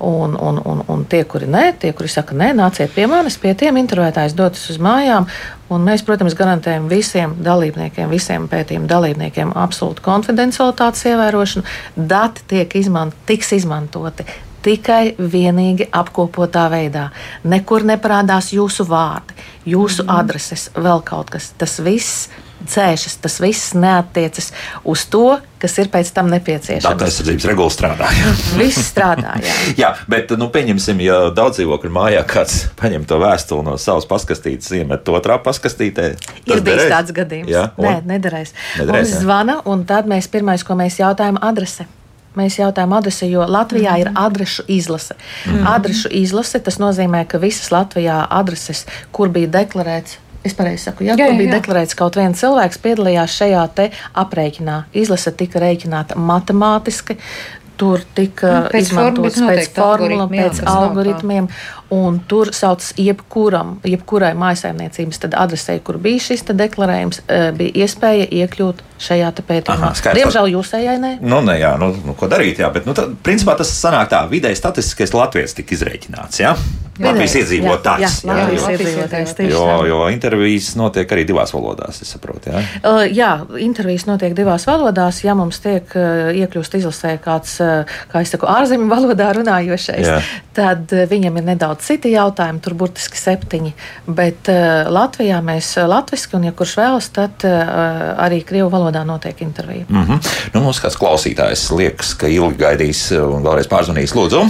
Un, 0.00 0.32
un, 0.40 0.60
un, 0.64 0.78
un 0.88 1.02
tie, 1.04 1.22
kuri 1.28 1.44
nē, 1.50 1.64
tie, 1.82 1.90
kuri 1.92 2.08
saka, 2.08 2.32
nē, 2.32 2.54
nāciet 2.56 2.94
pie 2.94 3.04
manis, 3.10 3.36
pie 3.36 3.52
tiem 3.58 3.76
intervētājs 3.82 4.32
dodas 4.36 4.62
uz 4.72 4.78
mājām. 4.80 5.26
Mēs, 5.70 6.02
protams, 6.08 6.34
garantējam 6.38 6.88
visiem 6.90 7.34
dalībniekiem, 7.44 8.08
visiem 8.08 8.48
pētījumu 8.50 8.88
dalībniekiem 8.90 9.52
absolūtu 9.60 10.02
konfidencialitātes 10.06 11.04
ievērošanu. 11.12 11.68
Dati 12.10 12.48
tiek 12.54 12.78
izmant, 12.80 13.14
tiks 13.28 13.52
izmantoti 13.60 14.24
tikai 14.64 15.14
vienīgi 15.18 15.88
apkopotā 15.92 16.66
veidā. 16.72 17.08
Nekur 17.48 17.86
neparādās 17.88 18.52
jūsu 18.54 18.86
vārdi, 18.88 19.36
jūsu 19.68 20.04
mm. 20.06 20.14
adreses, 20.20 20.68
vēl 20.76 21.04
kaut 21.06 21.34
kas. 21.34 21.52
Tas 21.58 21.78
viss 21.84 22.28
dzēšas, 22.60 23.16
tas 23.24 23.38
viss 23.40 23.74
neatiecas 23.76 24.50
uz 24.88 25.04
to, 25.10 25.38
kas 25.60 25.76
ir 25.80 25.90
pēc 25.92 26.10
tam 26.16 26.30
nepieciešams. 26.32 27.00
Tā 27.00 27.08
aizsardzības 27.08 27.46
regula 27.50 27.72
strādā. 27.72 28.08
Viss 28.60 28.90
strādā. 28.90 29.36
Jā. 29.44 29.54
jā, 29.78 29.90
bet 30.10 30.32
nu, 30.40 30.50
pieņemsim, 30.52 31.00
ja 31.04 31.20
daudz 31.36 31.60
dzīvokļu 31.60 31.92
mājā 31.94 32.24
kāds 32.28 32.62
paņem 32.80 33.06
to 33.08 33.20
vēstuli 33.20 33.66
no 33.68 33.76
savas 33.80 34.08
paskastītes, 34.10 34.72
iemet 34.80 35.08
otrā 35.12 35.38
paskastītē. 35.44 36.10
Ir 36.48 36.64
bijis 36.66 36.88
tāds 36.92 37.16
gadījums. 37.16 37.52
Jā, 37.52 37.70
un? 37.76 37.88
Nē, 37.88 37.96
nederēs. 38.14 38.54
nederēs 38.80 39.08
Mums 39.08 39.16
jā. 39.16 39.24
zvana, 39.24 39.60
un 39.68 39.86
tad 39.88 40.08
mēs 40.10 40.30
pirmais, 40.32 40.64
ko 40.66 40.78
mēs 40.80 41.00
jautājam, 41.02 41.40
adrese. 41.44 41.88
Mēs 42.38 42.60
jautājām 42.60 42.92
adresi, 42.94 43.26
jo 43.30 43.42
Latvijā 43.42 43.96
mm. 43.96 44.00
ir 44.04 44.10
adrešu 44.14 44.64
izlase. 44.70 45.16
Mm. 45.48 45.66
Adrešu 45.66 46.12
izlase 46.14 46.60
tas 46.62 46.78
nozīmē, 46.82 47.24
ka 47.26 47.40
visas 47.42 47.72
Latvijā 47.74 48.22
adreses, 48.30 48.86
kur 49.10 49.32
bija 49.34 49.50
deklarēts 49.60 50.18
Es 50.40 50.54
pareizi 50.56 50.86
saku, 50.86 51.04
jā, 51.04 51.18
jā, 51.20 51.26
jā, 51.28 51.36
bija 51.36 51.58
deklarēts, 51.58 51.92
ka 51.92 52.06
kaut 52.06 52.16
viens 52.16 52.40
cilvēks 52.40 52.78
piedalījās 52.80 53.34
šajā 53.42 53.64
aprēķinā. 54.22 54.76
Izlase 54.96 55.34
tika 55.36 55.60
rēķināta 55.60 56.16
matemātiski, 56.16 57.18
tur 57.80 58.00
tika 58.16 58.54
nu, 58.54 58.70
izmantots 58.80 59.36
pēc 59.40 59.68
formulām, 59.76 60.32
pēc 60.32 60.62
algoritmiem. 60.68 61.50
Un 61.90 62.20
tur 62.30 62.52
saucas 62.54 62.92
jebkuram, 63.00 63.78
jebkurai 63.82 64.30
mājsaimniecības 64.38 65.24
adresē, 65.30 65.74
kur 65.82 65.98
bija 65.98 66.22
šis 66.22 66.44
deklarējums, 66.54 67.22
e, 67.26 67.40
bija 67.56 67.86
iespēja 67.86 68.28
iekļūt 68.42 68.84
šajā 69.00 69.30
pētījumā. 69.40 69.90
Aha, 69.90 70.14
Diemžēl 70.14 70.52
jūsējai 70.52 70.98
nē. 71.00 71.12
Nu, 71.24 71.40
ne, 71.46 71.56
jā, 71.60 71.72
nu, 71.80 71.90
nu, 72.04 72.14
ko 72.18 72.28
darīt, 72.30 72.60
jā, 72.62 72.68
bet 72.74 72.86
nu, 72.86 72.94
tā, 72.96 73.08
principā 73.24 73.56
tas 73.58 73.72
sanāk 73.74 74.12
tā, 74.12 74.22
vidēji 74.30 74.60
statistiskais 74.60 75.16
latviečs 75.16 75.56
tika 75.58 75.76
izreikināts. 75.78 76.42
Jā? 76.42 76.54
Latvijas 77.00 77.34
iedzīvotājs. 77.40 78.16
Jā, 78.26 78.34
jā, 78.34 78.34
Latvijas 78.36 78.64
jā, 78.66 78.72
iedzīvotājs. 78.74 79.32
Jo, 79.48 79.64
jo 79.88 80.00
intervijas 80.12 80.74
notiek 80.76 81.12
arī 81.16 81.24
divās 81.28 81.54
valodās, 81.54 82.02
es 82.04 82.10
saprotu. 82.12 82.52
Jā, 82.52 82.60
uh, 82.82 83.00
jā 83.08 83.30
intervijas 83.64 84.04
notiek 84.08 84.34
divās 84.36 84.66
valodās. 84.68 85.22
Ja 85.24 85.32
mums 85.38 85.62
tiek 85.64 85.88
uh, 85.96 86.28
iekļūst 86.36 86.76
izlasē 86.80 87.14
kāds, 87.24 87.56
uh, 87.64 87.88
kā 88.12 88.20
es 88.20 88.34
saku, 88.34 88.48
ārzemju 88.52 88.90
valodā 88.90 89.30
runājošais, 89.38 90.10
jā. 90.10 90.18
tad 90.56 90.92
uh, 90.92 91.06
viņam 91.08 91.40
ir 91.40 91.48
nedaudz 91.54 91.79
citi 91.84 92.14
jautājumi, 92.14 92.60
tur 92.64 92.76
burtiski 92.78 93.18
septiņi. 93.20 93.74
Bet 94.06 94.50
uh, 94.52 94.88
Latvijā 94.92 95.40
mēs 95.44 95.72
latviski, 95.90 96.36
un 96.38 96.48
ja 96.48 96.54
kurš 96.56 96.76
vēlas, 96.80 97.10
tad 97.16 97.46
uh, 97.48 97.60
arī 98.20 98.42
krievu 98.46 98.70
valodā 98.72 99.04
notiek 99.08 99.40
intervija. 99.42 99.86
Mm 99.88 100.06
-hmm. 100.06 100.32
nu, 100.54 100.64
mums 100.66 100.80
kāds 100.82 100.98
klausītājs 101.00 101.70
liekas, 101.76 102.14
ka 102.14 102.26
ilgi 102.26 102.58
gaidīs 102.64 103.10
un 103.16 103.42
vēlreiz 103.42 103.68
pārzvanīs. 103.68 104.14
Lūdzu! 104.14 104.44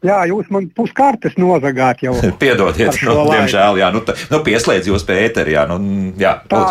Jā, 0.00 0.22
jūs 0.30 0.48
man 0.48 0.70
puskartes 0.72 1.34
nozagāt 1.36 2.00
jau. 2.06 2.14
Piedodiet, 2.42 2.96
nu, 3.04 3.16
diemžēl, 3.28 3.80
jā, 3.82 3.90
nu, 3.92 4.00
tā, 4.04 4.14
nu 4.32 4.40
pieslēdz 4.46 4.88
jūs 4.88 5.04
pie 5.04 5.18
ēterā. 5.26 5.66
Nu, 5.68 5.76
jā, 6.20 6.38
tā, 6.48 6.62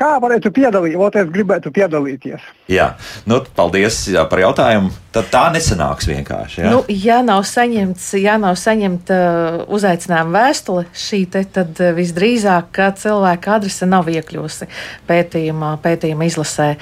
kā 0.00 0.10
varētu 0.22 0.50
piedalīties? 0.54 1.20
Es 1.22 1.30
gribētu 1.30 1.70
piedalīties. 1.74 2.50
Jā, 2.72 2.94
nu, 3.30 3.38
paldies 3.54 4.00
jā, 4.10 4.26
par 4.30 4.42
jautājumu. 4.42 4.90
Tad 5.14 5.28
tā 5.30 5.44
nesanāks 5.54 6.08
vienkārši. 6.10 6.64
Jā? 6.64 6.70
Nu, 6.74 6.80
ja 6.90 7.20
nav 7.22 7.44
saņemts, 7.46 8.08
ja 8.18 8.34
nav 8.42 8.56
saņemta 8.58 9.14
uh, 9.14 9.58
uzaicinājuma 9.76 10.34
vēstule, 10.34 10.88
šī 10.90 11.20
te, 11.30 11.44
tad 11.54 11.78
uh, 11.78 11.92
visdrīzāk, 11.94 12.72
ka 12.74 12.88
cilvēka 12.98 13.54
adrese 13.60 13.86
nav 13.86 14.10
iekļūsi 14.10 14.66
pētījumā, 15.06 15.76
pētījuma 15.84 16.26
izlasē. 16.26 16.72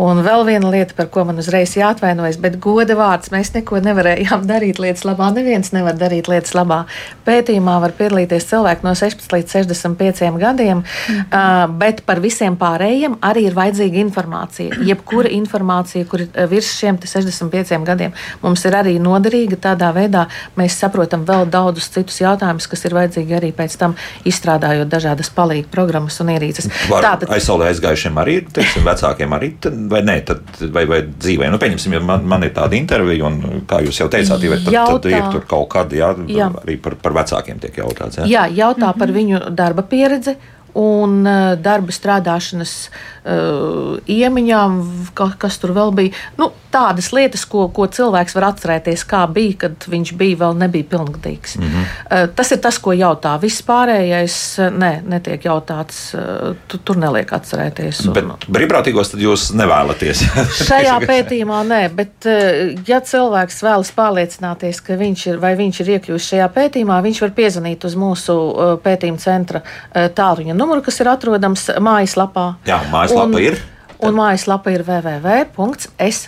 Un 0.00 0.24
vēl 0.24 0.46
viena 0.48 0.72
lieta, 0.72 0.96
par 0.96 1.10
ko 1.12 1.26
man 1.28 1.42
uzreiz 1.42 1.76
jāatvainojas, 1.76 2.40
bet 2.40 2.56
goda 2.64 2.96
vārds 2.96 3.28
mēs 3.34 3.52
neko 3.58 3.82
nevarējām 3.84 4.48
darīt 4.48 4.80
lietas 4.80 5.04
labā 5.04 5.28
neviens 5.42 5.72
nevar 5.74 5.98
darīt 5.98 6.30
lietas 6.30 6.54
labā. 6.56 6.84
Pētījumā 7.26 7.76
var 7.82 7.94
piedalīties 7.98 8.46
cilvēki 8.50 8.86
no 8.86 8.94
16 8.98 9.34
līdz 9.36 9.54
65 9.58 10.38
gadiem, 10.40 10.82
mm. 10.82 11.26
uh, 11.26 11.66
bet 11.82 12.02
par 12.06 12.22
visiem 12.22 12.56
pārējiem 12.60 13.18
arī 13.24 13.46
ir 13.50 13.58
vajadzīga 13.58 14.00
informācija. 14.02 14.78
Jebkura 14.90 15.30
informācija, 15.34 16.06
kur 16.08 16.24
ir 16.24 16.50
virs 16.50 16.72
šiem 16.78 17.00
65 17.02 17.82
gadiem, 17.88 18.14
mums 18.44 18.64
ir 18.68 18.78
arī 18.78 18.96
noderīga. 19.02 19.58
Tādā 19.62 19.92
veidā 19.94 20.26
mēs 20.58 20.78
saprotam 20.80 21.26
vēl 21.28 21.48
daudzus 21.52 21.90
citus 21.92 22.20
jautājumus, 22.22 22.68
kas 22.70 22.86
ir 22.88 22.96
vajadzīgi 22.96 23.38
arī 23.38 23.52
pēc 23.56 23.76
tam 23.80 23.96
izstrādājot 24.28 24.90
dažādas 24.90 25.30
palīga 25.34 25.70
programmas 25.72 26.18
un 26.22 26.32
ierīces. 26.34 26.70
Tātad 26.90 27.30
aizsaulē 27.32 27.70
aizgājušiem 27.72 28.18
arī 28.22 28.38
ir, 28.40 28.48
teiksim, 28.54 28.86
vecākiem 28.86 29.36
arī, 29.36 29.52
tad, 29.62 29.78
vai 29.90 30.02
nē, 30.06 30.18
tad, 30.28 30.42
vai, 30.74 30.84
vai 30.90 31.02
dzīvē. 31.10 31.50
Nu, 31.52 31.60
pieņemsim, 31.62 31.96
ja 31.96 32.02
man, 32.04 32.26
man 32.28 32.46
ir 32.46 32.54
tāda 32.56 32.78
intervija, 32.78 33.28
un 33.28 33.64
kā 33.68 33.80
jūs 33.86 34.02
jau 34.02 34.08
teicāt, 34.12 34.42
tad, 34.42 34.68
tad 34.74 35.08
ir 35.10 35.31
tur 35.32 35.46
kaut 35.48 35.68
kādi, 35.74 36.00
jā, 36.02 36.12
jā. 36.28 36.48
arī 36.62 36.76
par, 36.82 36.96
par 37.02 37.16
vecākiem 37.20 37.60
tiek 37.62 37.78
jautāts. 37.82 38.22
Jā, 38.22 38.26
jā 38.26 38.48
jautā 38.62 38.86
mm 38.86 38.92
-hmm. 38.92 38.98
par 38.98 39.08
viņu 39.08 39.42
darba 39.50 39.82
pieredzi 39.82 40.36
un 40.78 41.20
uh, 41.26 41.52
darba 41.60 41.92
strādāšanas 41.92 42.72
uh, 42.88 43.98
iemaņām, 44.08 44.78
ka, 45.16 45.32
kas 45.40 45.58
tur 45.60 45.74
vēl 45.76 45.92
bija. 45.96 46.16
Nu, 46.38 46.50
tādas 46.72 47.10
lietas, 47.12 47.44
ko, 47.48 47.66
ko 47.74 47.86
cilvēks 47.92 48.36
var 48.38 48.48
atcerēties, 48.52 49.04
kā 49.08 49.24
bija, 49.28 49.66
kad 49.66 49.86
viņš 49.92 50.14
bija 50.18 50.40
vēl 50.44 50.56
nebija 50.62 50.88
pilngadīgs. 50.94 51.58
Mm 51.58 51.68
-hmm. 51.68 51.90
uh, 52.04 52.28
tas 52.36 52.52
ir 52.52 52.62
tas, 52.64 52.78
ko 52.78 52.94
jautā. 52.96 53.34
Viss 53.40 53.62
pārējais 53.66 54.36
ne, 54.72 54.92
netiek 55.06 55.44
jautāts. 55.44 56.14
Uh, 56.16 56.56
tu, 56.66 56.78
tur 56.78 56.96
neliek 56.96 57.32
atcerēties. 57.32 58.06
Un, 58.06 58.12
bet 58.16 58.48
brīvprātīgos 58.48 59.12
tad 59.12 59.20
jūs 59.20 59.50
nevēlaties? 59.56 60.24
šajā 60.70 60.98
pētījumā 61.06 61.62
nē, 61.68 61.82
bet 61.94 62.28
uh, 62.30 62.72
ja 62.88 63.00
cilvēks 63.00 63.62
vēlas 63.62 63.92
pārliecināties, 63.92 64.80
ka 64.80 64.96
viņš 64.96 65.26
ir 65.26 65.38
vai 65.42 65.54
viņš 65.58 65.80
ir 65.84 65.94
iekļuvis 65.98 66.30
šajā 66.32 66.48
pētījumā, 66.56 67.02
viņš 67.04 67.22
var 67.26 67.36
piezvanīt 67.36 67.84
uz 67.84 67.96
mūsu 67.98 68.32
uh, 68.32 68.74
pētījuma 68.82 69.20
centra 69.20 69.62
uh, 69.62 70.08
tālruņa 70.08 70.61
numuru, 70.62 70.80
kas 70.86 71.00
ir 71.02 71.08
atrodams 71.12 71.62
mājaslapā. 71.82 72.46
Jā, 72.68 72.78
mājaslapa 72.92 73.34
un, 73.34 73.40
ir. 73.42 73.54
Un 74.02 74.12
mājaslapa 74.18 74.68
ir 74.74 74.82
www.skds 74.86 76.18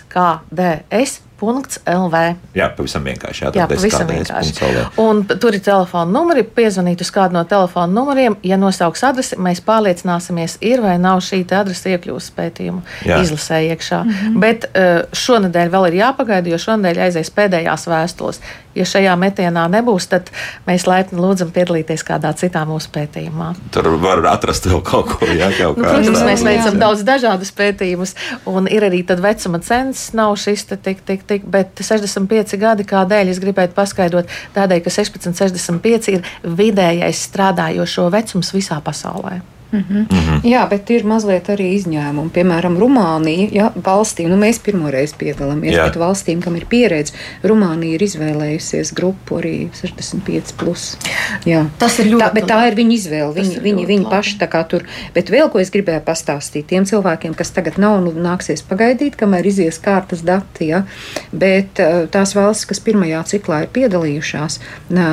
LV. 1.85 2.21
Jā, 2.55 2.69
pavisam 2.75 3.03
vienkārši. 3.05 3.43
Jā, 3.43 3.51
jā 3.55 3.67
pavisam 3.67 4.07
vienkārši. 4.07 4.53
Un 5.01 5.23
tur 5.27 5.55
ir 5.55 5.61
telefona 5.63 6.07
numuri. 6.11 6.43
Piezvanīt 6.43 7.01
uz 7.03 7.11
kādu 7.13 7.35
no 7.35 7.43
telefona 7.49 7.91
numuriem. 7.91 8.37
Ja 8.43 8.57
nosauks 8.59 9.03
adresi, 9.03 9.35
mēs 9.35 9.61
pārliecināsimies, 9.65 10.57
ir 10.65 10.83
vai 10.85 10.95
nav 11.01 11.21
šī 11.25 11.43
adrese 11.45 11.95
iekļūst 11.95 12.35
pētījumu 12.37 12.83
jā. 13.05 13.19
izlasē 13.23 13.61
iekšā. 13.71 14.03
Mm 14.03 14.11
-hmm. 14.11 14.39
Bet 14.39 14.69
eh, 14.73 15.01
šonadēļ 15.11 15.73
vēl 15.75 15.87
ir 15.91 15.99
jāpagaida, 16.01 16.49
jo 16.49 16.57
šonadēļ 16.67 17.01
aizies 17.07 17.31
pēdējās 17.31 17.87
vēstules. 17.91 18.41
Ja 18.75 18.85
šajā 18.87 19.13
metienā 19.19 19.65
nebūs, 19.71 20.09
tad 20.11 20.31
mēs 20.67 20.83
laipni 20.89 21.21
lūdzam 21.21 21.53
piedalīties 21.55 22.03
kādā 22.07 22.33
citā 22.35 22.65
mūsu 22.67 22.91
pētījumā. 22.95 23.53
Tur 23.75 23.87
var 24.03 24.25
atrast 24.33 24.67
vēl 24.67 24.83
kaut 24.85 25.13
ko, 25.13 25.29
jā, 25.29 25.47
kaut 25.55 25.79
nu, 25.79 25.87
protams, 25.87 26.21
mēs 26.27 26.43
veicam 26.45 26.79
daudz 26.81 27.05
dažādus 27.07 27.53
pētījumus, 27.55 28.15
un 28.51 28.69
ir 28.71 28.87
arī 28.89 29.01
vecuma 29.05 29.61
census, 29.63 30.11
nav 30.17 30.35
šis 30.41 30.67
tik, 30.75 31.01
tik, 31.07 31.23
tik, 31.27 31.47
bet 31.47 31.79
65 31.79 32.59
gadi, 32.59 32.87
kādēļ 32.89 33.31
es 33.31 33.41
gribētu 33.43 33.77
paskaidrot, 33.77 34.31
tādēļ, 34.57 34.83
ka 34.83 34.95
16, 34.99 35.35
65 35.39 36.13
ir 36.17 36.31
vidējais 36.43 37.25
strādājošo 37.29 38.09
vecums 38.13 38.53
visā 38.55 38.81
pasaulē. 38.83 39.41
Mm 39.71 39.79
-hmm. 39.89 39.97
Mm 39.97 40.07
-hmm. 40.09 40.39
Jā, 40.43 40.69
bet 40.69 40.89
ir 40.89 41.03
mazliet 41.05 41.49
arī 41.49 41.73
izņēmumi. 41.75 42.29
Piemēram, 42.29 42.77
Rumānija, 42.77 43.47
ja, 43.51 43.71
valstīm, 43.75 44.27
nu 44.27 44.37
mēs 44.37 44.59
pirmoreiz 44.63 45.13
piedalāmies, 45.13 45.75
Jā. 45.75 45.85
bet 45.85 45.95
valstīm, 45.95 46.41
kam 46.41 46.55
ir 46.55 46.65
pieredze, 46.69 47.13
Rumānija 47.43 47.93
ir 47.93 48.03
izvēlējusies 48.03 48.93
grupu 48.93 49.37
arī 49.39 49.69
65. 49.73 50.53
Plus. 50.57 50.97
Jā. 51.45 51.65
Tas 51.79 51.99
ir 51.99 52.05
ļoti 52.05 52.23
tā, 52.23 52.33
bet 52.33 52.43
tā 52.43 52.67
ir 52.67 52.75
viņa 52.75 52.93
izvēle. 52.93 53.33
Viņi, 53.33 53.59
viņi, 53.61 53.85
viņi 53.85 54.09
paši 54.09 54.37
tā 54.39 54.47
kā 54.47 54.67
tur. 54.67 54.83
Bet 55.13 55.29
vēl 55.29 55.51
ko 55.51 55.59
es 55.59 55.71
gribēju 55.71 56.01
pastāstīt 56.05 56.65
tiem 56.67 56.85
cilvēkiem, 56.85 57.33
kas 57.33 57.51
tagad 57.51 57.77
nav, 57.77 58.01
nu, 58.03 58.11
nāksies 58.11 58.63
pagaidīt, 58.69 59.15
kamēr 59.15 59.45
izies 59.45 59.79
kārtas 59.79 60.21
dati. 60.21 60.67
Ja? 60.67 60.83
Bet 61.31 61.79
eh, 61.79 62.07
tās 62.11 62.35
valstis, 62.35 62.65
kas 62.65 62.79
pirmajā 62.79 63.23
ciklā 63.23 63.61
ir 63.63 63.69
piedalījušās, 63.73 64.59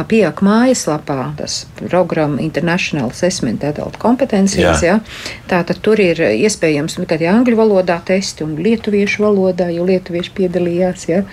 pieak 0.08 0.42
mājaslapā, 0.42 1.32
tas 1.36 1.66
programma 1.88 2.40
International 2.40 3.10
Assessment 3.10 3.64
Adult 3.64 3.98
Competence 4.02 4.51
dimensijas. 4.56 4.82
Ja? 4.82 4.98
Tātad 5.50 5.82
tur 5.84 6.00
ir 6.02 6.20
iespējams 6.32 6.98
nu, 6.98 7.06
tikai 7.08 7.30
angļu 7.32 7.58
valodā 7.58 7.98
testi 8.04 8.46
un 8.46 8.56
lietuviešu 8.62 9.26
valodā, 9.26 9.70
jo 9.74 9.86
lietuvieši 9.88 10.36
piedalījās. 10.36 11.08
Ja? 11.10 11.24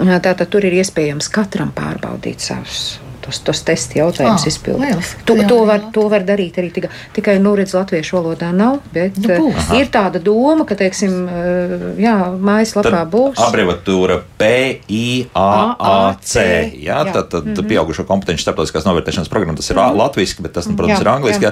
Tātad 0.00 0.46
tur 0.50 0.66
ir 0.66 0.80
iespējams 0.82 1.30
katram 1.34 1.74
pārbaudīt 1.76 2.44
savus 2.44 3.03
tos, 3.24 3.40
tos 3.44 3.62
testu 3.64 3.98
jautājumus 4.00 4.44
oh, 4.44 4.50
izpildīt. 4.50 5.12
To, 5.26 5.36
jā, 5.38 5.46
to, 5.48 5.58
var, 5.68 5.80
to 5.94 6.04
var 6.12 6.24
darīt 6.26 6.58
arī 6.60 6.70
tikai, 6.74 6.90
tikai 7.16 7.34
nu, 7.42 7.54
redz, 7.58 7.74
latviešu 7.76 8.18
valodā 8.18 8.50
nav, 8.54 8.80
bet 8.94 9.16
nu, 9.20 9.28
būs. 9.28 9.70
uh, 9.70 9.78
ir 9.80 9.86
tāda 9.92 10.18
doma, 10.22 10.64
ka, 10.68 10.74
teiksim, 10.78 11.12
uh, 11.24 11.86
jā, 12.00 12.16
mājaslapā 12.34 13.04
būs. 13.10 13.40
Abreviatūra 13.46 14.16
PIAAC, 14.40 16.34
jā, 16.36 16.60
jā, 16.84 17.00
tad, 17.10 17.30
tad 17.32 17.44
mm 17.44 17.54
-hmm. 17.54 17.68
pieaugušo 17.72 18.04
kompetenci 18.08 18.42
starptautiskās 18.44 18.84
novērtēšanas 18.88 19.30
programma, 19.32 19.56
tas 19.56 19.70
ir 19.70 19.76
mm 19.76 19.82
-hmm. 19.82 19.98
latviski, 20.02 20.42
bet 20.42 20.52
tas, 20.52 20.66
nu, 20.68 20.76
protams, 20.76 20.98
jā, 20.98 21.02
ir 21.02 21.08
angliski. 21.08 21.46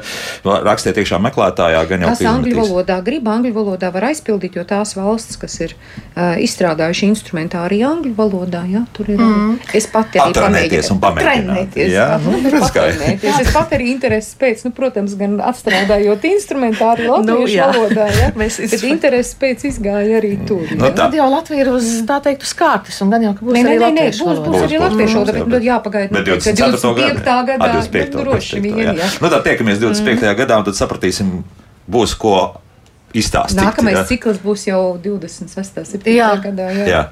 Rakstiet 0.45 0.97
iekšā 0.97 1.18
meklētājā, 1.18 1.89
gan 1.89 2.01
jau 2.01 2.09
Kas 2.09 2.20
angļu 2.20 2.57
valodā 2.57 3.01
grib, 3.05 3.29
angļu 3.29 3.53
valodā 3.55 3.93
var 3.93 4.05
aizpildīt, 4.11 4.57
jo 4.57 4.64
tās 4.64 4.97
valsts, 4.97 5.37
kas 5.37 5.61
ir 5.61 5.75
uh, 5.75 6.37
izstrādājuši 6.39 7.07
instrumentāri 7.07 7.83
angļu 7.87 8.14
valodā, 8.16 8.64
jā, 8.68 8.85
tur 8.93 9.11
ir. 9.11 9.18
Mm. 9.18 9.59
Es 9.75 9.87
pati 9.87 10.18
arī 10.18 10.33
pamēģināju 11.01 11.61
trenēties. 11.62 11.92
Jā, 11.92 12.06
nu, 12.22 12.32
patrenēties. 12.62 13.40
Es 13.42 13.50
pat 13.54 13.72
arī 13.76 13.88
intereses 13.92 14.34
pēc, 14.38 14.64
nu, 14.66 14.72
protams, 14.76 15.14
gan 15.18 15.36
atstrādājot 15.42 16.26
instrumentāri 16.28 17.06
latviešu 17.08 17.58
nu, 17.58 17.66
valodā, 17.76 18.06
ja? 18.16 18.30
Mēs 18.40 18.58
bet 18.72 18.84
intereses 18.88 19.34
pēc 19.40 19.64
izgāja 19.70 20.18
arī 20.20 20.34
tur. 20.48 20.64
Nu, 20.72 20.88
tā. 20.88 21.06
Tad 21.06 21.16
jau 21.18 21.28
Latvija 21.32 21.66
ir 21.66 21.72
uz, 21.72 21.88
tā 22.08 22.18
teikt, 22.24 22.46
uz 22.46 22.52
kārtas, 22.58 22.98
un 23.04 23.12
gan 23.12 23.26
jau, 23.26 23.34
ka 23.38 23.46
būs 23.46 23.56
nē, 23.56 23.62
arī 23.64 23.78
nē, 23.78 23.90
nē, 23.96 24.08
būs, 24.18 24.42
būs 24.46 24.58
arī 24.66 24.82
latviešu 24.82 25.18
valoda, 25.20 25.36
bet 25.38 25.54
nu, 25.54 25.62
jāpagaida. 25.68 26.12
Bet 26.16 26.28
25. 26.28 27.24
gadā, 27.52 27.70
nu, 27.78 28.10
droši 28.18 28.62
vien, 28.64 28.82
jā. 28.92 29.08
Nu, 29.22 29.32
tā 29.32 29.40
tiekamies 29.46 29.80
25. 29.82 30.22
Mm. 30.22 30.36
gadā, 30.42 30.60
un 30.60 30.68
tad 30.68 30.78
sapratīsim, 30.78 31.40
būs 31.90 32.14
ko 32.20 32.36
izstāstīt. 33.16 33.60
Nākamais 33.60 34.06
cikls 34.08 34.40
būs 34.42 34.68
jau 34.70 34.84
26. 35.02 35.82
gadā. 36.46 36.70
Jā. 36.82 36.86
jā. 36.88 37.02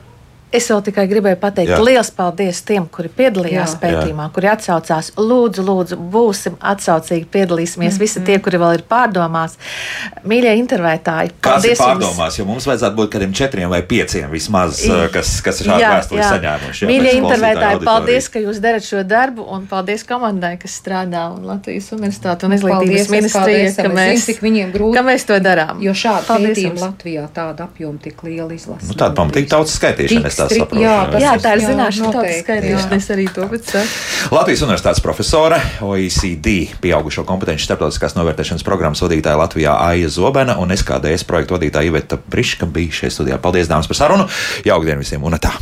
Es 0.50 0.66
vēl 0.66 0.80
tikai 0.82 1.04
gribēju 1.06 1.38
pateikt, 1.38 1.70
Jā. 1.70 1.78
liels 1.86 2.08
paldies 2.10 2.58
tiem, 2.66 2.88
kuri 2.90 3.06
piedalījās 3.14 3.76
Jā. 3.76 3.78
pētījumā, 3.84 4.24
Jā. 4.26 4.32
kuri 4.34 4.48
atsaucās. 4.50 5.12
Lūdzu, 5.14 5.62
lūdzu, 5.62 5.98
būsim 6.10 6.56
atsaucīgi, 6.58 7.28
piedalīsimies. 7.30 7.92
Mm 7.92 7.96
-hmm. 7.96 8.00
Visi 8.02 8.22
tie, 8.26 8.38
kuri 8.42 8.58
vēl 8.58 8.74
ir 8.80 8.82
pārdomās, 8.90 9.54
mīļie 10.26 10.54
intervētāji. 10.58 11.30
Kas 11.40 11.64
ir 11.64 11.76
pārdomās, 11.78 12.38
jo 12.38 12.44
mums 12.48 12.66
vajadzētu 12.66 12.96
būt 12.98 13.12
kādiem 13.14 13.32
četriem 13.32 13.70
vai 13.70 13.82
pieciem 13.82 14.30
vismaz, 14.30 14.82
kas, 15.12 15.40
kas 15.40 15.60
ir 15.60 15.70
šādu 15.70 15.84
vēstuli 15.86 16.22
saņēmuši. 16.24 16.90
Mīļie 16.90 17.14
intervētāji, 17.20 17.84
paldies, 17.84 18.28
ka 18.28 18.42
jūs 18.42 18.58
darat 18.58 18.82
šo 18.82 19.04
darbu, 19.06 19.46
un 19.46 19.66
paldies 19.70 20.02
komandai, 20.02 20.56
kas 20.58 20.74
strādā 20.82 21.28
un 21.30 21.46
Latvijas 21.46 21.92
Universitāte 21.94 22.50
un 22.50 22.58
Izglītības 22.58 23.10
ministrija, 23.10 23.70
ka 23.76 23.88
mēs, 23.88 24.26
viņiem 24.42 24.74
grūti, 24.74 24.98
ka 24.98 25.06
mēs 25.06 25.26
to 25.30 25.38
darām. 25.38 25.78
Jo 25.78 25.94
šādi 25.94 26.26
pētījumi 26.26 26.80
Latvijā 26.80 27.28
tāda 27.34 27.70
apjoma 27.70 28.02
tik 28.02 28.22
liela 28.26 28.52
izlasa. 28.52 28.90
Nu, 28.90 28.98
tāda 28.98 29.14
pamatīgi 29.14 29.46
tautas 29.46 29.78
skaitīšana 29.78 30.39
tās 30.40 30.54
saprotu. 30.56 30.82
Jā, 30.82 30.96
tas 31.12 31.24
Jā, 31.24 31.34
tā 31.42 31.54
ir 31.56 31.64
zināšana, 31.66 32.12
tā 32.14 32.24
jā. 32.26 32.80
Es 32.96 33.10
arī 33.14 33.26
to 33.34 33.46
pēc 33.50 33.68
tam. 33.72 33.92
Latvijas 34.34 34.64
Universitātes 34.66 35.02
profesore, 35.04 35.60
OECD 35.86 36.56
pieaugušo 36.82 37.26
kompetenci 37.28 37.66
starptautiskās 37.68 38.16
novērtēšanas 38.18 38.66
programmas 38.66 39.04
vadītāja 39.04 39.40
Latvijā 39.40 39.76
Aija 39.90 40.10
Zobena 40.12 40.56
un 40.62 40.74
SKDS 40.76 41.28
projektu 41.28 41.58
vadītāja 41.58 41.92
Iveta 41.92 42.20
Briška 42.30 42.68
bija 42.70 43.02
šeit 43.02 43.16
studijā. 43.16 43.38
Paldies, 43.42 43.70
dāmas, 43.70 43.90
par 43.90 44.02
sarunu! 44.02 44.28
Jauktdien 44.66 45.00
visiem 45.00 45.24
un 45.24 45.38
tā! 45.40 45.54